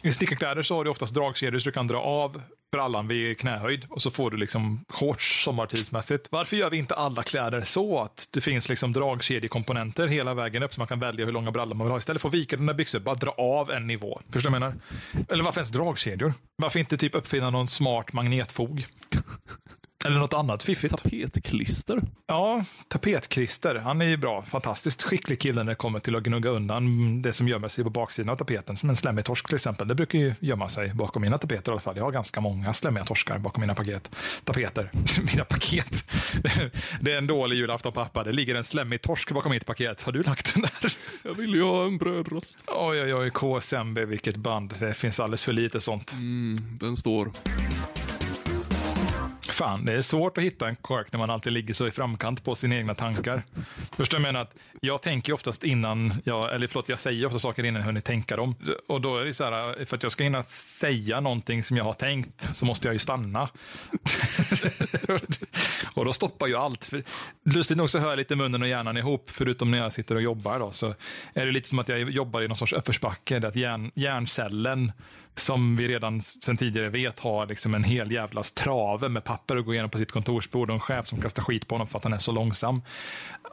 I 0.03 0.11
snickarkläder 0.11 0.61
så 0.61 0.75
har 0.75 0.83
du 0.83 0.89
oftast 0.89 1.13
dragkedjor 1.13 1.59
så 1.59 1.69
du 1.69 1.73
kan 1.73 1.87
dra 1.87 1.97
av 1.97 2.41
brallan 2.71 3.07
vid 3.07 3.39
knähöjd 3.39 3.85
och 3.89 4.01
så 4.01 4.11
får 4.11 4.31
du 4.31 4.37
liksom 4.37 4.85
shorts 4.89 5.43
sommartidsmässigt. 5.43 6.27
Varför 6.31 6.57
gör 6.57 6.69
vi 6.69 6.77
inte 6.77 6.95
alla 6.95 7.23
kläder 7.23 7.61
så 7.61 8.01
att 8.01 8.29
det 8.33 8.41
finns 8.41 8.69
liksom 8.69 8.93
dragkedjekomponenter 8.93 10.07
hela 10.07 10.33
vägen 10.33 10.63
upp 10.63 10.73
så 10.73 10.79
man 10.79 10.87
kan 10.87 10.99
välja 10.99 11.25
hur 11.25 11.31
långa 11.31 11.51
brallor 11.51 11.75
man 11.75 11.87
vill 11.87 11.91
ha. 11.91 11.97
Istället 11.97 12.21
för 12.21 12.29
att 12.29 12.33
vika 12.35 12.57
dina 12.57 12.73
byxor, 12.73 12.99
bara 12.99 13.15
dra 13.15 13.31
av 13.31 13.71
en 13.71 13.87
nivå. 13.87 14.21
Förstår 14.31 14.49
du 14.51 14.59
vad 14.59 14.61
jag 14.61 14.71
menar? 14.71 15.25
Eller 15.29 15.43
varför 15.43 15.59
ens 15.59 15.71
dragkedjor? 15.71 16.33
Varför 16.55 16.79
inte 16.79 16.97
typ 16.97 17.15
uppfinna 17.15 17.49
någon 17.49 17.67
smart 17.67 18.13
magnetfog? 18.13 18.85
Eller 20.05 20.19
något 20.19 20.33
annat 20.33 20.63
fiffigt. 20.63 20.97
Tapetklister. 21.03 22.01
Ja, 22.27 22.65
tapetklister. 22.87 23.75
Han 23.75 24.01
är 24.01 24.05
ju 24.05 24.17
bra. 24.17 24.41
Fantastiskt 24.43 25.03
skicklig 25.03 25.39
kille 25.39 25.63
när 25.63 25.71
det 25.71 25.75
kommer 25.75 25.99
till 25.99 26.15
att 26.15 26.23
gnugga 26.23 26.49
undan 26.49 27.21
det 27.21 27.33
som 27.33 27.47
gömmer 27.47 27.67
sig 27.67 27.83
på 27.83 27.89
baksidan 27.89 28.29
av 28.29 28.35
tapeten. 28.35 28.77
Som 28.77 28.89
en 28.89 28.95
slemmig 28.95 29.25
torsk 29.25 29.47
till 29.47 29.55
exempel. 29.55 29.87
Det 29.87 29.95
brukar 29.95 30.19
ju 30.19 30.33
gömma 30.39 30.69
sig 30.69 30.93
bakom 30.93 31.21
mina 31.21 31.37
tapeter 31.37 31.71
i 31.71 31.73
alla 31.73 31.81
fall. 31.81 31.97
Jag 31.97 32.03
har 32.03 32.11
ganska 32.11 32.41
många 32.41 32.73
slemmiga 32.73 33.03
torskar 33.03 33.37
bakom 33.37 33.61
mina 33.61 33.75
paket. 33.75 34.11
tapeter. 34.43 34.91
mina 35.31 35.45
paket. 35.45 36.09
det 37.01 37.13
är 37.13 37.17
en 37.17 37.27
dålig 37.27 37.55
julafton 37.55 37.93
pappa. 37.93 38.23
Det 38.23 38.31
ligger 38.31 38.55
en 38.55 38.63
slemmig 38.63 39.01
torsk 39.01 39.31
bakom 39.31 39.51
mitt 39.51 39.65
paket. 39.65 40.01
Har 40.01 40.11
du 40.11 40.23
lagt 40.23 40.53
den 40.53 40.61
där? 40.61 40.93
Jag 41.23 41.33
vill 41.33 41.53
ju 41.53 41.63
ha 41.63 41.85
en 41.85 41.97
brödrost. 41.97 42.63
Oj, 42.67 43.01
oj, 43.01 43.13
oj. 43.13 43.31
KSMB, 43.31 43.99
vilket 43.99 44.37
band. 44.37 44.73
Det 44.79 44.93
finns 44.93 45.19
alldeles 45.19 45.43
för 45.43 45.53
lite 45.53 45.81
sånt. 45.81 46.13
Mm, 46.13 46.57
den 46.79 46.97
står. 46.97 47.31
Fan, 49.61 49.85
det 49.85 49.93
är 49.93 50.01
svårt 50.01 50.37
att 50.37 50.43
hitta 50.43 50.67
en 50.67 50.75
kork 50.75 51.11
när 51.11 51.19
man 51.19 51.29
alltid 51.29 51.53
ligger 51.53 51.73
så 51.73 51.87
i 51.87 51.91
framkant 51.91 52.43
på 52.43 52.55
sina 52.55 52.75
egna 52.75 52.95
tankar. 52.95 53.43
Först 53.91 54.13
jag 54.13 54.21
menar 54.21 54.41
att 54.41 54.55
jag 54.79 55.01
tänker 55.01 55.33
oftast 55.33 55.63
innan, 55.63 56.13
jag, 56.23 56.55
eller 56.55 56.67
förlåt, 56.67 56.89
jag 56.89 56.99
säger 56.99 57.25
ofta 57.25 57.39
saker 57.39 57.65
innan 57.65 57.79
jag 57.79 57.85
hunnit 57.85 58.05
tänka 58.05 58.35
dem. 58.35 58.55
Och 58.87 59.01
då 59.01 59.17
är 59.17 59.25
det 59.25 59.33
så 59.33 59.43
här, 59.43 59.85
för 59.85 59.97
att 59.97 60.03
jag 60.03 60.11
ska 60.11 60.23
hinna 60.23 60.43
säga 60.43 61.19
någonting 61.19 61.63
som 61.63 61.77
jag 61.77 61.83
har 61.83 61.93
tänkt 61.93 62.49
så 62.57 62.65
måste 62.65 62.87
jag 62.87 62.93
ju 62.93 62.99
stanna. 62.99 63.49
och 65.95 66.05
då 66.05 66.13
stoppar 66.13 66.47
ju 66.47 66.55
allt. 66.55 66.85
För, 66.85 67.03
lustigt 67.45 67.77
nog 67.77 67.89
så 67.89 67.99
hör 67.99 68.09
jag 68.09 68.17
lite 68.17 68.35
munnen 68.35 68.61
och 68.61 68.67
hjärnan 68.67 68.97
ihop, 68.97 69.29
förutom 69.29 69.71
när 69.71 69.77
jag 69.77 69.93
sitter 69.93 70.15
och 70.15 70.21
jobbar. 70.21 70.59
Då, 70.59 70.71
så 70.71 70.95
är 71.33 71.45
det 71.45 71.51
lite 71.51 71.69
som 71.69 71.79
att 71.79 71.89
jag 71.89 72.09
jobbar 72.09 72.41
i 72.41 72.47
någon 72.47 72.57
sorts 72.57 72.73
uppförsbacke, 72.73 73.47
att 73.47 73.55
hjärn, 73.55 73.91
hjärncellen 73.95 74.91
som 75.35 75.75
vi 75.75 75.87
redan 75.87 76.21
sedan 76.21 76.57
tidigare 76.57 76.89
vet 76.89 77.19
har 77.19 77.47
liksom 77.47 77.75
en 77.75 77.83
hel 77.83 78.11
jävlas 78.11 78.51
trave 78.51 79.09
med 79.09 79.23
papper 79.23 79.57
att 79.57 79.65
gå 79.65 79.73
igenom 79.73 79.89
på 79.89 79.97
sitt 79.97 80.11
kontorsbord 80.11 80.69
och 80.69 80.73
en 80.73 80.79
chef 80.79 81.07
som 81.07 81.21
kastar 81.21 81.43
skit 81.43 81.67
på 81.67 81.75
honom 81.75 81.87
för 81.87 81.97
att 81.97 82.03
han 82.03 82.13
är 82.13 82.17
så 82.17 82.31
långsam. 82.31 82.75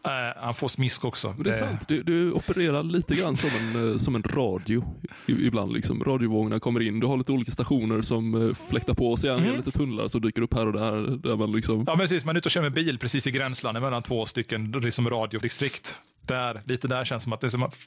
Uh, 0.06 0.42
han 0.42 0.54
får 0.54 0.68
smisk 0.68 1.04
också. 1.04 1.34
Det 1.38 1.50
är 1.50 1.54
sant. 1.54 1.88
Du, 1.88 2.02
du 2.02 2.32
opererar 2.32 2.82
lite 2.82 3.14
grann 3.14 3.36
som 3.36 3.50
en, 3.50 3.92
eh, 3.92 3.96
som 3.96 4.14
en 4.14 4.22
radio 4.22 4.84
ibland. 5.26 5.72
Liksom. 5.72 6.04
Radiovågorna 6.04 6.60
kommer 6.60 6.80
in. 6.80 7.00
Du 7.00 7.06
har 7.06 7.16
lite 7.16 7.32
olika 7.32 7.52
stationer 7.52 8.02
som 8.02 8.48
eh, 8.48 8.54
fläktar 8.54 8.94
på 8.94 9.16
sen 9.16 9.38
mm. 9.38 9.56
lite 9.56 9.70
tunnlar 9.70 10.08
som 10.08 10.20
dyker 10.20 10.42
upp 10.42 10.54
här 10.54 10.66
och 10.66 10.72
där. 10.72 11.16
där 11.28 11.36
man 11.36 11.52
liksom... 11.52 11.84
Ja, 11.86 11.96
precis. 11.96 12.24
Man 12.24 12.36
är 12.36 12.38
ute 12.38 12.46
och 12.46 12.50
kör 12.50 12.62
med 12.62 12.72
bil 12.72 12.98
precis 12.98 13.26
i 13.26 13.30
gränslandet 13.30 13.82
mellan 13.82 14.02
två 14.02 14.26
stycken 14.26 14.70
liksom 14.70 15.10
radiodistrikt 15.10 15.98
där, 16.28 16.62
lite 16.66 16.88
där 16.88 17.04
känns 17.04 17.22
som 17.22 17.32
att 17.32 17.40
det 17.40 17.46
är 17.46 17.48
som 17.48 17.62
att, 17.62 17.78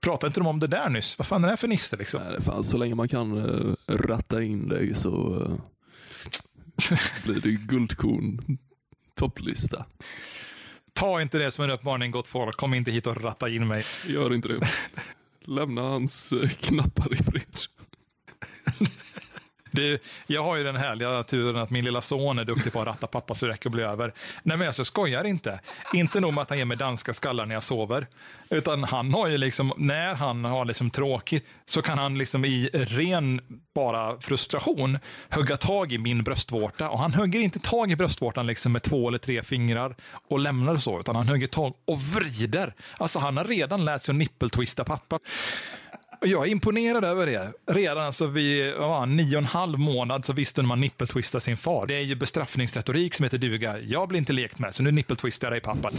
pratade 0.00 0.26
inte 0.26 0.40
de 0.40 0.46
om 0.46 0.60
det 0.60 0.66
där 0.66 0.88
nyss? 0.88 1.18
Vad 1.18 1.26
fan 1.26 1.44
är 1.44 1.48
det 1.48 1.52
här 1.52 1.56
för 1.56 1.68
nisse 1.68 1.96
liksom? 1.96 2.22
Nej, 2.22 2.42
fan, 2.42 2.64
så 2.64 2.78
länge 2.78 2.94
man 2.94 3.08
kan 3.08 3.32
uh, 3.32 3.74
ratta 3.86 4.42
in 4.42 4.68
dig 4.68 4.94
så 4.94 5.34
uh, 5.34 5.54
blir 7.24 7.40
det 7.40 7.50
guldkorn 7.50 8.58
topplista. 9.14 9.84
Ta 10.92 11.22
inte 11.22 11.38
det 11.38 11.50
som 11.50 11.64
en 11.64 11.70
uppmaning 11.70 12.10
gott 12.10 12.26
folk. 12.26 12.56
Kom 12.56 12.74
inte 12.74 12.90
hit 12.90 13.06
och 13.06 13.22
ratta 13.22 13.48
in 13.48 13.68
mig. 13.68 13.84
Gör 14.06 14.34
inte 14.34 14.48
det. 14.48 14.60
Lämna 15.44 15.82
hans 15.82 16.32
uh, 16.32 16.48
knappar 16.48 17.12
i 17.12 17.16
fred. 17.16 17.56
Det, 19.78 20.02
jag 20.26 20.44
har 20.44 20.56
ju 20.56 20.64
den 20.64 20.76
härliga 20.76 21.22
turen 21.22 21.56
att 21.56 21.70
min 21.70 21.84
lilla 21.84 22.00
son 22.00 22.38
är 22.38 22.44
duktig 22.44 22.72
på 22.72 22.80
att 22.80 22.86
ratta 22.86 23.06
pappa 23.06 23.34
så 23.34 23.46
det 23.46 23.52
räcker 23.52 23.68
att 23.68 23.72
bli 23.72 23.82
över. 23.82 24.12
Nej 24.42 24.56
men 24.56 24.66
alltså 24.66 24.84
skojar 24.84 25.24
inte. 25.24 25.60
Inte 25.94 26.20
nog 26.20 26.34
med 26.34 26.42
att 26.42 26.48
han 26.48 26.58
ger 26.58 26.64
mig 26.64 26.76
danska 26.76 27.12
skallar 27.12 27.46
när 27.46 27.54
jag 27.54 27.62
sover. 27.62 28.06
Utan 28.50 28.84
han 28.84 29.14
har 29.14 29.28
ju 29.28 29.38
liksom, 29.38 29.72
när 29.76 30.14
han 30.14 30.44
har 30.44 30.64
liksom 30.64 30.90
tråkigt 30.90 31.46
så 31.64 31.82
kan 31.82 31.98
han 31.98 32.18
liksom 32.18 32.44
i 32.44 32.70
ren 32.72 33.40
bara 33.74 34.20
frustration 34.20 34.98
hugga 35.30 35.56
tag 35.56 35.92
i 35.92 35.98
min 35.98 36.24
bröstvårta. 36.24 36.90
Och 36.90 36.98
han 36.98 37.14
hugger 37.14 37.40
inte 37.40 37.58
tag 37.58 37.90
i 37.90 37.96
bröstvårtan 37.96 38.46
liksom 38.46 38.72
med 38.72 38.82
två 38.82 39.08
eller 39.08 39.18
tre 39.18 39.42
fingrar 39.42 39.96
och 40.28 40.38
lämnar 40.38 40.76
så, 40.76 41.00
utan 41.00 41.16
han 41.16 41.28
hugger 41.28 41.46
tag 41.46 41.74
och 41.84 41.98
vrider. 42.00 42.74
Alltså 42.98 43.18
han 43.18 43.36
har 43.36 43.44
redan 43.44 43.84
lärt 43.84 44.02
sig 44.02 44.12
att 44.12 44.16
nippeltwista 44.16 44.84
pappa. 44.84 45.18
Jag 46.20 46.46
är 46.46 46.50
imponerad 46.50 47.04
över 47.04 47.26
det. 47.26 47.52
Redan 47.66 48.04
alltså 48.04 48.26
vid 48.26 48.66
ja, 48.66 49.04
nio 49.04 49.36
och 49.36 49.42
en 49.42 49.44
halv 49.44 49.78
månad 49.78 50.24
så 50.24 50.32
visste 50.32 50.62
man 50.62 50.80
nippeltwista 50.80 51.40
sin 51.40 51.56
far. 51.56 51.86
Det 51.86 51.94
är 51.94 52.00
ju 52.00 52.14
bestraffningsretorik 52.14 53.14
som 53.14 53.24
heter 53.24 53.38
duga. 53.38 53.78
Jag 53.78 54.08
blir 54.08 54.18
inte 54.18 54.32
lekt 54.32 54.58
med, 54.58 54.74
så 54.74 54.82
nu 54.82 54.90
nippeltwistar 54.92 55.46
jag 55.46 55.52
dig 55.52 55.60
pappa. 55.60 55.90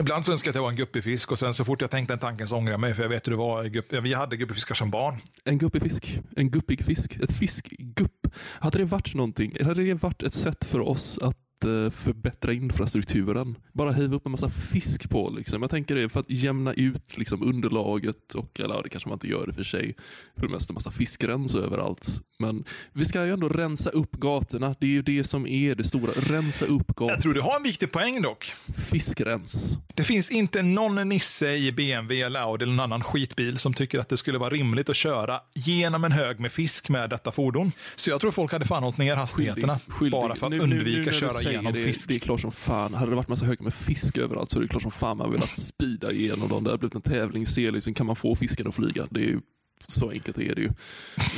Ibland 0.00 0.24
så 0.24 0.32
önskar 0.32 0.48
jag 0.48 0.52
att 0.52 0.54
jag 0.54 0.62
var 0.62 0.70
en 0.70 0.76
guppifisk 0.76 1.32
och 1.32 1.38
sen 1.38 1.54
så 1.54 1.64
fort 1.64 1.80
jag 1.80 1.90
tänkte 1.90 2.12
den 2.12 2.18
tanken 2.18 2.46
så 2.46 2.56
ångrar 2.56 2.72
jag 2.72 2.80
mig 2.80 2.94
för 2.94 3.02
jag 3.02 3.08
vet 3.08 3.26
hur 3.26 3.32
det 3.32 3.38
var. 3.38 3.64
Gupp, 3.64 3.92
vi 3.92 4.14
hade 4.14 4.36
guppifiskar 4.36 4.74
som 4.74 4.90
barn. 4.90 5.20
En 5.44 5.58
guppifisk. 5.58 6.18
En 6.36 6.50
guppig 6.50 6.84
fisk. 6.84 7.16
Ett 7.16 7.36
fiskgupp. 7.36 8.26
Hade 8.60 8.78
det 8.78 8.84
varit 8.84 9.14
någonting? 9.14 9.56
Hade 9.64 9.84
det 9.84 10.02
varit 10.02 10.22
ett 10.22 10.32
sätt 10.32 10.64
för 10.64 10.80
oss 10.80 11.18
att 11.18 11.36
eh, 11.64 11.90
förbättra 11.90 12.52
infrastrukturen? 12.52 13.56
Bara 13.72 13.92
hiva 13.92 14.16
upp 14.16 14.26
en 14.26 14.32
massa 14.32 14.48
fisk 14.50 15.10
på. 15.10 15.30
Liksom. 15.30 15.62
Jag 15.62 15.70
tänker 15.70 15.94
det 15.94 16.08
för 16.08 16.20
att 16.20 16.30
jämna 16.30 16.72
ut 16.74 17.18
liksom, 17.18 17.42
underlaget. 17.42 18.34
Och, 18.34 18.60
eller 18.60 18.82
det 18.82 18.88
kanske 18.88 19.08
man 19.08 19.16
inte 19.16 19.28
gör 19.28 19.48
i 19.48 19.50
och 19.50 19.54
för 19.56 19.64
sig. 19.64 19.94
För 20.36 20.46
det 20.46 20.52
mesta 20.52 20.70
en 20.70 20.74
massa 20.74 20.90
fiskrens 20.90 21.54
överallt. 21.54 22.20
Men 22.38 22.64
vi 22.92 23.04
ska 23.04 23.24
ju 23.24 23.32
ändå 23.32 23.48
rensa 23.48 23.90
upp 23.90 24.12
gatorna. 24.12 24.74
Det 24.80 24.86
är 24.86 24.90
ju 24.90 25.02
det 25.02 25.24
som 25.24 25.46
är 25.46 25.74
det 25.74 25.84
stora. 25.84 26.12
Rensa 26.16 26.64
upp 26.64 26.86
gatorna. 26.86 27.10
Jag 27.12 27.22
tror 27.22 27.34
du 27.34 27.40
har 27.40 27.56
en 27.56 27.62
viktig 27.62 27.92
poäng 27.92 28.22
dock. 28.22 28.52
Fiskrens. 28.90 29.78
Det 29.94 30.02
finns 30.04 30.30
inte 30.30 30.62
någon 30.62 31.08
nisse 31.08 31.52
i 31.52 31.72
BMW 31.72 32.20
eller 32.26 32.40
Audi 32.40 32.62
eller 32.62 32.72
någon 32.74 32.80
annan 32.84 33.02
skitbil 33.02 33.58
som 33.58 33.74
tycker 33.74 33.98
att 33.98 34.08
det 34.08 34.16
skulle 34.16 34.38
vara 34.38 34.50
rimligt 34.50 34.88
att 34.88 34.96
köra 34.96 35.40
genom 35.54 36.04
en 36.04 36.12
hög 36.12 36.40
med 36.40 36.52
fisk 36.52 36.88
med 36.88 37.10
detta 37.10 37.32
fordon. 37.32 37.72
Så 37.96 38.10
jag 38.10 38.20
tror 38.20 38.30
folk 38.30 38.52
hade 38.52 38.64
fan 38.64 38.82
hållit 38.82 38.98
ner 38.98 39.16
hastigheterna 39.16 39.80
Skyldig. 39.88 40.12
bara 40.20 40.34
för 40.36 40.46
att 40.46 40.50
Nu- 40.50 40.56
nu- 40.58 40.62
undvika 40.62 40.98
nu 40.98 41.04
när 41.04 41.08
att 41.10 41.14
köra 41.14 41.30
säger 41.52 41.62
igenom 41.62 41.72
det, 41.72 41.92
fisk. 41.92 42.08
Det 42.08 42.14
är 42.14 42.18
klart 42.18 42.40
som 42.40 42.52
fan. 42.52 42.94
Hade 42.94 43.10
det 43.10 43.16
varit 43.16 43.28
massa 43.28 43.44
högar 43.44 43.62
med 43.62 43.74
fisk 43.74 44.18
överallt 44.18 44.50
så 44.50 44.58
är 44.58 44.62
det 44.62 44.68
klart 44.68 44.82
som 44.82 44.90
fan 44.90 45.16
man 45.16 45.32
velat 45.32 45.54
speeda 45.54 46.12
igenom 46.12 46.48
dem. 46.48 46.64
Det 46.64 46.70
hade 46.70 46.78
blivit 46.78 46.94
en 46.94 47.02
tävling. 47.02 47.46
Se 47.46 47.70
liksom, 47.70 47.94
kan 47.94 48.06
man 48.06 48.16
få 48.16 48.34
fisken 48.34 48.66
att 48.66 48.74
flyga? 48.74 49.06
Det 49.10 49.20
är 49.20 49.24
ju 49.24 49.40
så 49.86 50.10
enkelt 50.10 50.38
är 50.38 50.54
det 50.54 50.60
ju. 50.60 50.70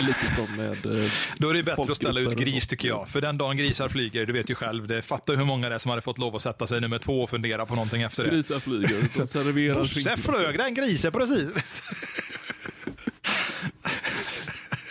Lite 0.07 0.31
som 0.35 0.57
med... 0.57 0.87
eh, 1.05 1.11
Då 1.39 1.49
är 1.49 1.55
det 1.55 1.63
bättre 1.63 1.83
att 1.91 1.97
ställa 1.97 2.21
ut 2.21 2.37
gris 2.37 2.67
tycker 2.67 2.89
jag. 2.89 3.09
För 3.09 3.21
den 3.21 3.39
dagen 3.39 3.57
grisar 3.57 3.89
flyger, 3.89 4.27
du 4.27 4.33
vet 4.33 4.51
ju 4.51 4.55
själv, 4.55 4.87
det 4.87 5.03
fattar 5.03 5.37
hur 5.37 5.45
många 5.45 5.69
det 5.69 5.75
är 5.75 5.79
som 5.79 5.89
hade 5.91 6.03
fått 6.03 6.19
lov 6.19 6.37
att 6.37 6.43
sätta 6.43 6.67
sig 6.67 6.81
nummer 6.81 6.99
två 6.99 7.23
och 7.23 7.31
fundera 7.31 7.67
på 7.67 7.75
någonting 7.75 8.03
efter 8.03 8.25
det. 8.25 8.31
Grisar 8.31 8.61
flyger. 8.61 9.27
Serverar 9.27 9.75
Bosse 9.75 10.17
flög 10.17 10.59
den 10.59 10.75
grisen 10.75 11.13
precis. 11.13 11.49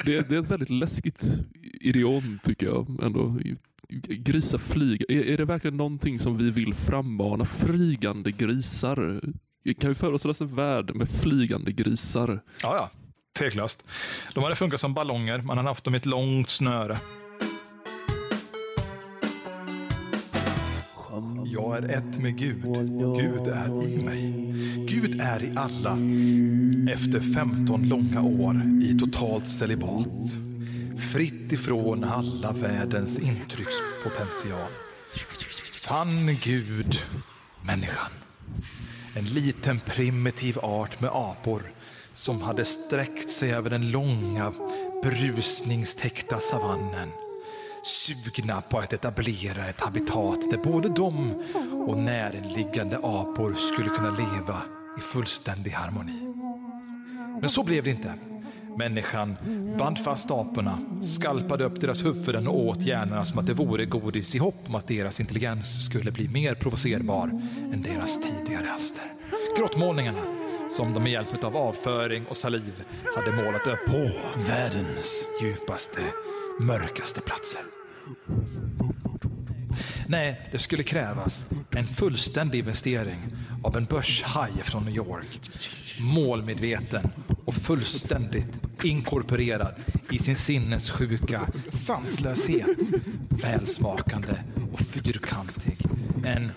Det, 0.05 0.29
det 0.29 0.35
är 0.35 0.39
ett 0.39 0.51
väldigt 0.51 0.69
läskigt 0.69 1.23
idiom 1.81 2.39
tycker 2.43 2.65
jag. 2.65 2.99
Ändå. 3.03 3.39
Grisar 4.07 4.57
flyger. 4.57 5.11
Är, 5.11 5.23
är 5.23 5.37
det 5.37 5.45
verkligen 5.45 5.77
någonting 5.77 6.19
som 6.19 6.37
vi 6.37 6.51
vill 6.51 6.73
frammana? 6.73 7.45
Flygande 7.45 8.31
grisar. 8.31 9.21
Kan 9.79 9.89
vi 9.89 9.95
föreställa 9.95 10.31
oss 10.31 10.41
en 10.41 10.55
värld 10.55 10.95
med 10.95 11.09
flygande 11.09 11.71
grisar? 11.71 12.43
Ja, 12.63 12.75
ja. 12.75 12.89
Tveklöst. 13.39 13.83
De 14.33 14.43
hade 14.43 14.55
funkat 14.55 14.81
som 14.81 14.93
ballonger. 14.93 15.41
Man 15.41 15.57
hade 15.57 15.69
haft 15.69 15.83
dem 15.83 15.93
i 15.93 15.97
ett 15.97 16.05
långt 16.05 16.49
snöre. 16.49 16.97
Jag 21.45 21.77
är 21.77 21.89
ett 21.89 22.19
med 22.19 22.37
Gud. 22.37 22.63
Gud 23.17 23.47
är 23.47 23.83
i 23.87 24.03
mig. 24.03 24.53
Gud 24.89 25.21
är 25.21 25.43
i 25.43 25.51
alla. 25.55 25.97
Efter 26.93 27.19
15 27.19 27.87
långa 27.87 28.21
år 28.21 28.61
i 28.83 28.99
totalt 28.99 29.47
celibat. 29.47 30.37
Fritt 30.97 31.51
ifrån 31.51 32.03
alla 32.03 32.51
världens 32.51 33.19
intryckspotential. 33.19 34.71
Fann 35.81 36.37
Gud 36.43 37.01
människan. 37.65 38.11
En 39.15 39.25
liten 39.25 39.79
primitiv 39.79 40.59
art 40.59 41.01
med 41.01 41.09
apor 41.13 41.61
som 42.13 42.41
hade 42.41 42.65
sträckt 42.65 43.31
sig 43.31 43.53
över 43.53 43.69
den 43.69 43.91
långa 43.91 44.53
brusningstäckta 45.03 46.39
savannen. 46.39 47.09
Sugna 47.83 48.61
på 48.61 48.79
att 48.79 48.93
etablera 48.93 49.67
ett 49.67 49.79
habitat 49.79 50.51
där 50.51 50.57
både 50.57 50.89
de 50.89 51.43
och 51.87 51.97
närliggande 51.97 52.97
apor 52.97 53.53
skulle 53.53 53.89
kunna 53.89 54.09
leva 54.09 54.61
i 54.97 55.01
fullständig 55.01 55.71
harmoni. 55.71 56.33
Men 57.41 57.49
så 57.49 57.63
blev 57.63 57.83
det 57.83 57.89
inte. 57.89 58.13
Människan 58.77 59.37
band 59.77 59.99
fast 59.99 60.31
aporna, 60.31 60.79
skalpade 61.01 61.63
upp 61.63 61.81
deras 61.81 62.05
huvuden 62.05 62.47
och 62.47 62.59
åt 62.59 62.81
hjärnorna 62.81 63.25
som 63.25 63.39
att 63.39 63.47
det 63.47 63.53
vore 63.53 63.85
godis 63.85 64.35
i 64.35 64.37
hopp 64.37 64.55
om 64.67 64.75
att 64.75 64.87
deras 64.87 65.19
intelligens 65.19 65.85
skulle 65.85 66.11
bli 66.11 66.27
mer 66.27 66.55
provocerbar 66.55 67.27
än 67.73 67.81
deras 67.81 68.19
tidigare 68.21 68.71
alster. 68.71 69.13
Grottmålningarna, 69.57 70.21
som 70.71 70.93
de 70.93 71.03
med 71.03 71.11
hjälp 71.11 71.43
av 71.43 71.57
avföring 71.57 72.25
och 72.25 72.37
saliv 72.37 72.83
hade 73.15 73.43
målat 73.43 73.67
upp 73.67 73.85
på 73.87 74.09
världens 74.47 75.27
djupaste, 75.41 76.01
mörkaste 76.59 77.21
platser. 77.21 77.61
Nej, 80.07 80.49
det 80.51 80.57
skulle 80.57 80.83
krävas 80.83 81.45
en 81.75 81.87
fullständig 81.87 82.59
investering 82.59 83.19
av 83.63 83.77
en 83.77 83.85
börshaj 83.85 84.51
från 84.63 84.85
New 84.85 84.95
York. 84.95 85.39
Målmedveten 85.99 87.11
och 87.45 87.55
fullständigt 87.55 88.62
inkorporerad 88.85 89.75
i 90.11 90.19
sin 90.19 90.35
sinnessjuka 90.35 91.41
sanslöshet. 91.69 92.77
Välsmakande 93.29 94.43
och 94.73 94.79
fyrkantig. 94.79 95.77
En 96.25 96.51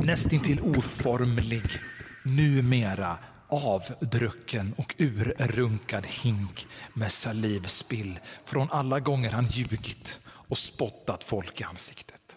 nästintill 0.00 0.60
oformlig, 0.60 1.62
numera 2.22 3.18
avdrucken 3.48 4.74
och 4.76 4.94
urrunkad 4.98 6.06
hink 6.06 6.66
med 6.94 7.12
salivspill 7.12 8.18
från 8.44 8.68
alla 8.70 9.00
gånger 9.00 9.30
han 9.30 9.46
ljugit 9.46 10.18
och 10.26 10.58
spottat 10.58 11.24
folk 11.24 11.60
i 11.60 11.64
ansiktet. 11.64 12.36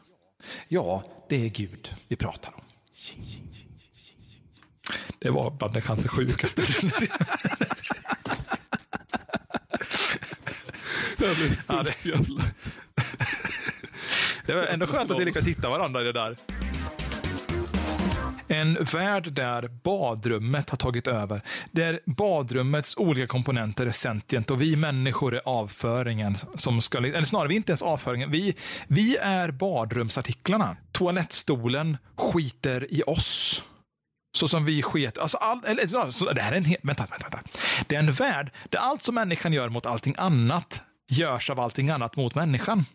Ja, 0.68 1.04
det 1.30 1.46
är 1.46 1.50
Gud 1.50 1.96
vi 2.08 2.16
pratar 2.16 2.54
om. 2.56 2.62
Det 5.20 5.30
var 5.30 5.52
bland 5.52 5.74
det 5.74 5.82
kanske 5.82 6.08
sjukaste. 6.08 6.64
Det 11.20 11.28
här 11.28 11.36
blir 11.36 11.60
Ja, 11.68 11.84
fullt 11.84 12.06
jävla... 12.06 12.44
Det 14.46 14.56
var 14.56 14.64
ändå 14.64 14.88
skönt 14.88 15.12
att 15.12 15.20
vi 15.20 15.26
lyckades 15.26 15.48
hitta 15.48 15.70
varandra 15.70 16.02
i 16.02 16.04
det 16.04 16.14
där. 16.14 16.38
En 18.48 18.78
värld 18.94 19.32
där 19.34 19.68
badrummet 19.84 20.70
har 20.70 20.78
tagit 20.78 21.08
över. 21.08 21.42
Där 21.72 22.00
badrummets 22.06 22.98
olika 22.98 23.28
komponenter 23.28 23.88
är 23.88 23.92
sentient 23.92 24.52
och 24.52 24.62
vi 24.62 24.76
människor 24.76 25.36
är 25.36 25.42
avföringen. 25.46 26.38
Som 26.56 26.82
ska, 26.82 26.98
eller 26.98 27.22
snarare, 27.22 27.48
vi 27.48 27.54
är 27.54 27.58
inte 27.58 27.72
ens 27.72 27.82
avföringen. 27.82 28.32
Vi, 28.32 28.56
vi 28.88 29.18
är 29.18 29.52
badrumsartiklarna. 29.52 30.78
Toalettstolen 30.92 31.98
skiter 32.18 32.94
i 32.94 33.04
oss. 33.08 33.64
Så 34.38 34.48
som 34.48 34.66
vi 34.66 34.82
sket... 34.82 35.18
Alltså 35.18 35.38
all, 35.38 35.66
eller, 35.66 36.12
så, 36.12 36.34
det 36.34 36.42
här 36.42 36.52
är 36.52 36.58
en 36.58 36.66
helt... 36.66 36.82
Vänta, 36.84 37.06
vänta, 37.10 37.28
vänta. 37.32 37.50
Det 37.88 37.96
är 37.96 38.00
en 38.00 38.12
värld 38.12 38.52
där 38.70 38.80
allt 38.80 39.02
som 39.02 39.16
människan 39.16 39.54
gör 39.54 39.70
mot 39.70 39.86
allting 39.86 40.16
annat 40.18 40.84
görs 41.10 41.50
av 41.50 41.60
allting 41.60 41.90
annat 41.90 42.16
mot 42.16 42.36
människan. 42.36 42.86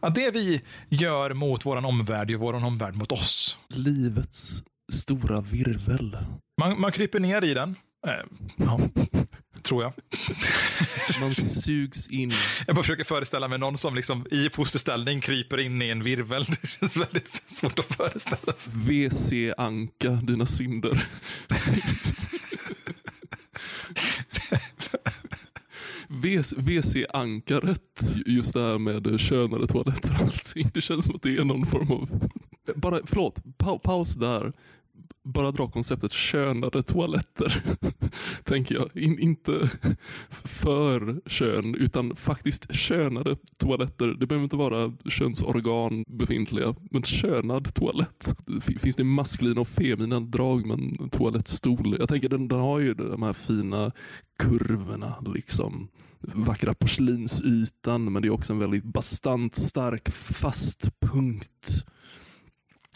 Att 0.00 0.14
det 0.14 0.30
vi 0.30 0.62
gör 0.88 1.34
mot 1.34 1.66
vår 1.66 1.86
omvärld 1.86 2.30
gör 2.30 2.38
vår 2.38 2.54
omvärld 2.54 2.94
mot 2.94 3.12
oss. 3.12 3.58
Livets 3.68 4.62
stora 4.92 5.40
virvel. 5.40 6.16
Man, 6.60 6.80
man 6.80 6.92
kryper 6.92 7.20
ner 7.20 7.44
i 7.44 7.54
den. 7.54 7.76
Eh, 8.06 8.12
ja, 8.56 8.80
tror 9.62 9.82
jag. 9.82 9.92
Man 11.20 11.34
sugs 11.34 12.08
in. 12.08 12.32
Jag 12.66 12.76
bara 12.76 12.82
försöker 12.82 13.04
föreställa 13.04 13.48
mig 13.48 13.58
någon 13.58 13.78
som 13.78 13.94
liksom 13.94 14.26
i 14.30 14.50
fosterställning 14.50 15.20
kryper 15.20 15.60
in 15.60 15.82
i 15.82 15.88
en 15.88 16.02
virvel. 16.02 16.44
Det 16.44 16.68
känns 16.68 16.96
väldigt 16.96 17.42
svårt 17.46 17.78
att 17.78 17.94
föreställa 17.94 18.52
sig. 18.56 18.72
WC-anka 18.74 20.10
dina 20.10 20.46
synder. 20.46 21.02
WC-ankaret, 26.56 28.16
just 28.26 28.54
det 28.54 28.60
här 28.60 28.78
med 28.78 29.20
könade 29.20 29.66
toaletter 29.66 30.16
och 30.20 30.22
allting. 30.22 30.70
Det 30.74 30.80
känns 30.80 31.04
som 31.04 31.16
att 31.16 31.22
det 31.22 31.36
är 31.36 31.44
någon 31.44 31.66
form 31.66 31.90
av... 31.90 32.28
Bara, 32.74 32.98
förlåt, 33.04 33.58
pa 33.58 33.78
paus 33.78 34.14
där. 34.14 34.52
Bara 35.24 35.50
dra 35.50 35.68
konceptet 35.70 36.12
könade 36.12 36.82
toaletter. 36.82 37.62
Tänker 38.44 38.74
jag. 38.74 38.90
In, 38.94 39.18
inte 39.18 39.70
för 40.30 41.20
kön, 41.26 41.74
utan 41.74 42.16
faktiskt 42.16 42.74
könade 42.74 43.36
toaletter. 43.58 44.06
Det 44.06 44.26
behöver 44.26 44.44
inte 44.44 44.56
vara 44.56 44.92
könsorgan 45.08 46.04
befintliga, 46.08 46.74
men 46.90 47.02
könad 47.02 47.74
toalett. 47.74 48.36
Finns 48.78 48.96
det 48.96 49.04
maskulina 49.04 49.60
och 49.60 49.68
feminina 49.68 50.20
drag 50.20 50.66
med 50.66 50.78
en 50.78 51.10
toalettstol? 51.10 51.96
Jag 51.98 52.08
tänker 52.08 52.28
den, 52.28 52.48
den 52.48 52.60
har 52.60 52.78
ju 52.78 52.94
de 52.94 53.22
här 53.22 53.32
fina 53.32 53.92
kurvorna, 54.38 55.14
liksom 55.34 55.88
vackra 56.32 56.74
porslinsytan, 56.74 58.12
men 58.12 58.22
det 58.22 58.28
är 58.28 58.30
också 58.30 58.52
en 58.52 58.58
väldigt 58.58 58.84
bastant, 58.84 59.54
stark, 59.54 60.08
fast 60.10 61.00
punkt. 61.00 61.86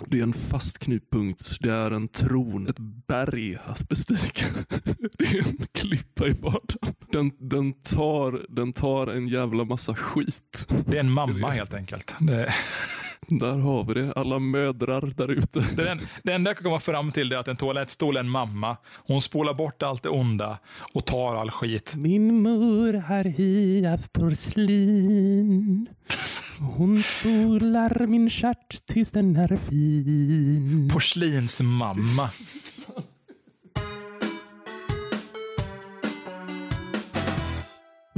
Det 0.07 0.19
är 0.19 0.23
en 0.23 0.33
fast 0.33 0.79
knutpunkt. 0.79 1.57
Det 1.61 1.73
är 1.73 1.91
en 1.91 2.09
tron, 2.09 2.69
ett 2.69 2.79
berg 3.09 3.59
att 3.65 3.89
bestiga. 3.89 4.47
Det 5.19 5.25
är 5.25 5.39
en 5.39 5.67
klippa 5.73 6.27
i 6.27 6.33
vardagen. 6.33 6.95
Den, 7.13 7.33
den, 7.39 7.73
tar, 7.73 8.47
den 8.49 8.73
tar 8.73 9.07
en 9.07 9.29
jävla 9.29 9.65
massa 9.65 9.95
skit. 9.95 10.69
Det 10.87 10.97
är 10.97 11.01
en 11.01 11.11
mamma 11.11 11.51
helt 11.51 11.75
enkelt. 11.75 12.15
Det, 12.21 12.55
Där 13.29 13.59
har 13.59 13.85
vi 13.85 13.95
det. 13.95 14.13
Alla 14.13 14.39
mödrar 14.39 15.01
där 15.17 15.31
ute. 15.31 15.61
det, 15.77 15.99
det 16.23 16.33
enda 16.33 16.51
jag 16.51 16.57
kan 16.57 16.65
komma 16.65 16.81
fram 16.81 17.13
till 17.13 17.33
är 17.33 17.37
att 17.37 17.49
en 17.49 17.57
toalettstol 17.57 18.17
är 18.17 18.21
en 18.21 18.29
mamma. 18.29 18.77
Hon 19.07 19.23
spolar 19.23 19.55
bort 19.55 19.83
allt 19.83 20.03
det 20.03 20.09
onda 20.09 20.59
och 20.95 21.07
tar 21.07 21.37
all 21.37 21.51
skit. 21.51 21.95
Min 21.97 22.43
mor 22.43 22.93
har 22.93 23.25
hyat 23.25 24.13
porslin. 24.13 25.87
Hon 26.61 27.03
spolar 27.03 28.07
min 28.07 28.31
stjärt 28.31 28.87
tills 28.87 29.13
den 29.13 29.37
är 29.37 29.57
fin. 29.57 30.91
Porslinsmamma. 30.93 32.31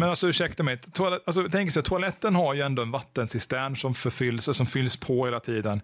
Men 0.00 0.08
alltså 0.08 0.28
ursäkta 0.28 0.62
mig, 0.62 0.78
toalett, 0.78 1.22
alltså, 1.24 1.48
tänk 1.52 1.72
så, 1.72 1.82
toaletten 1.82 2.34
har 2.34 2.54
ju 2.54 2.60
ändå 2.60 2.82
en 2.82 2.90
vattencistern 2.90 3.76
som 3.76 3.94
förfylls, 3.94 4.56
som 4.56 4.66
fylls 4.66 4.96
på 4.96 5.24
hela 5.24 5.40
tiden. 5.40 5.80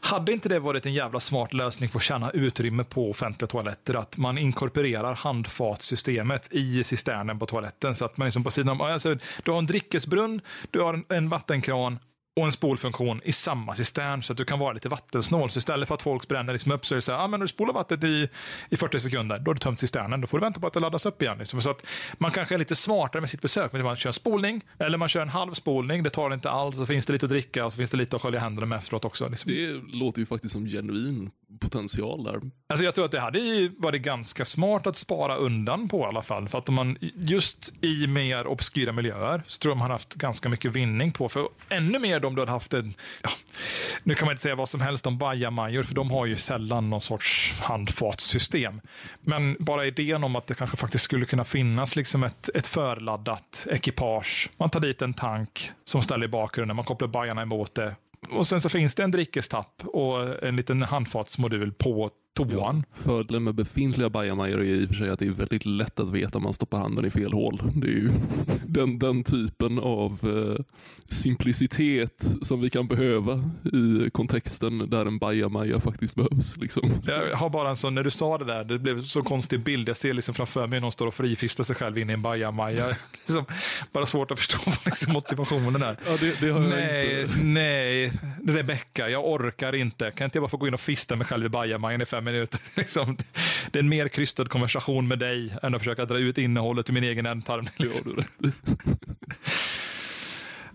Hade 0.00 0.32
inte 0.32 0.48
det 0.48 0.58
varit 0.58 0.86
en 0.86 0.94
jävla 0.94 1.20
smart 1.20 1.54
lösning 1.54 1.88
för 1.88 1.98
att 1.98 2.02
tjäna 2.02 2.30
utrymme 2.30 2.84
på 2.84 3.10
offentliga 3.10 3.48
toaletter? 3.48 3.94
Att 3.94 4.16
man 4.16 4.38
inkorporerar 4.38 5.14
handfatssystemet 5.14 6.48
i 6.50 6.84
cisternen 6.84 7.38
på 7.38 7.46
toaletten 7.46 7.94
så 7.94 8.04
att 8.04 8.16
man 8.16 8.24
liksom 8.24 8.44
på 8.44 8.50
sidan 8.50 8.68
om, 8.68 8.80
alltså, 8.80 9.16
du 9.44 9.50
har 9.50 9.58
en 9.58 9.66
drickesbrunn, 9.66 10.40
du 10.70 10.80
har 10.80 10.94
en, 10.94 11.04
en 11.08 11.28
vattenkran 11.28 11.98
och 12.36 12.44
en 12.44 12.52
spolfunktion 12.52 13.20
i 13.24 13.32
samma 13.32 13.74
cistern 13.74 14.22
så 14.22 14.32
att 14.32 14.36
du 14.36 14.44
kan 14.44 14.58
vara 14.58 14.72
lite 14.72 14.88
vattensnål. 14.88 15.50
Så 15.50 15.58
istället 15.58 15.88
för 15.88 15.94
att 15.94 16.02
folk 16.02 16.28
bränner 16.28 16.52
liksom 16.52 16.72
upp 16.72 16.86
så 16.86 16.94
är 16.94 16.96
det 16.96 17.02
så 17.02 17.12
här, 17.12 17.18
ah, 17.18 17.28
men 17.28 17.40
när 17.40 17.44
du 17.44 17.48
spolar 17.48 17.74
vattnet 17.74 18.04
i, 18.04 18.28
i 18.70 18.76
40 18.76 18.98
sekunder, 18.98 19.38
då 19.38 19.48
har 19.48 19.54
du 19.54 19.58
tömt 19.58 19.78
cisternen. 19.78 20.20
Då 20.20 20.26
får 20.26 20.38
du 20.38 20.44
vänta 20.44 20.60
på 20.60 20.66
att 20.66 20.72
det 20.72 20.80
laddas 20.80 21.06
upp 21.06 21.22
igen. 21.22 21.38
Liksom. 21.38 21.62
Så 21.62 21.70
att 21.70 21.86
man 22.18 22.30
kanske 22.30 22.54
är 22.54 22.58
lite 22.58 22.76
smartare 22.76 23.20
med 23.20 23.30
sitt 23.30 23.40
besök. 23.40 23.72
Men 23.72 23.82
man 23.82 23.96
kör 23.96 24.08
en 24.08 24.14
spolning 24.14 24.62
eller 24.78 24.98
man 24.98 25.08
kör 25.08 25.22
en 25.22 25.28
halv 25.28 25.52
spolning. 25.52 26.02
Det 26.02 26.10
tar 26.10 26.34
inte 26.34 26.50
allt. 26.50 26.76
Så 26.76 26.86
finns 26.86 27.06
det 27.06 27.12
lite 27.12 27.26
att 27.26 27.30
dricka 27.30 27.64
och 27.64 27.72
så 27.72 27.76
finns 27.76 27.90
det 27.90 27.96
lite 27.96 28.16
att 28.16 28.22
skölja 28.22 28.40
händerna 28.40 28.66
med 28.66 28.78
efteråt 28.78 29.04
också. 29.04 29.28
Liksom. 29.28 29.52
Det 29.52 29.96
låter 29.96 30.20
ju 30.20 30.26
faktiskt 30.26 30.52
som 30.52 30.66
genuin 30.66 31.30
potential 31.60 32.24
där. 32.24 32.40
Alltså 32.68 32.84
jag 32.84 32.94
tror 32.94 33.04
att 33.04 33.10
det 33.10 33.20
hade 33.20 33.38
ju 33.38 33.72
varit 33.78 34.02
ganska 34.02 34.44
smart 34.44 34.86
att 34.86 34.96
spara 34.96 35.36
undan 35.36 35.88
på 35.88 36.00
i 36.00 36.04
alla 36.04 36.22
fall. 36.22 36.48
För 36.48 36.58
att 36.58 36.68
om 36.68 36.74
man 36.74 36.98
just 37.14 37.84
i 37.84 38.06
mer 38.06 38.46
obskyra 38.46 38.92
miljöer 38.92 39.42
så 39.46 39.58
tror 39.58 39.70
jag 39.70 39.76
man 39.76 39.82
hade 39.82 39.94
haft 39.94 40.14
ganska 40.14 40.48
mycket 40.48 40.72
vinning 40.72 41.12
på. 41.12 41.28
För 41.28 41.48
ännu 41.68 41.98
mer 41.98 42.24
om 42.24 42.34
du 42.34 42.42
hade 42.42 42.52
haft 42.52 42.74
en, 42.74 42.94
ja, 43.22 43.30
nu 44.02 44.14
kan 44.14 44.26
man 44.26 44.32
inte 44.32 44.42
säga 44.42 44.54
vad 44.54 44.68
som 44.68 44.80
helst 44.80 45.06
om 45.06 45.18
bajamajor 45.18 45.82
för 45.82 45.94
de 45.94 46.10
har 46.10 46.26
ju 46.26 46.36
sällan 46.36 46.90
någon 46.90 47.00
sorts 47.00 47.54
handfatssystem. 47.60 48.80
Men 49.20 49.56
bara 49.60 49.86
idén 49.86 50.24
om 50.24 50.36
att 50.36 50.46
det 50.46 50.54
kanske 50.54 50.76
faktiskt 50.76 51.04
skulle 51.04 51.26
kunna 51.26 51.44
finnas 51.44 51.96
liksom 51.96 52.22
ett, 52.22 52.50
ett 52.54 52.66
förladdat 52.66 53.66
ekipage. 53.70 54.50
Man 54.56 54.70
tar 54.70 54.80
dit 54.80 55.02
en 55.02 55.14
tank 55.14 55.70
som 55.84 56.02
ställer 56.02 56.24
i 56.24 56.28
bakgrunden, 56.28 56.76
man 56.76 56.84
kopplar 56.84 57.08
bajarna 57.08 57.42
emot 57.42 57.74
det 57.74 57.94
och 58.30 58.46
sen 58.46 58.60
så 58.60 58.68
finns 58.68 58.94
det 58.94 59.02
en 59.02 59.10
drickestapp 59.10 59.82
och 59.84 60.44
en 60.44 60.56
liten 60.56 60.82
handfatsmodul 60.82 61.72
på 61.72 62.10
toan. 62.36 62.84
Fördelen 62.94 63.44
med 63.44 63.54
befintliga 63.54 64.10
bajamajor 64.10 64.60
är 64.60 64.64
i 64.64 64.84
och 64.84 64.88
för 64.88 64.94
sig 64.94 65.10
att 65.10 65.18
det 65.18 65.26
är 65.26 65.30
väldigt 65.30 65.66
lätt 65.66 66.00
att 66.00 66.10
veta 66.10 66.38
om 66.38 66.44
man 66.44 66.52
stoppar 66.52 66.78
handen 66.78 67.04
i 67.04 67.10
fel 67.10 67.32
hål. 67.32 67.62
Det 67.74 67.86
är 67.86 67.90
ju 67.90 68.10
den, 68.66 68.98
den 68.98 69.24
typen 69.24 69.78
av 69.78 70.12
eh, 70.22 70.64
simplicitet 71.06 72.30
som 72.42 72.60
vi 72.60 72.70
kan 72.70 72.86
behöva 72.86 73.50
i 73.72 74.10
kontexten 74.10 74.90
där 74.90 75.06
en 75.06 75.18
bajamaja 75.18 75.80
faktiskt 75.80 76.16
behövs. 76.16 76.56
Liksom. 76.56 76.90
Jag 77.06 77.36
har 77.36 77.50
bara 77.50 77.68
en 77.68 77.76
sån, 77.76 77.94
när 77.94 78.04
du 78.04 78.10
sa 78.10 78.38
det 78.38 78.44
där, 78.44 78.64
det 78.64 78.78
blev 78.78 79.02
så 79.02 79.22
konstig 79.22 79.60
bild. 79.60 79.88
Jag 79.88 79.96
ser 79.96 80.14
liksom 80.14 80.34
framför 80.34 80.66
mig 80.66 80.80
någon 80.80 80.92
står 80.92 81.06
och 81.06 81.14
frifistar 81.14 81.64
sig 81.64 81.76
själv 81.76 81.98
in 81.98 82.10
i 82.10 82.12
en 82.12 82.22
bajamaja. 82.22 82.88
liksom, 83.26 83.44
bara 83.92 84.06
svårt 84.06 84.30
att 84.30 84.38
förstå 84.38 84.58
liksom 84.84 85.12
motivationen 85.12 85.82
är. 85.82 85.96
Ja, 86.06 86.16
det, 86.20 86.40
det 86.40 86.58
Nej, 86.58 87.22
inte. 87.22 87.44
nej, 87.44 88.12
Rebecka, 88.46 89.08
jag 89.08 89.26
orkar 89.26 89.74
inte. 89.74 90.10
Kan 90.10 90.24
inte 90.24 90.38
jag 90.38 90.42
bara 90.42 90.48
få 90.48 90.56
gå 90.56 90.66
in 90.66 90.74
och 90.74 90.80
fista 90.80 91.16
mig 91.16 91.26
själv 91.26 91.46
i 91.46 91.48
bajamajan 91.48 92.02
i 92.02 92.04
fem 92.04 92.25
minuter? 92.26 92.60
Liksom, 92.74 93.16
det 93.70 93.78
är 93.78 93.82
en 93.82 93.88
mer 93.88 94.08
krystad 94.08 94.44
konversation 94.44 95.08
med 95.08 95.18
dig 95.18 95.56
än 95.62 95.74
att 95.74 95.80
försöka 95.80 96.04
dra 96.04 96.18
ut 96.18 96.38
innehållet 96.38 96.90
ur 96.90 96.94
min 96.94 97.04
egen 97.04 97.26
ändtarm. 97.26 97.68
Liksom. 97.76 98.22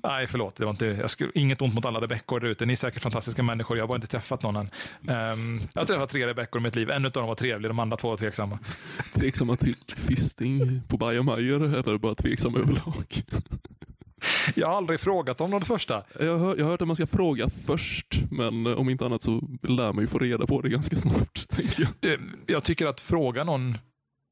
Nej, 0.04 0.28
förlåt. 0.28 0.56
Det 0.56 0.66
var 0.66 0.72
inte, 0.72 0.86
jag 0.86 1.10
skulle, 1.10 1.32
inget 1.36 1.62
ont 1.62 1.74
mot 1.74 1.86
alla 1.86 2.00
Rebeckor 2.00 2.40
där 2.40 2.48
ute. 2.48 2.66
Ni 2.66 2.74
är 2.74 2.78
säkert 2.78 3.04
fantastiska 3.04 3.44
människor. 3.44 3.78
Jag 3.78 3.84
har 3.84 3.88
bara 3.88 3.96
inte 3.96 4.08
träffat 4.08 4.44
någon 4.44 4.56
än. 4.56 4.70
Ehm, 5.08 5.62
jag 5.74 5.82
har 5.82 5.86
träffat 5.86 6.10
tre 6.10 6.28
Rebeckor 6.28 6.62
i 6.62 6.64
mitt 6.64 6.76
liv. 6.76 6.92
En 6.92 7.06
av 7.06 7.12
dem 7.12 7.28
var 7.28 7.36
trevlig, 7.36 7.70
de 7.70 7.80
andra 7.80 7.98
två 7.98 8.10
var 8.10 8.18
tveksamma. 8.18 8.60
Tveksamma 9.16 9.56
till 9.56 9.76
fisting 9.88 10.82
på 10.88 10.98
bajamajor 10.98 11.64
eller 11.64 11.98
bara 11.98 12.16
tveksam 12.16 12.56
överlag? 12.56 13.24
Jag 14.56 14.68
har 14.68 14.76
aldrig 14.78 15.00
frågat 15.00 15.42
om 15.42 15.52
de 15.52 15.62
första. 15.62 16.04
Jag 16.20 16.38
har, 16.38 16.56
jag 16.58 16.66
har 16.66 16.72
hört 16.72 16.82
att 16.82 16.88
man 16.88 16.96
ska 16.96 17.08
fråga 17.08 17.50
först, 17.50 18.08
men 18.32 18.68
om 18.68 18.90
inte 18.90 19.06
annat 19.06 19.22
så 19.22 19.42
lär 19.62 19.94
man 19.94 20.04
ju 20.04 20.08
få 20.08 20.20
reda 20.20 20.46
på 20.46 20.62
det 20.62 20.70
ganska 20.70 20.96
snart. 20.96 21.48
Tänker 21.50 21.90
jag. 22.02 22.14
Eh, 22.14 22.20
Jag 22.48 22.64
tycker 22.64 22.88
att 22.88 23.00
fråga 23.00 23.44
någon 23.44 23.78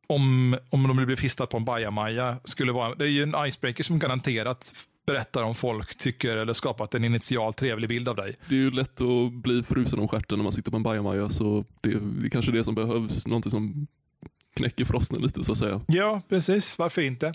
om, 0.07 0.57
om 0.69 0.87
de 0.87 1.05
blir 1.05 1.15
fistad 1.15 1.45
på 1.45 1.57
en 1.57 1.65
bajamaja 1.65 2.37
skulle 2.43 2.71
vara... 2.71 2.95
Det 2.95 3.03
är 3.03 3.09
ju 3.09 3.23
en 3.23 3.35
icebreaker 3.47 3.83
som 3.83 3.99
garanterat 3.99 4.73
berättar 5.07 5.43
om 5.43 5.55
folk 5.55 5.97
tycker 5.97 6.37
eller 6.37 6.53
skapat 6.53 6.95
en 6.95 7.03
initial 7.03 7.53
trevlig 7.53 7.89
bild 7.89 8.09
av 8.09 8.15
dig. 8.15 8.35
Det 8.49 8.55
är 8.55 8.59
ju 8.59 8.71
lätt 8.71 9.01
att 9.01 9.33
bli 9.33 9.63
frusen 9.63 9.99
om 9.99 10.07
stjärten 10.07 10.37
när 10.39 10.43
man 10.43 10.51
sitter 10.51 10.71
på 10.71 10.77
en 10.77 10.83
bajamaja, 10.83 11.29
så 11.29 11.65
det, 11.81 11.89
det 12.19 12.25
är 12.25 12.29
kanske 12.29 12.51
det 12.51 12.63
som 12.63 12.75
behövs. 12.75 13.27
Någonting 13.27 13.51
som 13.51 13.87
knäcker 14.55 14.85
frosten 14.85 15.21
lite 15.21 15.43
så 15.43 15.51
att 15.51 15.57
säga. 15.57 15.81
Ja, 15.87 16.21
precis. 16.29 16.77
Varför 16.79 17.01
inte? 17.01 17.27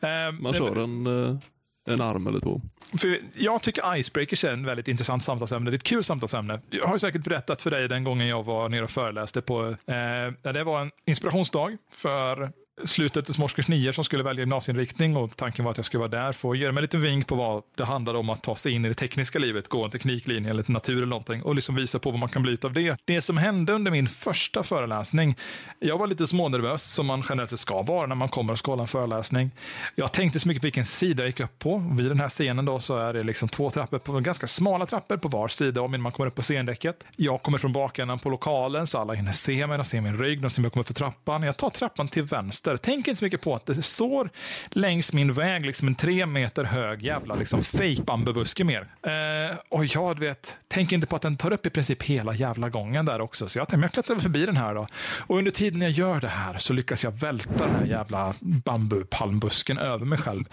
Ehm, 0.00 0.42
Man 0.42 0.54
kör 0.54 0.76
en, 0.76 1.06
eh, 1.06 1.36
en 1.84 2.00
arm 2.00 2.26
eller 2.26 2.40
två. 2.40 2.60
För 3.00 3.18
jag 3.34 3.62
tycker 3.62 3.96
icebreakers 3.96 4.44
är 4.44 4.52
en 4.52 4.66
väldigt 4.66 4.88
intressant 4.88 5.24
samtalsämne. 5.24 5.70
Det 5.70 5.74
är 5.74 5.78
ett 5.78 5.82
kul 5.82 6.02
samtalsämne. 6.02 6.60
Jag 6.70 6.86
har 6.86 6.98
säkert 6.98 7.24
berättat 7.24 7.62
för 7.62 7.70
dig 7.70 7.88
den 7.88 8.04
gången 8.04 8.28
jag 8.28 8.42
var 8.42 8.68
nere 8.68 8.84
och 8.84 8.90
föreläste 8.90 9.42
på... 9.42 9.68
Eh, 9.86 10.52
det 10.52 10.64
var 10.64 10.80
en 10.80 10.90
inspirationsdag 11.06 11.76
för 11.90 12.52
slutet 12.84 13.34
som 13.34 13.44
årskurs 13.44 13.68
9 13.68 13.92
som 13.92 14.04
skulle 14.04 14.22
välja 14.22 14.40
gymnasieinriktning 14.40 15.16
och 15.16 15.36
tanken 15.36 15.64
var 15.64 15.72
att 15.72 15.78
jag 15.78 15.86
skulle 15.86 15.98
vara 15.98 16.08
där 16.08 16.32
för 16.32 16.50
att 16.50 16.58
ge 16.58 16.72
mig 16.72 16.78
en 16.78 16.82
liten 16.82 17.02
vink 17.02 17.26
på 17.26 17.34
vad 17.34 17.62
det 17.76 17.84
handlade 17.84 18.18
om 18.18 18.30
att 18.30 18.42
ta 18.42 18.56
sig 18.56 18.72
in 18.72 18.84
i 18.84 18.88
det 18.88 18.94
tekniska 18.94 19.38
livet, 19.38 19.68
gå 19.68 19.84
en 19.84 19.90
tekniklinje 19.90 20.50
eller 20.50 20.64
natur 20.70 20.96
eller 20.96 21.06
någonting 21.06 21.42
och 21.42 21.54
liksom 21.54 21.74
visa 21.74 21.98
på 21.98 22.10
vad 22.10 22.20
man 22.20 22.28
kan 22.28 22.42
bli 22.42 22.58
av 22.62 22.72
det. 22.72 22.96
Det 23.04 23.20
som 23.20 23.36
hände 23.36 23.72
under 23.72 23.90
min 23.90 24.08
första 24.08 24.62
föreläsning, 24.62 25.36
jag 25.78 25.98
var 25.98 26.06
lite 26.06 26.26
smånervös 26.26 26.82
som 26.82 27.06
man 27.06 27.22
generellt 27.28 27.50
sett 27.50 27.58
ska 27.58 27.82
vara 27.82 28.06
när 28.06 28.14
man 28.14 28.28
kommer 28.28 28.52
och 28.52 28.58
ska 28.58 28.72
hålla 28.72 28.82
en 28.82 28.88
föreläsning. 28.88 29.50
Jag 29.94 30.12
tänkte 30.12 30.40
så 30.40 30.48
mycket 30.48 30.62
på 30.62 30.66
vilken 30.66 30.86
sida 30.86 31.22
jag 31.22 31.28
gick 31.28 31.40
upp 31.40 31.58
på. 31.58 31.92
Vid 31.96 32.06
den 32.06 32.20
här 32.20 32.28
scenen 32.28 32.64
då 32.64 32.80
så 32.80 32.96
är 32.96 33.12
det 33.12 33.22
liksom 33.22 33.48
två 33.48 33.70
trappor, 33.70 33.98
på, 33.98 34.20
ganska 34.20 34.46
smala 34.46 34.86
trappor 34.86 35.16
på 35.16 35.28
var 35.28 35.48
sida 35.48 35.80
om 35.80 35.94
innan 35.94 36.02
man 36.02 36.12
kommer 36.12 36.26
upp 36.26 36.34
på 36.34 36.42
scendäcket. 36.42 37.06
Jag 37.16 37.42
kommer 37.42 37.58
från 37.58 37.72
bakändan 37.72 38.18
på 38.18 38.30
lokalen 38.30 38.86
så 38.86 38.98
alla 38.98 39.14
hinner 39.14 39.32
se 39.32 39.66
mig, 39.66 39.78
de 39.78 39.84
ser 39.84 40.00
min 40.00 40.18
rygg, 40.18 40.42
de 40.42 40.50
ser 40.50 40.62
mig 40.62 40.70
komma 40.70 40.80
upp 40.80 40.86
för 40.86 40.94
trappan. 40.94 41.42
Jag 41.42 41.56
tar 41.56 41.70
trappan 41.70 42.08
till 42.08 42.22
vänster. 42.22 42.61
Tänk 42.82 43.08
inte 43.08 43.18
så 43.18 43.24
mycket 43.24 43.40
på 43.40 43.54
att 43.54 43.66
det 43.66 43.82
står 43.82 44.30
längs 44.70 45.12
min 45.12 45.32
väg 45.32 45.66
liksom 45.66 45.88
en 45.88 45.94
tre 45.94 46.26
meter 46.26 46.64
hög 46.64 47.02
jävla 47.02 47.34
liksom 47.34 47.62
fejkbambubuske 47.62 48.64
mer. 48.64 48.80
Eh, 49.02 49.56
och 49.68 49.84
jag 49.84 50.18
vet, 50.18 50.56
tänk 50.68 50.92
inte 50.92 51.06
på 51.06 51.16
att 51.16 51.22
den 51.22 51.36
tar 51.36 51.52
upp 51.52 51.66
i 51.66 51.70
princip 51.70 52.02
hela 52.02 52.34
jävla 52.34 52.68
gången 52.68 53.06
där 53.06 53.20
också. 53.20 53.48
Så 53.48 53.58
jag 53.58 53.68
tänkte, 53.68 53.84
jag 53.84 53.92
klättrar 53.92 54.18
förbi 54.18 54.46
den 54.46 54.56
här 54.56 54.74
då. 54.74 54.86
Och 55.26 55.38
under 55.38 55.50
tiden 55.50 55.82
jag 55.82 55.90
gör 55.90 56.20
det 56.20 56.28
här 56.28 56.58
så 56.58 56.72
lyckas 56.72 57.04
jag 57.04 57.10
välta 57.10 57.66
den 57.66 57.76
här 57.76 57.86
jävla 57.86 58.34
bambupalmbusken 58.40 59.78
över 59.78 60.04
mig 60.04 60.18
själv. 60.18 60.44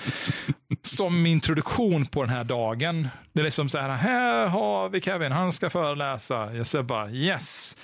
Som 0.82 1.26
introduktion 1.26 2.06
på 2.06 2.22
den 2.22 2.34
här 2.34 2.44
dagen. 2.44 3.08
Det 3.34 3.40
är 3.40 3.44
liksom 3.44 3.70
så 3.70 3.78
här, 3.78 3.90
här 3.90 4.48
har 4.48 4.90
vi 4.90 5.02
Kevin, 5.02 5.32
han 5.32 5.52
ska 5.52 5.70
föreläsa. 5.70 6.56
Jag 6.56 6.68
säger 6.68 6.84
bara 6.84 7.12
yes. 7.12 7.78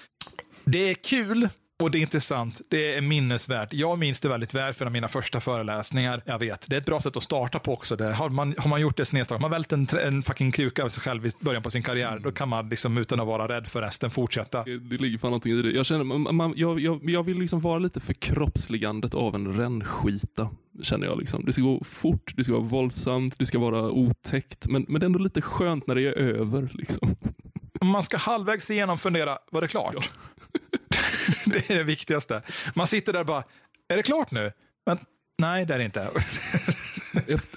Det 0.64 0.90
är 0.90 0.94
kul. 0.94 1.50
Och 1.84 1.92
det 1.92 1.98
är 1.98 2.02
intressant, 2.02 2.62
det 2.70 2.94
är 2.94 3.02
minnesvärt. 3.02 3.74
Jag 3.74 4.00
minns 4.00 4.22
det 4.22 4.30
väldigt 4.30 4.54
väl 4.54 4.74
för 4.74 4.90
mina 4.90 5.08
första 5.08 5.40
föreläsningar. 5.40 6.24
Jag 6.26 6.40
vet, 6.40 6.66
det 6.70 6.76
är 6.76 6.80
ett 6.80 6.86
bra 6.86 7.02
sätt 7.02 7.18
att 7.18 7.24
starta 7.24 7.60
på 7.60 7.74
också. 7.74 7.96
Det. 7.96 8.14
Har, 8.14 8.30
man, 8.30 8.56
har 8.58 8.70
man 8.70 8.82
gjort 8.82 8.98
det 8.98 9.06
snedstart, 9.06 9.42
man 9.42 9.52
vält 9.52 9.74
en, 9.74 9.88
en 10.04 10.24
fucking 10.24 10.52
kruka 10.52 10.84
av 10.84 10.90
sig 10.90 11.04
själv 11.04 11.26
i 11.26 11.30
början 11.40 11.64
på 11.64 11.70
sin 11.70 11.84
karriär, 11.84 12.20
då 12.20 12.32
kan 12.32 12.50
man 12.50 12.70
liksom 12.70 12.98
utan 12.98 13.20
att 13.20 13.28
vara 13.28 13.48
rädd 13.48 13.68
för 13.68 13.82
resten 13.82 14.12
fortsätta. 14.12 14.64
Det, 14.64 14.78
det 14.78 14.98
ligger 14.98 15.18
fan 15.18 15.30
någonting 15.30 15.52
i 15.52 15.62
det. 15.62 15.72
Jag, 15.72 15.86
känner, 15.86 16.04
man, 16.04 16.36
man, 16.36 16.54
jag, 16.56 16.80
jag, 16.80 17.10
jag 17.10 17.24
vill 17.24 17.40
liksom 17.40 17.60
vara 17.60 17.80
lite 17.80 18.00
förkroppsligandet 18.00 19.14
av 19.14 19.36
en 19.36 19.54
rännskita. 19.54 20.50
Känner 20.82 21.08
jag 21.08 21.20
liksom. 21.20 21.46
Det 21.46 21.52
ska 21.52 21.62
gå 21.62 21.84
fort, 21.84 22.34
det 22.36 22.44
ska 22.44 22.54
vara 22.54 22.64
våldsamt, 22.64 23.40
det 23.40 23.46
ska 23.46 23.60
vara 23.60 23.82
otäckt. 23.92 24.68
Men, 24.68 24.86
men 24.88 25.00
det 25.00 25.04
är 25.04 25.06
ändå 25.06 25.20
lite 25.20 25.42
skönt 25.42 25.88
när 25.88 25.96
det 25.96 26.02
är 26.02 26.14
över. 26.14 26.70
Liksom. 26.74 27.16
Om 27.80 27.88
man 27.88 28.04
ska 28.04 28.18
halvvägs 28.18 28.72
igenom 28.72 28.98
fundera, 28.98 29.38
var 29.52 29.62
det 29.62 29.68
klart? 29.68 29.96
det 31.46 31.70
är 31.70 31.76
det 31.78 31.84
viktigaste. 31.84 32.42
Man 32.76 32.88
sitter 32.88 33.14
där 33.14 33.20
och 33.20 33.26
bara, 33.26 33.44
är 33.88 33.98
det 33.98 34.04
klart 34.04 34.32
nu? 34.32 34.52
Men, 34.86 34.98
nej, 35.38 35.66
det 35.66 35.74
är 35.74 35.78
det 35.78 35.86
inte. 35.86 36.10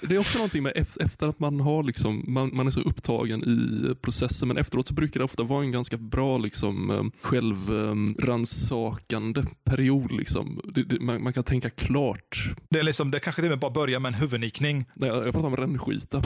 Det 0.01 0.15
är 0.15 0.19
också 0.19 0.37
någonting 0.37 0.63
med 0.63 0.73
ef- 0.73 1.03
efter 1.03 1.27
att 1.27 1.39
man 1.39 1.59
har 1.59 1.83
liksom, 1.83 2.23
man, 2.27 2.49
man 2.53 2.67
är 2.67 2.71
så 2.71 2.81
upptagen 2.81 3.43
i 3.43 3.89
processen, 4.01 4.47
men 4.47 4.57
efteråt 4.57 4.87
så 4.87 4.93
brukar 4.93 5.19
det 5.19 5.23
ofta 5.23 5.43
vara 5.43 5.63
en 5.63 5.71
ganska 5.71 5.97
bra 5.97 6.37
liksom, 6.37 6.89
eh, 6.91 7.03
självransakande 7.21 9.43
period. 9.63 10.11
Liksom. 10.11 10.61
Det, 10.63 10.83
det, 10.83 10.99
man, 10.99 11.23
man 11.23 11.33
kan 11.33 11.43
tänka 11.43 11.69
klart. 11.69 12.53
Det, 12.69 12.79
är 12.79 12.83
liksom, 12.83 13.11
det 13.11 13.19
kanske 13.19 13.41
till 13.41 13.51
och 13.51 13.51
med 13.51 13.59
bara 13.59 13.71
börjar 13.71 13.99
med 13.99 14.13
en 14.13 14.19
huvudnikning. 14.19 14.85
Jag, 14.95 15.27
jag 15.27 15.33
pratar 15.33 15.47
om 15.47 15.55
rännskita. 15.57 16.23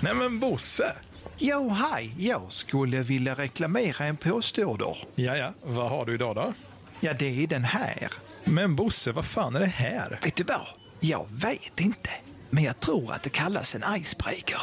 Nej 0.00 0.14
men 0.14 0.40
Bosse. 0.40 0.92
Jo, 1.38 1.68
hej. 1.68 2.14
Jag 2.18 2.42
skulle 2.48 3.02
vilja 3.02 3.34
reklamera 3.34 4.04
en 4.04 4.16
påstående. 4.16 4.84
Ja, 5.14 5.36
ja. 5.36 5.52
Vad 5.62 5.90
har 5.90 6.06
du 6.06 6.14
idag 6.14 6.34
då? 6.36 6.54
Ja, 7.00 7.12
det 7.12 7.42
är 7.42 7.46
den 7.46 7.64
här. 7.64 8.08
Men 8.44 8.76
Bosse, 8.76 9.12
vad 9.12 9.24
fan 9.24 9.56
är 9.56 9.60
det 9.60 9.66
här? 9.66 10.18
Vet 10.22 10.36
du 10.36 10.44
vad? 10.44 10.66
Jag 11.00 11.26
vet 11.30 11.80
inte. 11.80 12.10
Men 12.50 12.64
jag 12.64 12.80
tror 12.80 13.12
att 13.12 13.22
det 13.22 13.30
kallas 13.30 13.74
en 13.74 13.84
icebreaker. 13.96 14.60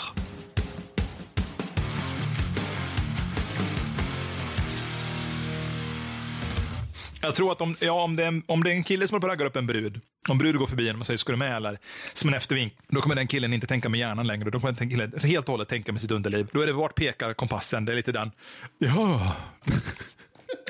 Jag 7.22 7.36
tror 7.36 7.52
att 7.52 7.62
om, 7.62 7.76
ja, 7.82 8.04
om, 8.04 8.16
det 8.16 8.24
är 8.24 8.28
en, 8.28 8.44
om 8.46 8.64
det 8.64 8.70
är 8.70 8.74
en 8.74 8.84
kille 8.84 9.08
som 9.08 9.16
håller 9.16 9.36
på 9.36 9.44
att 9.44 9.48
upp 9.48 9.56
en 9.56 9.68
brud, 9.68 10.02
om 10.30 10.38
brud 10.38 10.56
går 10.58 10.68
förbi 10.68 10.90
en 10.90 11.00
och 11.00 11.06
säger 11.06 11.18
ska 11.18 11.32
du 11.32 11.38
med 11.38 11.56
eller 11.56 11.80
som 12.14 12.30
en 12.30 12.34
eftervink, 12.34 12.74
då 12.88 13.02
kommer 13.02 13.16
den 13.16 13.28
killen 13.28 13.54
inte 13.54 13.68
tänka 13.68 13.90
med 13.90 14.00
hjärnan 14.00 14.28
längre. 14.28 14.50
Då 14.50 14.60
kommer 14.60 14.74
den 14.74 14.90
killen 14.90 15.14
helt 15.24 15.46
och 15.46 15.54
hållet 15.54 15.68
tänka 15.68 15.92
med 15.92 16.02
sitt 16.02 16.12
underliv. 16.12 16.48
Då 16.54 16.62
är 16.62 16.68
det 16.68 16.74
vart 16.74 16.96
pekar 16.96 17.34
kompassen? 17.34 17.86
Det 17.86 17.92
är 17.92 17.96
lite 17.96 18.12
den. 18.12 18.32
Ja. 18.78 19.36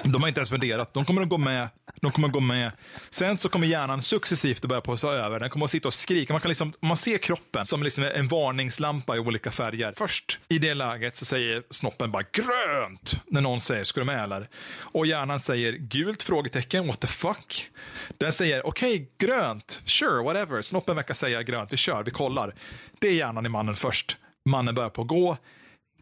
De 0.04 0.22
har 0.22 0.28
inte 0.28 0.40
ens 0.40 0.50
funderat. 0.50 0.94
De 0.94 1.06
kommer 1.06 1.22
att 1.22 1.30
gå 1.30 1.38
med. 1.38 1.70
De 2.02 2.12
kommer 2.12 2.28
att 2.28 2.34
gå 2.34 2.40
med. 2.40 2.72
Sen 3.10 3.38
så 3.38 3.50
kommer 3.50 3.68
hjärnan 3.68 4.02
successivt 4.02 4.64
att 4.64 4.70
börja 4.70 4.82
på 4.82 4.98
sig 4.98 5.10
över. 5.10 5.40
Den 5.40 5.50
kommer 5.50 5.66
att 5.66 5.72
sitta 5.72 5.88
och 5.88 5.94
skrika. 5.94 6.34
Man, 6.34 6.42
kan 6.42 6.50
liksom, 6.50 6.74
man 6.80 6.98
ser 6.98 7.18
kroppen 7.18 7.66
som 7.66 7.84
liksom 7.84 8.04
en 8.04 8.28
varningslampa 8.28 9.16
i 9.16 9.20
olika 9.20 9.52
färger. 9.52 9.94
Först 9.98 10.40
i 10.50 10.60
det 10.60 10.74
läget 10.74 11.16
så 11.16 11.26
säger 11.26 11.64
snoppen 11.70 12.12
bara 12.12 12.24
grönt 12.32 13.22
när 13.28 13.42
någon 13.42 13.60
säger 13.60 13.84
ska 13.84 14.00
du 14.00 14.06
med 14.06 14.24
eller? 14.24 14.50
Och 14.80 15.06
hjärnan 15.06 15.42
säger 15.42 15.72
gult? 15.74 16.24
frågetecken, 16.24 16.88
What 16.88 17.00
the 17.00 17.08
fuck? 17.08 17.70
Den 18.18 18.32
säger 18.32 18.68
okej, 18.68 18.94
okay, 18.94 19.08
grönt. 19.28 19.82
Sure, 19.86 20.24
whatever. 20.24 20.62
Snoppen 20.62 20.96
verkar 20.96 21.14
säga 21.14 21.44
grönt. 21.44 21.74
Vi 21.74 21.78
kör, 21.78 22.04
vi 22.04 22.12
kollar. 22.12 22.54
Det 23.00 23.08
är 23.08 23.14
hjärnan 23.14 23.46
i 23.46 23.50
mannen 23.50 23.76
först. 23.76 24.18
Mannen 24.46 24.76
börjar 24.76 24.90
på 24.90 25.02
att 25.02 25.08
gå. 25.08 25.38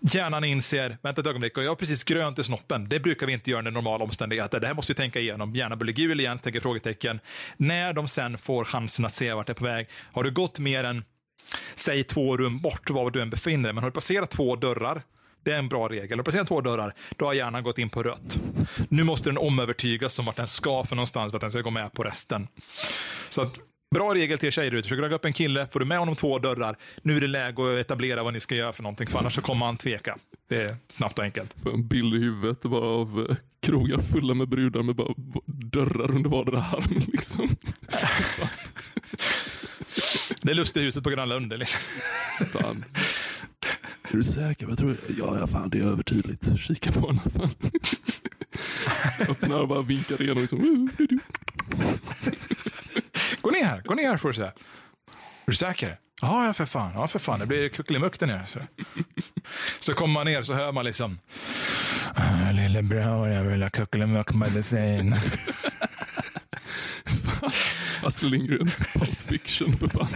Hjärnan 0.01 0.43
inser, 0.43 0.97
vänta 1.01 1.21
ett 1.21 1.27
ögonblick, 1.27 1.57
och 1.57 1.63
jag 1.63 1.71
har 1.71 1.75
precis 1.75 2.03
grönt 2.03 2.39
i 2.39 2.43
snoppen. 2.43 2.89
Det 2.89 2.99
brukar 2.99 3.27
vi 3.27 3.33
inte 3.33 3.51
göra 3.51 3.59
under 3.59 3.71
normala 3.71 4.03
omständigheter. 4.03 4.59
Det 4.59 4.67
här 4.67 4.73
måste 4.73 4.93
vi 4.93 4.97
tänka 4.97 5.19
igenom. 5.19 5.55
Hjärnan 5.55 5.79
blir 5.79 5.93
gul 5.93 6.19
igen, 6.19 6.39
tänker 6.39 6.59
frågetecken. 6.59 7.19
När 7.57 7.93
de 7.93 8.07
sen 8.07 8.37
får 8.37 8.63
chansen 8.63 9.05
att 9.05 9.13
se 9.13 9.33
vart 9.33 9.47
det 9.47 9.51
är 9.51 9.55
på 9.55 9.65
väg, 9.65 9.89
har 10.13 10.23
du 10.23 10.31
gått 10.31 10.59
mer 10.59 10.83
än, 10.83 11.03
säg 11.75 12.03
två 12.03 12.37
rum 12.37 12.59
bort 12.61 12.89
var 12.89 13.11
du 13.11 13.21
än 13.21 13.29
befinner 13.29 13.63
dig, 13.63 13.73
men 13.73 13.83
har 13.83 13.91
du 13.91 13.93
passerat 13.93 14.31
två 14.31 14.55
dörrar, 14.55 15.01
det 15.43 15.51
är 15.51 15.59
en 15.59 15.69
bra 15.69 15.89
regel. 15.89 16.11
Har 16.11 16.17
du 16.17 16.23
passerat 16.23 16.47
två 16.47 16.61
dörrar, 16.61 16.93
då 17.17 17.25
har 17.25 17.33
hjärnan 17.33 17.63
gått 17.63 17.77
in 17.77 17.89
på 17.89 18.03
rött. 18.03 18.39
Nu 18.89 19.03
måste 19.03 19.29
den 19.29 19.37
omövertygas 19.37 20.19
om 20.19 20.25
vart 20.25 20.35
den 20.35 20.47
ska 20.47 20.83
för 20.83 20.95
någonstans 20.95 21.31
för 21.31 21.37
att 21.37 21.41
den 21.41 21.51
ska 21.51 21.61
gå 21.61 21.69
med 21.69 21.93
på 21.93 22.03
resten. 22.03 22.47
Så 23.29 23.41
att 23.41 23.55
Bra 23.95 24.13
regel 24.13 24.37
till 24.37 24.47
er 24.47 24.51
tjejer. 24.51 24.71
Du 24.71 24.83
försöker 24.83 25.03
ragga 25.03 25.15
upp 25.15 25.25
en 25.25 25.33
kille, 25.33 25.67
får 25.67 25.79
du 25.79 25.85
med 25.85 25.99
honom 25.99 26.15
två 26.15 26.39
dörrar, 26.39 26.77
nu 27.01 27.17
är 27.17 27.21
det 27.21 27.27
läge 27.27 27.73
att 27.73 27.85
etablera 27.85 28.23
vad 28.23 28.33
ni 28.33 28.39
ska 28.39 28.55
göra 28.55 28.73
för 28.73 28.83
någonting, 28.83 29.07
för 29.07 29.19
annars 29.19 29.35
så 29.35 29.41
kommer 29.41 29.65
han 29.65 29.77
tveka. 29.77 30.17
Det 30.49 30.61
är 30.61 30.77
snabbt 30.87 31.19
och 31.19 31.25
enkelt. 31.25 31.55
Får 31.63 31.73
en 31.73 31.87
bild 31.87 32.15
i 32.15 32.17
huvudet 32.17 32.61
bara 32.61 32.85
av 32.85 33.27
eh, 33.29 33.35
krogar 33.59 33.97
fulla 33.97 34.33
med 34.33 34.47
brudar 34.47 34.83
med 34.83 34.95
bara 34.95 35.13
dörrar 35.45 36.11
under 36.11 36.29
vardera 36.29 36.57
arm. 36.57 37.01
Liksom. 37.11 37.49
det 40.41 40.51
är 40.51 40.55
Lustehuset 40.55 41.03
på 41.03 41.09
Gröna 41.09 41.25
Lund. 41.25 41.59
Liksom. 41.59 41.79
Fan. 42.51 42.85
Är 44.11 44.17
du 44.17 44.23
säker? 44.23 44.67
Jag 44.69 44.77
tror, 44.77 44.97
ja, 45.17 45.37
ja, 45.39 45.47
fan 45.47 45.69
det 45.69 45.77
är 45.77 45.83
övertydligt. 45.83 46.59
Kika 46.59 46.91
på 46.91 46.99
honom. 46.99 47.19
Öppnar 49.29 49.59
och 49.59 49.67
bara 49.67 49.81
vinkar 49.81 50.21
igenom. 50.21 50.41
Liksom. 50.41 50.89
Gå 53.95 54.01
ner 54.01 54.17
får 54.17 54.27
du 54.29 54.33
säga. 54.33 54.47
Är 54.47 54.53
du 55.45 55.53
säker? 55.53 55.99
Ja, 56.21 56.45
ja 56.45 56.53
för 56.53 56.65
fan. 56.65 56.91
Ja, 56.93 57.07
för 57.07 57.19
fan. 57.19 57.39
Det 57.39 57.45
blir 57.45 57.69
kuckelimuck 57.69 58.19
där 58.19 58.27
nere. 58.27 58.47
Så. 58.47 58.59
så 59.79 59.93
kommer 59.93 60.13
man 60.13 60.25
ner 60.25 60.43
så 60.43 60.53
hör 60.53 60.71
man 60.71 60.85
liksom. 60.85 61.19
Ah, 62.15 62.51
lillebror, 62.51 63.27
jag 63.29 63.43
vill 63.43 63.63
ha 63.63 63.69
kuckelimuckmedicin. 63.69 65.15
Astrid 68.03 68.31
Lindgrens 68.31 68.83
Pulp 68.93 69.21
Fiction 69.21 69.77
för 69.77 69.87
fan. 69.87 70.07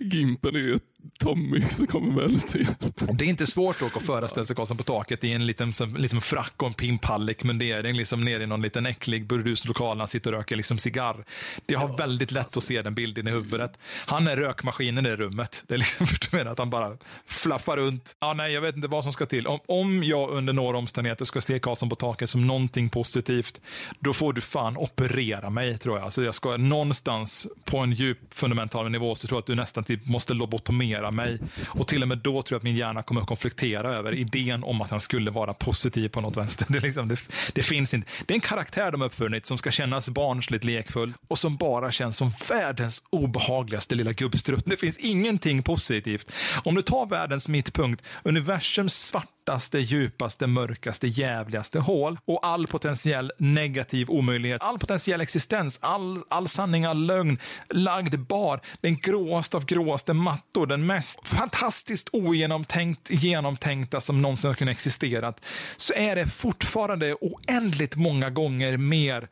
Gimpen 0.00 0.56
är 0.56 0.74
ett 0.74 0.89
Tommy 1.20 1.60
som 1.60 1.86
kommer 1.86 2.22
med 2.22 2.30
lite. 2.30 2.76
Det 3.12 3.24
är 3.24 3.28
inte 3.28 3.46
svårt 3.46 3.82
att 3.82 4.02
föreställa 4.02 4.46
sig 4.46 4.56
Karlsson 4.56 4.76
på 4.76 4.82
taket 4.82 5.24
i 5.24 5.32
en 5.32 5.46
liten, 5.46 5.72
liten 5.96 6.20
frack 6.20 6.52
och 6.56 6.68
en 6.68 6.74
pimpallik 6.74 7.44
mundering 7.44 7.96
liksom 7.96 8.24
nere 8.24 8.42
i 8.42 8.46
någon 8.46 8.62
liten 8.62 8.86
äcklig 8.86 9.26
burduslokal 9.26 9.96
när 9.96 10.00
han 10.00 10.08
sitter 10.08 10.32
och 10.32 10.38
röker 10.38 10.56
liksom 10.56 10.78
cigarr. 10.78 11.24
Det 11.66 11.74
har 11.74 11.98
väldigt 11.98 12.32
lätt 12.32 12.56
att 12.56 12.62
se 12.62 12.82
den 12.82 12.94
bilden 12.94 13.28
i 13.28 13.30
huvudet. 13.30 13.78
Han 14.06 14.28
är 14.28 14.36
rökmaskinen 14.36 15.06
i 15.06 15.16
rummet. 15.16 15.64
Det 15.66 15.74
är 15.74 15.78
liksom 15.78 16.06
för 16.30 16.46
att 16.46 16.58
han 16.58 16.70
bara 16.70 16.96
flaffar 17.26 17.76
runt. 17.76 18.16
Ja, 18.20 18.34
nej, 18.34 18.52
jag 18.52 18.60
vet 18.60 18.76
inte 18.76 18.88
vad 18.88 19.04
som 19.04 19.12
ska 19.12 19.26
till. 19.26 19.46
Om, 19.46 19.58
om 19.66 20.04
jag 20.04 20.30
under 20.30 20.52
några 20.52 20.78
omständigheter 20.78 21.24
ska 21.24 21.40
se 21.40 21.58
Karlsson 21.58 21.88
på 21.88 21.96
taket 21.96 22.30
som 22.30 22.46
någonting 22.46 22.90
positivt, 22.90 23.60
då 23.98 24.12
får 24.12 24.32
du 24.32 24.40
fan 24.40 24.76
operera 24.76 25.50
mig 25.50 25.78
tror 25.78 25.96
jag. 25.96 26.04
Alltså 26.04 26.24
jag 26.24 26.34
ska 26.34 26.56
någonstans 26.56 27.46
på 27.64 27.78
en 27.78 27.92
djup 27.92 28.18
fundamental 28.34 28.90
nivå 28.90 29.14
så 29.14 29.26
tror 29.26 29.36
jag 29.36 29.40
att 29.40 29.46
du 29.46 29.54
nästan 29.54 29.84
typ 29.84 30.06
måste 30.06 30.34
lobotomera 30.34 31.09
mig. 31.10 31.38
Och 31.66 31.88
till 31.88 32.02
och 32.02 32.08
med 32.08 32.18
då 32.18 32.42
tror 32.42 32.56
jag 32.56 32.56
att 32.56 32.62
min 32.62 32.76
hjärna 32.76 33.02
kommer 33.02 33.20
att 33.20 33.26
konfliktera 33.26 33.96
över 33.96 34.12
idén 34.14 34.64
om 34.64 34.80
att 34.80 34.90
han 34.90 35.00
skulle 35.00 35.30
vara 35.30 35.54
positiv 35.54 36.08
på 36.08 36.20
något 36.20 36.36
vänster. 36.36 36.66
Det, 36.80 36.80
liksom, 36.80 37.08
det, 37.08 37.20
det 37.52 37.62
finns 37.62 37.94
inte. 37.94 38.08
Det 38.26 38.32
är 38.32 38.36
en 38.36 38.40
karaktär 38.40 38.92
de 38.92 39.02
uppfunnit 39.02 39.46
som 39.46 39.58
ska 39.58 39.70
kännas 39.70 40.08
barnsligt 40.08 40.64
lekfull 40.64 41.12
och 41.28 41.38
som 41.38 41.56
bara 41.56 41.92
känns 41.92 42.16
som 42.16 42.32
världens 42.48 43.02
obehagligaste 43.10 43.94
lilla 43.94 44.12
gubbstrutt. 44.12 44.64
Det 44.66 44.76
finns 44.76 44.98
ingenting 44.98 45.62
positivt. 45.62 46.32
Om 46.64 46.74
du 46.74 46.82
tar 46.82 47.06
världens 47.06 47.48
mittpunkt, 47.48 48.04
universums 48.22 48.94
svartaste, 48.94 49.78
djupaste, 49.78 50.46
mörkaste, 50.46 51.06
jävligaste 51.06 51.80
hål 51.80 52.18
och 52.24 52.46
all 52.46 52.66
potentiell 52.66 53.32
negativ 53.38 54.10
omöjlighet, 54.10 54.62
all 54.62 54.78
potentiell 54.78 55.20
existens, 55.20 55.78
all, 55.82 56.22
all 56.28 56.48
sanning, 56.48 56.84
all 56.84 57.06
lögn, 57.06 57.38
lagd 57.68 58.18
bar, 58.18 58.60
den 58.80 58.96
gråaste 58.96 59.56
av 59.56 59.64
gråaste 59.64 60.12
mattor, 60.12 60.66
den 60.66 60.86
mest 60.86 60.99
fantastiskt 61.24 62.08
ogenomtänkt 62.12 63.10
genomtänkta 63.10 64.00
som 64.00 64.22
någonsin 64.22 64.48
har 64.48 64.54
kunnat 64.54 64.72
existera, 64.72 65.34
så 65.76 65.94
är 65.94 66.16
det 66.16 66.26
fortfarande 66.26 67.14
oändligt 67.14 67.96
många 67.96 68.30
gånger 68.30 68.76
mer 68.76 69.28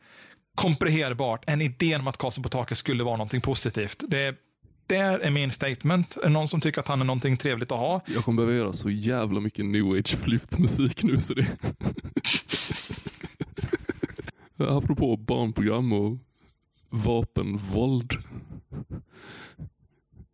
komprimerbart 0.55 1.49
än 1.49 1.61
idén 1.61 2.01
om 2.01 2.07
att 2.07 2.17
Karlsson 2.17 2.43
på 2.43 2.49
taket 2.49 2.77
skulle 2.77 3.03
vara 3.03 3.15
någonting 3.17 3.41
positivt. 3.41 4.03
Det 4.07 4.35
där 4.87 5.19
är 5.19 5.31
min 5.31 5.51
statement. 5.51 6.17
Är 6.17 6.21
det 6.21 6.29
någon 6.29 6.47
som 6.47 6.61
tycker 6.61 6.81
att 6.81 6.87
han 6.87 7.01
är 7.01 7.05
någonting 7.05 7.37
trevligt 7.37 7.71
att 7.71 7.79
ha? 7.79 8.01
Jag 8.05 8.23
kommer 8.23 8.35
behöva 8.45 8.57
göra 8.57 8.73
så 8.73 8.89
jävla 8.89 9.39
mycket 9.39 9.65
new 9.65 9.85
age 9.85 10.17
flyftmusik 10.17 11.03
nu 11.03 11.17
så 11.17 11.33
det... 11.33 11.47
Apropå 14.67 15.17
barnprogram 15.17 15.93
och 15.93 16.17
vapenvåld. 16.89 18.13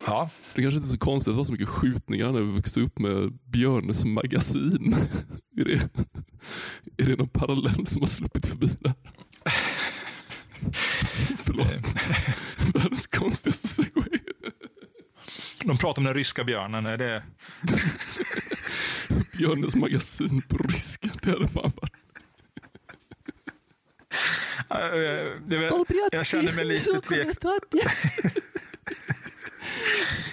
Ja. 0.06 0.30
Det 0.54 0.62
kanske 0.62 0.76
inte 0.76 0.88
är 0.88 0.92
så 0.92 0.98
konstigt 0.98 1.30
att 1.30 1.34
det 1.34 1.38
var 1.38 1.44
så 1.44 1.52
mycket 1.52 1.68
skjutningar 1.68 2.32
när 2.32 2.40
vi 2.40 2.52
växte 2.56 2.80
upp 2.80 2.98
med 2.98 3.32
Björnes 3.32 4.04
magasin. 4.04 4.96
Är 5.56 5.64
det, 5.64 5.88
är 6.96 7.06
det 7.06 7.16
någon 7.16 7.28
parallell 7.28 7.86
som 7.86 8.02
har 8.02 8.06
sluppit 8.06 8.46
förbi 8.46 8.68
där? 8.80 8.92
Förlåt. 11.36 11.96
Världens 12.74 13.06
konstigaste 13.06 13.68
segway. 13.68 14.18
De 15.64 15.78
pratar 15.78 16.00
om 16.00 16.04
den 16.04 16.14
ryska 16.14 16.44
björnen. 16.44 16.86
Är 16.86 16.96
det... 16.98 17.22
Björnes 19.38 19.76
magasin 19.76 20.42
på 20.42 20.58
ryska. 20.58 21.08
Det 21.22 21.30
hade 21.30 21.48
fan 21.48 21.72
varit. 21.76 21.92
Uh, 24.72 24.80
jag 26.12 26.26
känner 26.26 26.52
mig 26.52 26.64
lite 26.64 27.00
tveksam. 27.00 27.50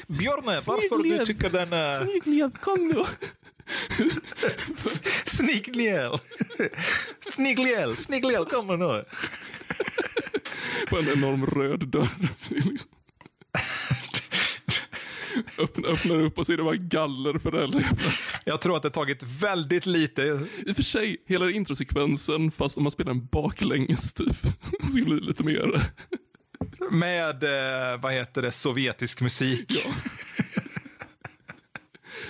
Björne, 0.07 0.59
varför 0.67 1.03
du 1.03 1.25
tycker 1.25 1.49
den 1.49 1.73
är... 1.73 1.89
Snyglev, 1.89 2.51
kom 2.61 2.87
nu. 2.87 3.03
Snigliel. 5.25 6.17
Snigliel, 7.29 7.97
Snigliel, 7.97 8.45
kom 8.45 8.67
nu. 8.67 9.05
På 10.89 10.97
en 10.99 11.09
enorm 11.09 11.45
röd 11.45 11.87
dörr. 11.87 12.09
Liksom. 12.49 12.91
Öppnar, 15.57 15.89
öppnar 15.89 16.19
upp 16.19 16.37
och 16.37 16.47
ser 16.47 16.57
det 16.57 16.63
bara 16.63 16.75
galler 16.75 17.39
för 17.39 17.51
det. 17.51 17.61
Jävla. 17.61 17.81
Jag 18.45 18.61
tror 18.61 18.77
att 18.77 18.83
det 18.83 18.89
tagit 18.89 19.23
väldigt 19.23 19.85
lite. 19.85 20.21
I 20.67 20.71
och 20.71 20.75
för 20.75 20.83
sig, 20.83 21.17
hela 21.27 21.51
introsekvensen, 21.51 22.51
fast 22.51 22.77
om 22.77 22.83
man 22.83 22.91
spelar 22.91 23.11
en 23.11 23.25
baklänges 23.25 24.13
typ, 24.13 24.37
så 24.81 24.93
blir 24.93 25.15
det 25.15 25.25
lite 25.25 25.43
mer... 25.43 25.81
Med, 26.91 27.43
eh, 27.43 27.99
vad 28.01 28.13
heter 28.13 28.41
det, 28.41 28.51
sovjetisk 28.51 29.21
musik. 29.21 29.65
Ja. 29.85 29.91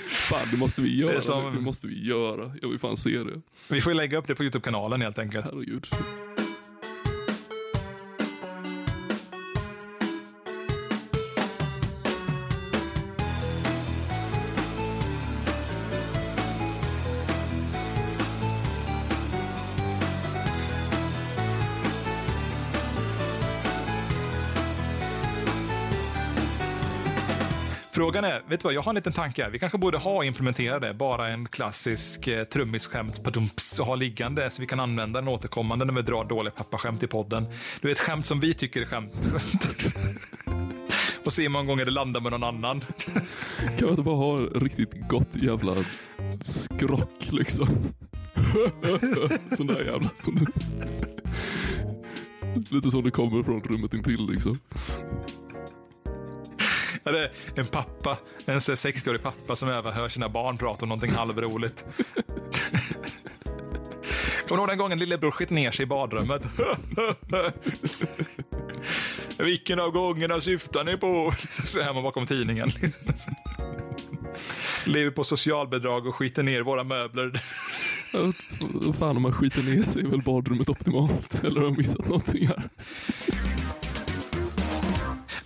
Fan, 0.08 0.48
det 0.52 0.58
måste 0.58 0.82
vi 0.82 0.98
göra. 0.98 1.14
Det 1.16 1.22
som- 1.22 1.56
Det 1.56 1.62
måste 1.62 1.88
vi 1.88 2.08
göra. 2.08 2.52
Jag 2.62 2.70
vill 2.70 2.80
fan 2.80 2.98
se 2.98 3.10
det. 3.24 3.42
Vi 3.70 3.82
får 3.82 3.94
lägga 3.94 4.18
upp 4.18 4.28
det 4.28 4.36
på 4.36 4.44
YouTube-kanalen 4.44 5.02
helt 5.02 5.20
enkelt. 5.20 5.46
Herregud. 5.46 5.88
Frågan 28.14 28.32
är, 28.32 28.42
vet 28.48 28.60
du 28.60 28.64
vad, 28.64 28.74
jag 28.74 28.82
har 28.82 28.92
en 28.92 28.96
liten 28.96 29.14
tanke 29.14 29.44
här. 29.44 29.50
Vi 29.50 29.60
kanske 29.60 29.78
borde 29.78 29.98
ha 29.98 30.24
implementerat 30.24 30.82
det, 30.82 30.94
bara 30.94 31.30
en 31.30 31.48
klassisk 31.48 32.28
eh, 32.28 32.44
trummisskämt 32.44 33.22
och 33.80 33.86
ha 33.86 33.96
liggande 33.96 34.50
så 34.50 34.62
vi 34.62 34.68
kan 34.68 34.80
använda 34.80 35.22
den 35.22 35.28
återkommande 35.28 35.86
när 35.86 35.94
vi 35.94 36.02
drar 36.02 36.26
dåliga 36.26 36.52
pappaskämt 36.52 37.04
i 37.04 37.08
podden. 37.08 37.46
Du 37.82 37.88
vet, 37.88 38.00
skämt 38.00 38.26
som 38.26 38.40
vi 38.40 38.54
tycker 38.54 38.82
är 38.82 38.86
skämt. 38.86 39.14
och 41.26 41.34
se 41.34 41.42
hur 41.42 41.50
många 41.50 41.66
gånger 41.66 41.86
det 41.86 41.92
landar 41.92 42.22
med 42.22 42.32
någon 42.32 42.44
annan. 42.44 42.82
Kan 43.78 43.82
man 43.82 43.90
inte 43.90 44.04
bara 44.04 44.16
ha 44.16 44.38
riktigt 44.38 45.08
gott 45.08 45.36
jävla 45.36 45.76
skrock 46.42 47.32
liksom? 47.32 47.68
Sån 49.52 49.68
där 49.68 49.84
jävla... 49.84 50.10
Lite 52.70 52.92
som 52.92 53.04
det 53.04 53.12
kommer 53.12 53.44
från 53.44 53.62
rummet 53.62 53.94
intill 53.94 54.30
liksom. 54.32 54.60
Ja, 57.04 57.12
det 57.12 57.20
är 57.20 57.32
en 57.56 57.68
pappa, 57.68 58.18
en 58.46 58.60
60-årig 58.60 59.22
pappa 59.22 59.56
som 59.56 59.70
även 59.70 59.94
hör 59.94 60.10
sina 60.10 60.30
barn 60.30 60.58
prata 60.58 60.86
om 60.86 60.90
någonting 60.90 61.12
halvroligt. 61.12 61.86
Kommer 64.48 64.58
du 64.58 64.62
ihåg 64.62 64.70
den 64.70 64.78
gången 64.78 65.00
lillebror 65.00 65.32
skit 65.32 65.50
ner 65.50 65.72
sig 65.72 65.84
i 65.84 65.86
badrummet? 65.86 66.44
Vilken 69.38 69.80
av 69.80 69.92
gångerna 69.92 70.42
syftar 70.42 70.84
ni 70.84 70.98
på? 70.98 71.34
Så 71.66 71.94
man 71.94 72.04
bakom 72.04 72.26
tidningen. 72.26 72.72
Liksom. 72.82 73.06
Lever 74.86 75.12
på 75.12 75.24
socialbidrag 75.24 76.08
och 76.08 76.16
skiter 76.16 76.44
ner 76.44 76.62
våra 76.62 76.84
möbler. 76.84 77.42
Fan 79.00 79.16
om 79.16 79.22
man 79.22 79.32
skiter 79.32 79.64
ner 79.64 79.84
sig 79.84 80.04
är 80.04 80.08
väl 80.08 80.22
badrummet 80.22 80.70
optimalt? 80.70 81.44
Eller 81.44 81.62
har 81.62 81.68
jag 81.68 81.78
missat 81.78 82.08
någonting 82.08 82.48
här? 82.48 82.64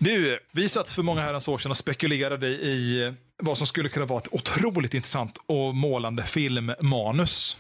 Du, 0.08 0.39
vi 0.51 0.70
satt 0.70 0.91
för 0.91 1.03
många 1.03 1.22
herrans 1.22 1.47
år 1.47 1.58
sedan 1.58 1.72
och 1.72 1.78
spekulerade 1.78 2.47
i 2.47 3.14
vad 3.38 3.58
som 3.58 3.68
skulle 3.68 3.89
kunna 3.89 4.05
vara 4.05 4.20
ett 4.20 4.34
otroligt 4.34 4.93
intressant 4.93 5.41
och 5.45 5.76
målande 5.76 6.24
filmmanus. 6.24 7.58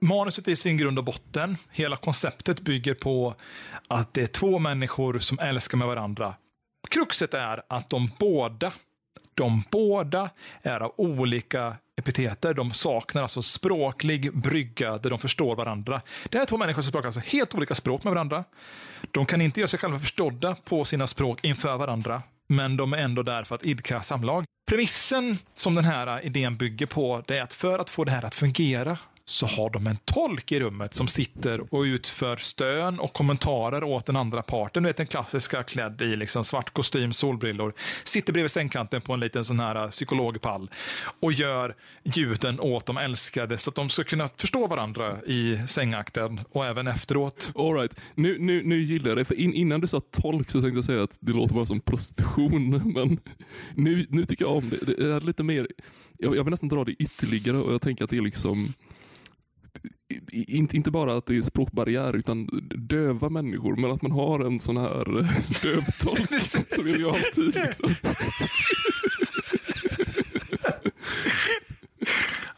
Manuset 0.00 0.48
är 0.48 0.52
i 0.52 0.56
sin 0.56 0.76
grund 0.76 0.98
och 0.98 1.04
botten. 1.04 1.56
Hela 1.70 1.96
konceptet 1.96 2.60
bygger 2.60 2.94
på 2.94 3.34
att 3.88 4.14
det 4.14 4.22
är 4.22 4.26
två 4.26 4.58
människor 4.58 5.18
som 5.18 5.38
älskar 5.38 5.78
med 5.78 5.86
varandra. 5.86 6.34
Kruxet 6.90 7.34
är 7.34 7.62
att 7.68 7.88
de 7.88 8.10
båda, 8.18 8.72
de 9.34 9.62
båda 9.70 10.30
är 10.62 10.80
av 10.80 10.92
olika 10.96 11.76
epiteter. 12.00 12.54
De 12.54 12.72
saknar 12.72 13.22
alltså 13.22 13.42
språklig 13.42 14.38
brygga 14.38 14.98
där 14.98 15.10
de 15.10 15.18
förstår 15.18 15.56
varandra. 15.56 16.02
Det 16.28 16.38
här 16.38 16.42
är 16.42 16.46
två 16.46 16.56
människor 16.56 16.82
som 16.82 16.88
språkar 16.88 17.08
alltså 17.08 17.20
helt 17.20 17.54
olika 17.54 17.74
språk 17.74 18.04
med 18.04 18.12
varandra. 18.12 18.44
De 19.10 19.26
kan 19.26 19.40
inte 19.40 19.60
göra 19.60 19.68
sig 19.68 19.78
själva 19.78 19.98
förstådda 19.98 20.56
på 20.64 20.84
sina 20.84 21.06
språk 21.06 21.44
inför 21.44 21.76
varandra, 21.76 22.22
men 22.48 22.76
de 22.76 22.92
är 22.92 22.98
ändå 22.98 23.22
där 23.22 23.44
för 23.44 23.54
att 23.54 23.64
idka 23.64 24.02
samlag. 24.02 24.44
Premissen 24.70 25.38
som 25.54 25.74
den 25.74 25.84
här 25.84 26.24
idén 26.24 26.56
bygger 26.56 26.86
på 26.86 27.22
det 27.26 27.38
är 27.38 27.42
att 27.42 27.52
för 27.52 27.78
att 27.78 27.90
få 27.90 28.04
det 28.04 28.10
här 28.10 28.24
att 28.24 28.34
fungera 28.34 28.98
så 29.32 29.46
har 29.46 29.70
de 29.70 29.86
en 29.86 29.96
tolk 30.04 30.52
i 30.52 30.60
rummet 30.60 30.94
som 30.94 31.08
sitter 31.08 31.74
och 31.74 31.82
utför 31.82 32.36
stön 32.36 32.98
och 32.98 33.12
kommentarer 33.12 33.84
åt 33.84 34.06
den 34.06 34.16
andra 34.16 34.42
parten. 34.42 34.82
Du 34.82 34.88
vet 34.88 34.96
den 34.96 35.06
klassiska 35.06 35.62
klädd 35.62 36.02
i 36.02 36.16
liksom 36.16 36.44
svart 36.44 36.72
kostym, 36.72 37.12
solbrillor. 37.12 37.74
Sitter 38.04 38.32
bredvid 38.32 38.50
sängkanten 38.50 39.00
på 39.00 39.12
en 39.12 39.20
liten 39.20 39.44
sån 39.44 39.60
här 39.60 39.76
äh, 39.76 39.90
psykologpall 39.90 40.70
och 41.20 41.32
gör 41.32 41.74
ljuden 42.02 42.60
åt 42.60 42.86
de 42.86 42.96
älskade 42.96 43.58
så 43.58 43.70
att 43.70 43.74
de 43.74 43.88
ska 43.88 44.04
kunna 44.04 44.28
förstå 44.36 44.66
varandra 44.66 45.22
i 45.26 45.60
sängakten 45.68 46.40
och 46.50 46.66
även 46.66 46.86
efteråt. 46.86 47.52
All 47.54 47.74
right. 47.74 48.00
nu, 48.14 48.38
nu, 48.38 48.62
nu 48.62 48.80
gillar 48.82 49.08
jag 49.08 49.18
det. 49.18 49.24
För 49.24 49.34
in, 49.34 49.54
innan 49.54 49.80
du 49.80 49.86
sa 49.86 50.00
tolk 50.00 50.50
så 50.50 50.60
tänkte 50.60 50.76
jag 50.76 50.84
säga 50.84 51.02
att 51.02 51.18
det 51.20 51.32
låter 51.32 51.54
bara 51.54 51.66
som 51.66 51.80
prostitution. 51.80 52.70
Men 52.94 53.20
nu, 53.74 54.06
nu 54.08 54.24
tycker 54.24 54.44
jag 54.44 54.56
om 54.56 54.70
det. 54.70 54.86
Det 54.86 55.12
är 55.12 55.20
lite 55.20 55.42
mer, 55.42 55.68
jag, 56.18 56.36
jag 56.36 56.44
vill 56.44 56.50
nästan 56.50 56.68
dra 56.68 56.84
det 56.84 56.92
ytterligare 56.92 57.56
och 57.56 57.72
jag 57.72 57.82
tänker 57.82 58.04
att 58.04 58.10
det 58.10 58.16
är 58.16 58.20
liksom 58.20 58.74
inte, 60.32 60.76
inte 60.76 60.90
bara 60.90 61.16
att 61.16 61.26
det 61.26 61.36
är 61.36 61.42
språkbarriär 61.42 62.16
utan 62.16 62.46
döva 62.76 63.28
människor 63.28 63.76
men 63.76 63.90
att 63.90 64.02
man 64.02 64.12
har 64.12 64.40
en 64.40 64.58
sån 64.58 64.76
här 64.76 65.18
eh, 65.18 65.26
dövtolk 65.62 66.34
som, 66.40 66.62
som 66.68 66.88
jag 66.88 67.14
alltid. 67.14 67.54
Liksom. 67.54 67.94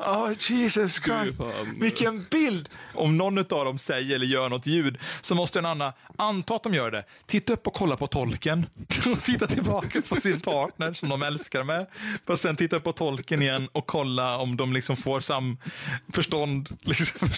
Oh, 0.04 0.32
Jesus 0.50 1.00
Christ. 1.00 1.36
Vilken 1.76 2.26
bild! 2.30 2.68
Om 2.94 3.16
någon 3.16 3.38
av 3.38 3.44
dem 3.44 3.78
säger 3.78 4.14
eller 4.14 4.26
gör 4.26 4.48
något 4.48 4.66
ljud 4.66 4.98
så 5.20 5.34
måste 5.34 5.58
en 5.58 5.66
annan 5.66 5.92
anta 6.16 6.56
att 6.56 6.62
de 6.62 6.74
gör 6.74 6.90
det. 6.90 7.04
Titta 7.26 7.52
upp 7.52 7.66
och 7.66 7.74
kolla 7.74 7.96
på 7.96 8.06
tolken. 8.06 8.66
Och 9.12 9.20
titta 9.20 9.46
tillbaka 9.46 10.02
på 10.08 10.16
sin 10.16 10.40
partner 10.40 10.92
som 10.92 11.08
de 11.08 11.22
älskar 11.22 11.64
med. 11.64 11.86
Och 12.26 12.38
sen 12.38 12.56
titta 12.56 12.80
på 12.80 12.92
tolken 12.92 13.42
igen 13.42 13.68
och 13.72 13.86
kolla 13.86 14.36
om 14.38 14.56
de 14.56 14.72
liksom 14.72 14.96
får 14.96 15.20
samförstånd. 15.20 16.68
Liksom. 16.80 17.28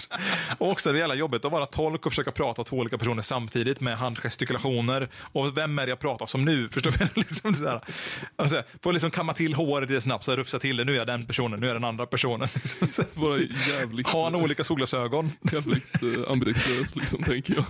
Och 0.57 0.71
också 0.71 0.91
det 0.91 0.99
jävla 0.99 1.15
jobbigt 1.15 1.45
att 1.45 1.51
vara 1.51 1.65
tolk 1.65 2.05
och 2.05 2.11
försöka 2.11 2.31
prata 2.31 2.63
två 2.63 2.77
olika 2.77 2.97
personer 2.97 3.21
samtidigt 3.21 3.81
med 3.81 3.97
handgestikulationer. 3.97 5.09
Och 5.15 5.57
vem 5.57 5.79
är 5.79 5.85
det 5.85 5.89
jag 5.89 5.99
pratar 5.99 6.25
som 6.25 6.45
nu? 6.45 6.69
Förstår 6.69 6.91
du? 6.91 7.07
liksom 7.21 7.55
så 7.55 7.67
här. 7.67 7.81
Alltså, 8.35 8.63
får 8.83 8.93
liksom 8.93 9.11
kamma 9.11 9.33
till 9.33 9.53
håret 9.53 9.89
lite 9.89 10.01
snabbt, 10.01 10.23
så 10.23 10.31
här, 10.31 10.37
rufsa 10.37 10.59
till 10.59 10.77
det. 10.77 10.83
Nu 10.83 10.93
är 10.93 10.97
jag 10.97 11.07
den 11.07 11.25
personen, 11.25 11.59
nu 11.59 11.65
är 11.65 11.69
jag 11.69 11.75
den 11.75 11.89
andra 11.89 12.05
personen. 12.05 12.47
Liksom. 12.63 13.05
Bara 13.15 13.37
jävligt, 13.69 14.07
Har 14.07 14.23
han 14.23 14.35
olika 14.35 14.63
solglasögon? 14.63 15.31
jävligt 15.51 16.03
eh, 16.03 16.31
ambidextrös 16.31 16.95
liksom 16.95 17.23
tänker 17.23 17.55
jag. 17.55 17.65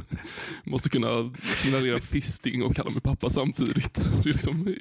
Måste 0.63 0.89
kunna 0.89 1.33
signalera 1.41 1.99
fisting 1.99 2.63
och 2.63 2.75
kalla 2.75 2.89
mig 2.89 3.01
pappa 3.01 3.29
samtidigt. 3.29 3.93
Det 4.23 4.29
är 4.29 4.33
liksom 4.33 4.75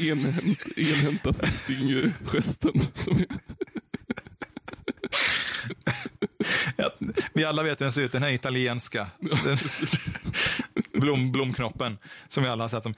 enhänt, 0.00 0.78
enhänta 0.78 1.32
fisting-gesten. 1.32 2.72
Som 2.92 3.16
är, 3.18 3.26
Ja, 6.76 6.90
vi 7.32 7.44
alla 7.44 7.62
vet 7.62 7.80
hur 7.80 7.84
den 7.84 7.92
ser 7.92 8.02
ut, 8.02 8.12
den 8.12 8.22
här 8.22 8.30
italienska. 8.30 9.06
Den, 9.44 9.56
blom, 11.00 11.32
blomknoppen, 11.32 11.98
som 12.28 12.42
vi 12.42 12.48
alla 12.48 12.64
har 12.64 12.68
sett 12.68 12.84
dem. 12.84 12.94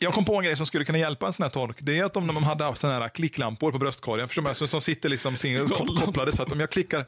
Jag 0.00 0.14
kom 0.14 0.24
på 0.24 0.36
en 0.36 0.44
grej 0.44 0.56
som 0.56 0.66
skulle 0.66 0.84
kunna 0.84 0.98
hjälpa 0.98 1.26
en 1.26 1.32
sån 1.32 1.42
här 1.42 1.50
tolk. 1.50 1.76
Det 1.80 1.98
är 1.98 2.04
att 2.04 2.16
om 2.16 2.26
de 2.26 2.42
hade 2.42 2.64
haft 2.64 2.80
såna 2.80 2.98
här 2.98 3.08
klicklampor 3.08 3.72
på 3.72 3.78
bröstkorgen, 3.78 4.28
förstår 4.28 4.42
man, 4.42 4.54
som, 4.54 4.68
som 4.68 4.80
sitter 4.80 5.08
liksom 5.08 5.36
kopplade 5.76 6.32
så 6.32 6.42
att 6.42 6.52
om 6.52 6.60
jag 6.60 6.70
klickar... 6.70 7.06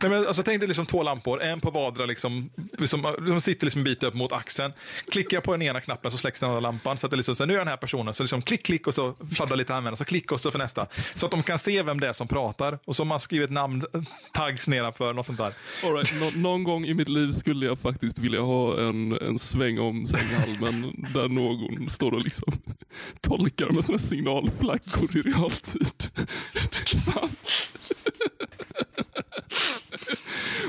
Nej, 0.00 0.10
men, 0.10 0.26
alltså, 0.26 0.42
tänk 0.42 0.60
dig 0.60 0.68
liksom 0.68 0.86
två 0.86 1.02
lampor, 1.02 1.42
en 1.42 1.60
på 1.60 1.70
vardera, 1.70 2.06
liksom, 2.06 2.50
liksom, 2.78 3.16
de 3.26 3.40
sitter 3.40 3.66
liksom 3.66 3.80
en 3.80 3.84
bit 3.84 4.02
upp 4.02 4.14
mot 4.14 4.32
axeln. 4.32 4.72
Klickar 5.10 5.36
jag 5.36 5.44
på 5.44 5.52
den 5.52 5.62
ena 5.62 5.80
knappen 5.80 6.10
så 6.10 6.18
släcks 6.18 6.40
den 6.40 6.48
andra 6.48 6.60
lampan. 6.60 6.98
Så 6.98 7.06
att 7.06 7.10
det 7.10 7.16
liksom, 7.16 7.34
så 7.34 7.42
här, 7.42 7.48
nu 7.48 7.54
är 7.54 7.58
den 7.58 7.68
här 7.68 7.76
personen, 7.76 8.14
så 8.14 8.22
liksom 8.22 8.42
klick, 8.42 8.62
klick 8.62 8.86
och 8.86 8.94
så 8.94 9.14
fladdrar 9.34 9.56
lite 9.56 9.74
användare, 9.74 9.96
så 9.96 10.04
klick 10.04 10.32
och 10.32 10.40
så 10.40 10.50
för 10.50 10.58
nästa. 10.58 10.86
Så 11.14 11.26
att 11.26 11.32
de 11.32 11.42
kan 11.42 11.58
se 11.58 11.82
vem 11.82 12.00
det 12.00 12.08
är 12.08 12.12
som 12.12 12.28
pratar. 12.28 12.78
Och 12.84 12.96
så 12.96 13.02
har 13.02 13.08
man 13.08 13.20
skrivit 13.20 13.50
namn, 13.50 13.84
tags 14.32 14.68
nedanför, 14.68 15.12
något 15.12 15.26
sånt 15.26 15.38
där. 15.38 15.52
all 15.84 15.94
right, 15.94 16.14
nå, 16.20 16.30
någon 16.34 16.64
gång 16.64 16.84
i 16.84 16.94
mitt 16.94 17.08
liv 17.08 17.32
skulle 17.32 17.66
jag 17.66 17.78
faktiskt 17.78 18.18
vilja 18.18 18.40
ha 18.40 18.80
en, 18.80 19.12
en 19.12 19.38
sväng 19.38 19.78
om 19.78 20.06
sänghalmen 20.06 21.06
där 21.14 21.28
någon 21.28 21.90
står 21.90 22.12
och 22.12 22.27
liksom 22.28 22.52
tolkar 23.20 23.70
med 23.70 23.84
såna 23.84 23.98
signalflaggor 23.98 25.16
i 25.16 25.22
realtid. 25.22 26.10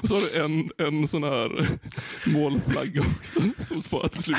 Och 0.01 0.07
så 0.07 0.16
har 0.16 0.22
du 0.22 0.43
en, 0.43 0.72
en 0.78 1.07
sån 1.07 1.24
här 1.24 1.68
målflagga 2.26 3.01
också 3.01 3.39
som 3.57 3.82
sparar 3.82 4.07
till 4.07 4.24
slut. 4.24 4.38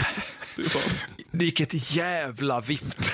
Det 0.57 0.63
är 0.63 0.69
fan. 0.69 0.83
Vilket 1.31 1.97
jävla 1.97 2.61
vift. 2.61 3.11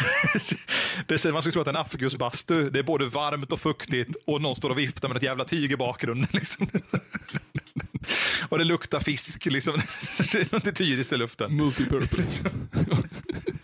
Det 1.07 1.19
säger 1.19 1.33
man 1.33 1.43
skulle 1.43 1.53
tro 1.53 1.63
att 1.63 1.69
en 1.69 1.77
afgusbastu. 1.77 2.71
Det 2.71 2.79
är 2.79 2.83
både 2.83 3.07
varmt 3.07 3.53
och 3.53 3.61
fuktigt 3.61 4.17
och 4.27 4.43
någon 4.43 4.57
står 4.57 4.71
och 4.71 4.79
viftar 4.79 5.09
med 5.09 5.17
ett 5.17 5.23
jävla 5.23 5.45
tyg 5.45 5.73
i 5.73 5.77
bakgrunden. 5.77 6.29
Liksom. 6.33 6.69
Och 8.49 8.59
det 8.59 8.65
luktar 8.65 9.01
fisk. 9.01 9.47
Liksom. 9.47 9.81
Det 10.19 10.35
är 10.35 10.49
något 10.53 10.77
tyriskt 10.77 11.13
i 11.13 11.17
luften. 11.17 11.57
Multipurpose. 11.57 12.51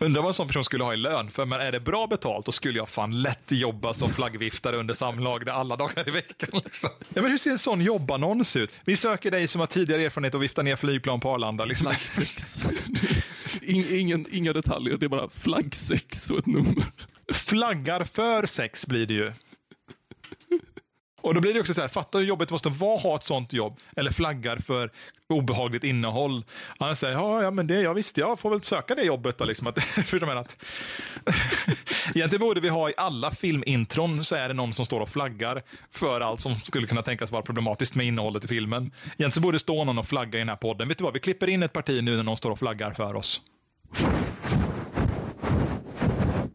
Undrar 0.00 0.22
vad 0.22 0.28
en 0.30 0.34
sån 0.34 0.46
person 0.46 0.64
skulle 0.64 0.84
ha 0.84 0.94
i 0.94 0.96
lön. 0.96 1.30
För 1.30 1.44
men 1.44 1.60
är 1.60 1.72
det 1.72 1.80
bra 1.80 2.06
betalt, 2.06 2.46
då 2.46 2.52
skulle 2.52 2.78
jag 2.78 2.88
fan 2.88 3.22
lätt 3.22 3.52
jobba 3.52 3.94
som 3.94 4.10
flaggviftare 4.10 4.76
under 4.76 4.94
samlag 4.94 5.48
alla 5.48 5.76
dagar 5.76 6.08
i 6.08 6.10
veckan. 6.10 6.60
Liksom. 6.64 6.90
Ja, 7.14 7.22
men 7.22 7.30
hur 7.30 7.38
ser 7.38 7.50
en 7.50 7.58
sån 7.58 7.80
jobbannons 7.80 8.56
ut? 8.56 8.70
Vi 8.84 8.96
söker 8.96 9.30
dig 9.30 9.48
som 9.48 9.60
har 9.60 9.66
tidigare 9.66 10.04
erfarenhet 10.04 10.34
att 10.34 10.40
vifta 10.40 10.62
ner 10.62 10.76
flygplan 10.76 11.20
på 11.20 11.30
Arlanda. 11.30 11.64
Liksom. 11.64 11.86
Flaggsex. 11.86 12.66
In, 13.62 13.86
ingen, 13.90 14.26
inga 14.30 14.52
detaljer, 14.52 14.96
det 14.96 15.06
är 15.06 15.08
bara 15.08 15.28
flaggsex 15.28 16.30
och 16.30 16.38
ett 16.38 16.46
nummer. 16.46 16.84
Flaggar 17.32 18.04
för 18.04 18.46
sex 18.46 18.86
blir 18.86 19.06
det 19.06 19.14
ju. 19.14 19.32
Och 21.26 21.34
då 21.34 21.40
blir 21.40 21.54
det 21.54 21.60
också 21.60 21.74
så 21.74 21.80
här, 21.80 21.88
fatta 21.88 22.18
hur 22.18 22.24
jobbigt 22.24 22.48
det 22.48 22.52
måste 22.52 22.68
vara 22.68 22.96
att 22.96 23.02
ha 23.02 23.16
ett 23.16 23.24
sånt 23.24 23.52
jobb. 23.52 23.78
Eller 23.96 24.10
flaggar 24.10 24.56
för 24.56 24.90
obehagligt 25.28 25.84
innehåll. 25.84 26.44
Han 26.78 26.96
säger, 26.96 27.14
ja, 27.14 27.42
ja 27.42 27.50
men 27.50 27.66
det, 27.66 27.80
jag 27.80 27.94
visste, 27.94 28.20
jag 28.20 28.38
får 28.38 28.50
väl 28.50 28.62
söka 28.62 28.94
det 28.94 29.02
jobbet 29.02 29.38
då. 29.38 29.44
Liksom. 29.44 29.66
Att, 29.66 29.82
för 29.82 30.18
de 30.18 30.30
att, 30.30 30.56
egentligen 32.14 32.40
borde 32.40 32.60
vi 32.60 32.68
ha 32.68 32.90
i 32.90 32.94
alla 32.96 33.30
filmintron 33.30 34.24
så 34.24 34.36
är 34.36 34.48
det 34.48 34.54
någon 34.54 34.72
som 34.72 34.86
står 34.86 35.00
och 35.00 35.08
flaggar 35.08 35.62
för 35.90 36.20
allt 36.20 36.40
som 36.40 36.56
skulle 36.56 36.86
kunna 36.86 37.02
tänkas 37.02 37.32
vara 37.32 37.42
problematiskt 37.42 37.94
med 37.94 38.06
innehållet 38.06 38.44
i 38.44 38.48
filmen. 38.48 38.92
Egentligen 39.18 39.42
borde 39.42 39.54
det 39.54 39.60
stå 39.60 39.84
någon 39.84 39.98
och 39.98 40.06
flagga 40.06 40.38
i 40.38 40.40
den 40.40 40.48
här 40.48 40.56
podden. 40.56 40.88
Vet 40.88 40.98
du 40.98 41.04
vad, 41.04 41.14
vi 41.14 41.20
klipper 41.20 41.48
in 41.48 41.62
ett 41.62 41.72
parti 41.72 42.02
nu 42.02 42.16
när 42.16 42.22
någon 42.22 42.36
står 42.36 42.50
och 42.50 42.58
flaggar 42.58 42.92
för 42.92 43.14
oss. 43.16 43.40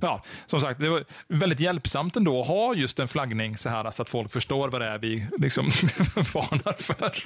Ja, 0.02 0.24
som 0.46 0.62
sagt, 0.62 0.80
det 0.80 0.90
var 0.90 1.06
väldigt 1.28 1.60
hjälpsamt 1.60 2.16
ändå 2.16 2.42
att 2.42 2.48
ha 2.48 2.76
just 2.76 3.00
en 3.00 3.08
flaggning 3.08 3.58
så 3.58 3.70
här 3.70 3.92
så 3.92 4.02
att 4.02 4.10
folk 4.10 4.32
förstår 4.32 4.70
vad 4.70 4.82
det 4.82 4.88
är 4.88 4.98
vi 4.98 5.28
liksom 5.38 5.66
varnar 6.16 6.82
för. 6.82 7.24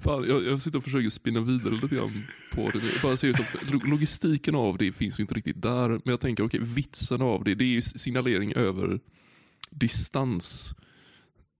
Fan, 0.00 0.24
jag, 0.28 0.46
jag 0.46 0.62
sitter 0.62 0.78
och 0.78 0.84
försöker 0.84 1.10
spinna 1.10 1.40
vidare 1.40 1.74
lite 1.74 1.94
grann 1.94 2.26
på 2.54 2.70
det. 2.70 2.78
Jag 2.78 3.02
bara 3.02 3.16
ser 3.16 3.88
logistiken 3.88 4.54
av 4.54 4.78
det 4.78 4.92
finns 4.92 5.20
ju 5.20 5.22
inte 5.22 5.34
riktigt 5.34 5.62
där. 5.62 5.88
Men 5.88 6.00
jag 6.04 6.20
tänker, 6.20 6.44
okej, 6.44 6.60
okay, 6.60 6.74
vitsen 6.74 7.22
av 7.22 7.44
det, 7.44 7.54
det 7.54 7.64
är 7.64 7.68
ju 7.68 7.82
signalering 7.82 8.52
över 8.52 9.00
distans. 9.70 10.74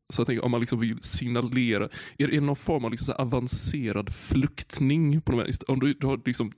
Så 0.09 0.20
jag 0.20 0.26
tänker 0.26 0.44
om 0.44 0.50
man 0.50 0.61
liksom 0.61 0.80
vill 0.80 0.98
signalera, 1.00 1.88
är 2.18 2.28
det 2.28 2.40
någon 2.40 2.57
form 2.57 2.84
av 2.84 2.90
liksom 2.90 3.14
avancerad 3.18 4.14
fluktning? 4.14 5.20
På 5.20 5.32
de 5.32 5.38
här, 5.38 5.48
om 5.68 5.80
du, 5.80 5.94
du, 5.94 6.07
har 6.07 6.20
liksom, 6.24 6.52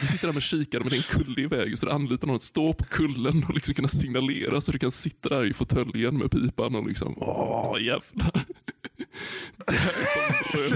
du 0.00 0.06
sitter 0.06 0.26
där 0.26 0.34
med 0.34 0.42
kikare 0.42 0.80
men 0.80 0.90
det 0.90 0.96
är 0.96 1.18
en 1.18 1.24
kulle 1.24 1.40
i 1.40 1.46
vägen 1.46 1.76
så 1.76 1.86
du 1.86 1.92
anlitar 1.92 2.26
någon 2.26 2.36
att 2.36 2.42
stå 2.42 2.72
på 2.72 2.84
kullen 2.84 3.44
och 3.48 3.54
liksom 3.54 3.74
kunna 3.74 3.88
signalera 3.88 4.60
så 4.60 4.72
du 4.72 4.78
kan 4.78 4.90
sitta 4.90 5.28
där 5.28 5.46
i 5.46 5.52
fåtöljen 5.52 6.18
med 6.18 6.30
pipan 6.30 6.74
och 6.74 6.88
liksom, 6.88 7.14
åh 7.16 7.76
jävlar. 7.80 8.44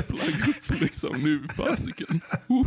Flagg 0.02 0.48
upp 0.48 0.80
liksom, 0.80 1.22
nu 1.22 1.48
fasiken. 1.56 2.20
Uh. 2.50 2.66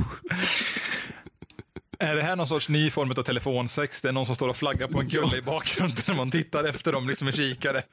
Är 1.99 2.16
det 2.16 2.22
här 2.22 2.36
någon 2.36 2.47
sorts 2.47 2.70
ny 2.70 2.89
form 2.89 3.12
av 3.12 3.24
telefonsex? 3.24 4.01
Det 4.01 4.08
är 4.08 4.12
någon 4.14 4.26
som 4.26 4.36
står 4.36 4.49
och 4.49 4.58
flaggar 4.58 4.88
på 4.88 4.99
en 4.99 5.10
kulle 5.10 5.38
i 5.38 5.41
bakgrunden 5.41 6.04
när 6.08 6.16
man 6.16 6.32
tittar 6.32 6.64
efter 6.64 6.91
dem 6.91 7.08
liksom 7.08 7.26
med 7.26 7.36
kikare. 7.36 7.84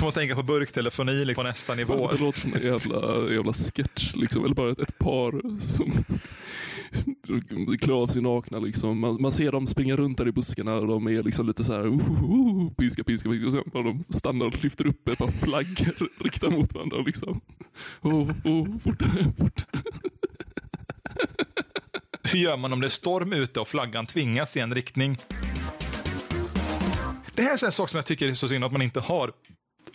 Får 0.00 0.10
tänka 0.10 0.34
på 0.34 0.42
burktelefoni 0.42 1.24
liksom, 1.24 1.44
på 1.44 1.48
nästa 1.48 1.74
nivå. 1.74 2.10
Det 2.10 2.20
låter 2.20 2.38
som 2.38 2.54
en 2.54 2.62
jävla, 2.62 3.32
jävla 3.32 3.52
sketch, 3.52 4.14
liksom. 4.14 4.44
eller 4.44 4.54
bara 4.54 4.72
ett, 4.72 4.80
ett 4.80 4.98
par 4.98 5.58
som 5.60 5.92
klär 7.80 8.02
av 8.02 8.06
sig 8.06 8.22
nakna. 8.22 8.58
Liksom. 8.58 9.00
Man, 9.00 9.22
man, 9.22 9.32
ser 9.32 9.52
dem 9.52 9.66
springa 9.66 9.96
runt 9.96 10.18
där 10.18 10.28
i 10.28 10.32
buskarna 10.32 10.74
och 10.74 10.86
de 10.86 11.06
är 11.06 11.22
liksom 11.22 11.46
lite 11.46 11.64
så 11.64 11.72
här, 11.72 11.86
uh, 11.86 11.92
uh, 11.92 12.70
piska, 12.78 13.04
piska, 13.04 13.30
piska. 13.30 13.46
Och 13.46 13.52
sen 13.52 13.62
när 13.74 13.82
de 13.82 14.04
stannar 14.04 14.46
och 14.46 14.64
lyfter 14.64 14.86
upp 14.86 15.08
ett 15.08 15.18
par 15.18 15.30
flaggor 15.30 16.24
riktade 16.24 16.56
mot 16.56 16.74
varandra. 16.74 16.98
Liksom. 17.06 17.40
Oh, 18.00 18.30
oh, 18.44 18.78
fortare, 18.78 19.24
fortare. 19.38 19.82
Hur 22.22 22.38
gör 22.38 22.56
man 22.56 22.72
om 22.72 22.80
det 22.80 22.86
är 22.86 22.88
storm 22.88 23.32
ute 23.32 23.60
och 23.60 23.68
flaggan 23.68 24.06
tvingas 24.06 24.56
i 24.56 24.60
en 24.60 24.74
riktning? 24.74 25.18
Det 27.34 27.42
här 27.42 27.50
är 27.50 27.64
en 27.64 27.72
sak 27.72 27.88
som 27.88 27.96
jag 27.96 28.06
tycker 28.06 28.28
är 28.28 28.34
så 28.34 28.48
synd 28.48 28.64
att 28.64 28.72
man 28.72 28.82
inte 28.82 29.00
har 29.00 29.32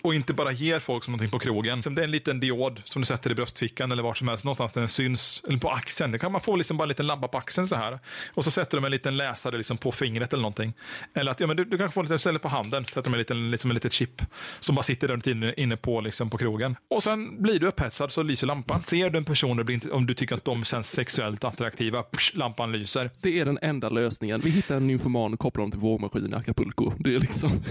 och 0.06 0.16
inte 0.16 0.34
bara 0.34 0.52
ger 0.52 0.80
folk 0.80 1.04
som 1.04 1.12
någonting 1.12 1.32
på 1.32 1.40
krogen. 1.40 1.82
Det 1.82 2.02
är 2.02 2.04
en 2.04 2.12
liten 2.12 2.40
diod 2.40 2.82
som 2.84 3.02
du 3.02 3.06
sätter 3.06 3.32
i 3.32 3.36
bröstfickan 3.36 3.92
eller 3.92 4.04
var 4.04 4.14
som 4.14 4.28
helst, 4.28 4.44
någonstans 4.44 4.74
där 4.74 4.82
den 4.82 4.88
syns. 4.88 5.44
Eller 5.48 5.58
på 5.58 5.70
axeln. 5.70 6.12
Det 6.12 6.20
kan 6.20 6.32
man 6.32 6.42
få 6.42 6.56
liksom 6.56 6.78
bara 6.78 6.84
en 6.84 6.90
liten 6.90 7.08
lampa 7.08 7.28
på 7.28 7.38
axeln 7.38 7.68
så 7.68 7.76
här. 7.76 8.00
Och 8.34 8.44
så 8.44 8.52
sätter 8.52 8.78
de 8.78 8.86
en 8.86 8.92
liten 8.92 9.18
läsare 9.18 9.58
liksom 9.58 9.78
på 9.78 9.92
fingret 9.92 10.34
eller 10.34 10.42
någonting. 10.42 10.74
Eller 11.14 11.32
att 11.32 11.40
ja, 11.40 11.48
men 11.48 11.58
du, 11.58 11.66
du 11.66 11.78
kan 11.78 11.92
få 11.92 12.00
en 12.00 12.06
liten 12.06 12.20
ställe 12.20 12.40
på 12.40 12.48
handen, 12.48 12.86
sätter 12.86 13.02
de 13.02 13.14
en 13.14 13.18
liten, 13.18 13.52
liksom 13.52 13.72
en 13.72 13.76
litet 13.76 13.94
chip 13.94 14.22
som 14.60 14.76
bara 14.76 14.84
sitter 14.84 15.08
där 15.08 15.30
inne, 15.30 15.54
inne 15.58 15.78
på, 15.78 16.02
liksom, 16.02 16.30
på 16.30 16.38
krogen. 16.38 16.76
Och 16.90 17.04
sen 17.04 17.42
blir 17.42 17.60
du 17.60 17.68
upphetsad 17.68 18.12
så 18.12 18.24
lyser 18.24 18.48
lampan. 18.48 18.84
Ser 18.84 19.10
du 19.10 19.18
en 19.18 19.26
person, 19.26 19.80
om 19.92 20.06
du 20.06 20.14
tycker 20.14 20.36
att 20.36 20.46
de 20.46 20.64
känns 20.64 20.92
sexuellt 20.92 21.44
attraktiva, 21.44 22.04
psh, 22.04 22.36
lampan 22.36 22.72
lyser. 22.72 23.10
Det 23.22 23.40
är 23.40 23.46
den 23.46 23.60
enda 23.62 23.90
lösningen. 23.90 24.42
Vi 24.44 24.50
hittar 24.50 24.76
en 24.76 24.84
nymfoman 24.84 25.34
och 25.34 25.40
kopplar 25.40 25.64
dem 25.64 25.72
till 25.72 25.80
vågmaskinen 25.80 26.34
i 26.34 26.36
Acapulco. 26.36 26.92
Det 27.00 27.16
är 27.16 27.20
liksom... 27.20 27.52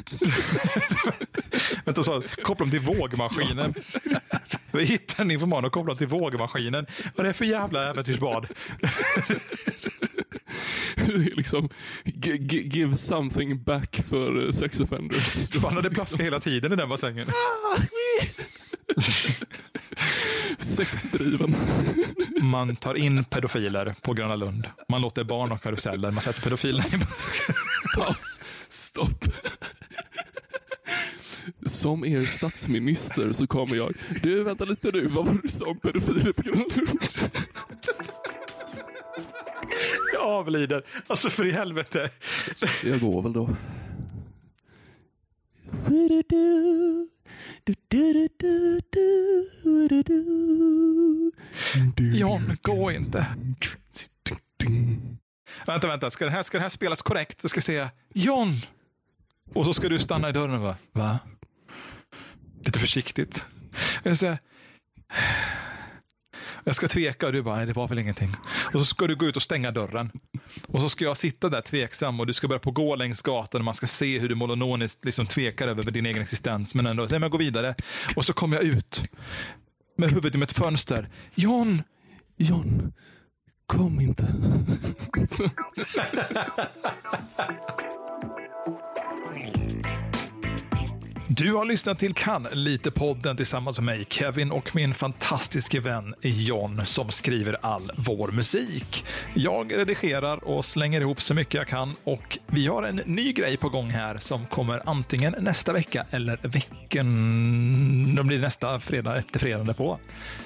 Vänta, 1.85 2.03
så, 2.03 2.22
koppla 2.42 2.64
dem 2.64 2.70
till 2.70 2.80
vågmaskinen. 2.80 3.74
Vi 4.72 4.84
hittar 4.84 5.22
en 5.22 5.30
information 5.30 5.64
och 5.64 5.72
kopplar 5.72 5.94
dem 5.94 5.98
till 5.98 6.06
vågmaskinen. 6.06 6.86
Vad 7.16 7.26
är 7.26 7.28
det 7.28 7.34
för 7.34 7.44
jävla 7.44 7.90
äventyrsbad? 7.90 8.46
liksom, 11.36 11.68
give 12.50 12.96
something 12.96 13.62
back 13.62 14.00
för 14.08 14.52
sex 14.52 14.80
offenders. 14.80 15.50
Fan, 15.50 15.82
det 15.82 15.90
plaskar 15.90 16.24
hela 16.24 16.40
tiden 16.40 16.72
i 16.72 16.76
den 16.76 16.88
bassängen. 16.88 17.26
Sexdriven. 20.58 21.56
Man 22.42 22.76
tar 22.76 22.94
in 22.94 23.24
pedofiler 23.24 23.94
på 24.02 24.12
Gröna 24.12 24.36
Lund. 24.36 24.68
Man 24.88 25.00
låter 25.00 25.24
barn 25.24 25.52
och 25.52 25.62
karuseller. 25.62 26.10
Man 26.10 26.22
sätter 26.22 26.42
pedofilerna 26.42 26.86
i 26.86 26.96
busken. 26.96 27.54
Paus. 27.96 28.40
Stopp. 28.68 29.24
Som 31.66 32.05
er 32.05 32.24
statsminister 32.24 33.32
så 33.32 33.47
kommer 33.47 33.76
jag. 33.76 33.92
Du, 34.22 34.42
vänta 34.42 34.64
lite 34.64 34.90
nu. 34.92 35.07
Vad 35.07 35.26
var 35.26 35.32
det 35.34 35.40
du 35.42 35.49
sa 35.49 35.66
om 35.66 35.78
pedofiler 35.78 36.32
på 36.32 36.42
Gröna? 36.42 36.64
Jag 40.12 40.22
avlider. 40.22 40.84
Alltså 41.07 41.30
för 41.30 41.45
i 41.47 41.51
helvete. 41.51 42.11
Jag 42.84 43.01
går 43.01 43.22
väl 43.22 43.32
då. 43.32 43.57
John, 51.99 52.57
gå 52.62 52.92
inte. 52.92 53.26
Vänta, 55.66 55.88
vänta. 55.88 56.11
Ska 56.11 56.24
det 56.24 56.30
här, 56.30 56.42
ska 56.42 56.59
det 56.59 56.62
här 56.62 56.68
spelas 56.68 57.03
korrekt? 57.03 57.38
Jag 57.42 57.51
ska 57.51 57.61
säga 57.61 57.90
John. 58.14 58.61
Och 59.55 59.64
så 59.64 59.74
ska 59.74 59.88
du 59.88 59.99
stanna 59.99 60.28
i 60.28 60.32
dörren 60.32 60.61
va? 60.61 60.76
Va? 60.92 61.18
Lite 62.64 62.78
försiktigt. 62.78 63.46
Jag, 64.02 64.18
säga, 64.18 64.38
jag 66.64 66.74
ska 66.74 66.88
tveka 66.88 67.26
och 67.26 67.32
du 67.32 67.42
bara, 67.42 67.56
nej 67.56 67.66
det 67.66 67.72
var 67.72 67.88
väl 67.88 67.98
ingenting. 67.98 68.36
Och 68.74 68.80
så 68.80 68.84
ska 68.84 69.06
du 69.06 69.16
gå 69.16 69.26
ut 69.26 69.36
och 69.36 69.42
stänga 69.42 69.70
dörren. 69.70 70.10
Och 70.66 70.80
så 70.80 70.88
ska 70.88 71.04
jag 71.04 71.16
sitta 71.16 71.48
där 71.48 71.60
tveksam 71.60 72.20
och 72.20 72.26
du 72.26 72.32
ska 72.32 72.48
börja 72.48 72.60
på 72.60 72.70
gå 72.70 72.96
längs 72.96 73.22
gatan 73.22 73.60
och 73.60 73.64
man 73.64 73.74
ska 73.74 73.86
se 73.86 74.18
hur 74.18 74.28
du 74.28 74.34
monononiskt 74.34 75.04
liksom 75.04 75.26
tvekar 75.26 75.68
över 75.68 75.82
din 75.82 76.06
egen 76.06 76.22
existens. 76.22 76.74
Men 76.74 76.86
ändå, 76.86 77.06
nej 77.10 77.20
men 77.20 77.30
gå 77.30 77.38
vidare. 77.38 77.74
Och 78.16 78.24
så 78.24 78.32
kommer 78.32 78.56
jag 78.56 78.64
ut 78.64 79.04
med 79.98 80.10
huvudet 80.10 80.40
i 80.40 80.42
ett 80.42 80.52
fönster. 80.52 81.08
John! 81.34 81.82
John, 82.36 82.92
kom 83.66 84.00
inte. 84.00 84.34
Du 91.37 91.55
har 91.55 91.64
lyssnat 91.64 91.99
till 91.99 92.14
Kan 92.14 92.49
lite-podden 92.53 93.37
tillsammans 93.37 93.78
med 93.78 93.85
mig, 93.85 94.07
Kevin 94.09 94.51
och 94.51 94.74
min 94.74 94.95
fantastiske 94.95 95.80
vän 95.80 96.14
John 96.20 96.87
som 96.87 97.11
skriver 97.11 97.57
all 97.62 97.93
vår 97.97 98.28
musik. 98.28 99.05
Jag 99.35 99.78
redigerar 99.78 100.45
och 100.45 100.64
slänger 100.64 101.01
ihop 101.01 101.22
så 101.22 101.35
mycket 101.35 101.55
jag 101.55 101.66
kan 101.66 101.93
och 102.05 102.39
vi 102.47 102.66
har 102.66 102.82
en 102.82 102.97
ny 102.97 103.32
grej 103.32 103.57
på 103.57 103.68
gång 103.68 103.91
här 103.91 104.18
som 104.18 104.47
kommer 104.47 104.82
antingen 104.87 105.35
nästa 105.39 105.72
vecka 105.72 106.07
eller 106.11 106.37
veckan. 106.43 108.14
Det 108.14 108.24
blir 108.24 108.39
nästa 108.39 108.80
fredag 108.80 109.18
efter 109.18 109.41
fredag 109.41 109.74
på. 109.74 109.99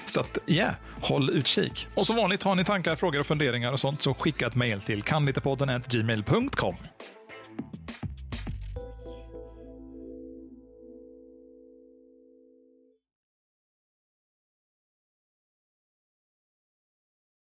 Så 0.05 0.21
att 0.21 0.37
yeah, 0.47 0.73
håll 1.01 1.29
utkik. 1.29 1.87
Och 1.95 2.07
som 2.07 2.15
vanligt 2.15 2.43
har 2.43 2.55
ni 2.55 2.63
tankar, 2.63 2.95
frågor 2.95 3.19
och 3.19 3.25
funderingar 3.25 3.71
och 3.71 3.79
sånt 3.79 4.01
så 4.01 4.13
skicka 4.13 4.47
ett 4.47 4.55
mejl 4.55 4.81
till 4.81 5.03
kanlitepodden 5.03 5.81
gmail.com. 5.87 6.75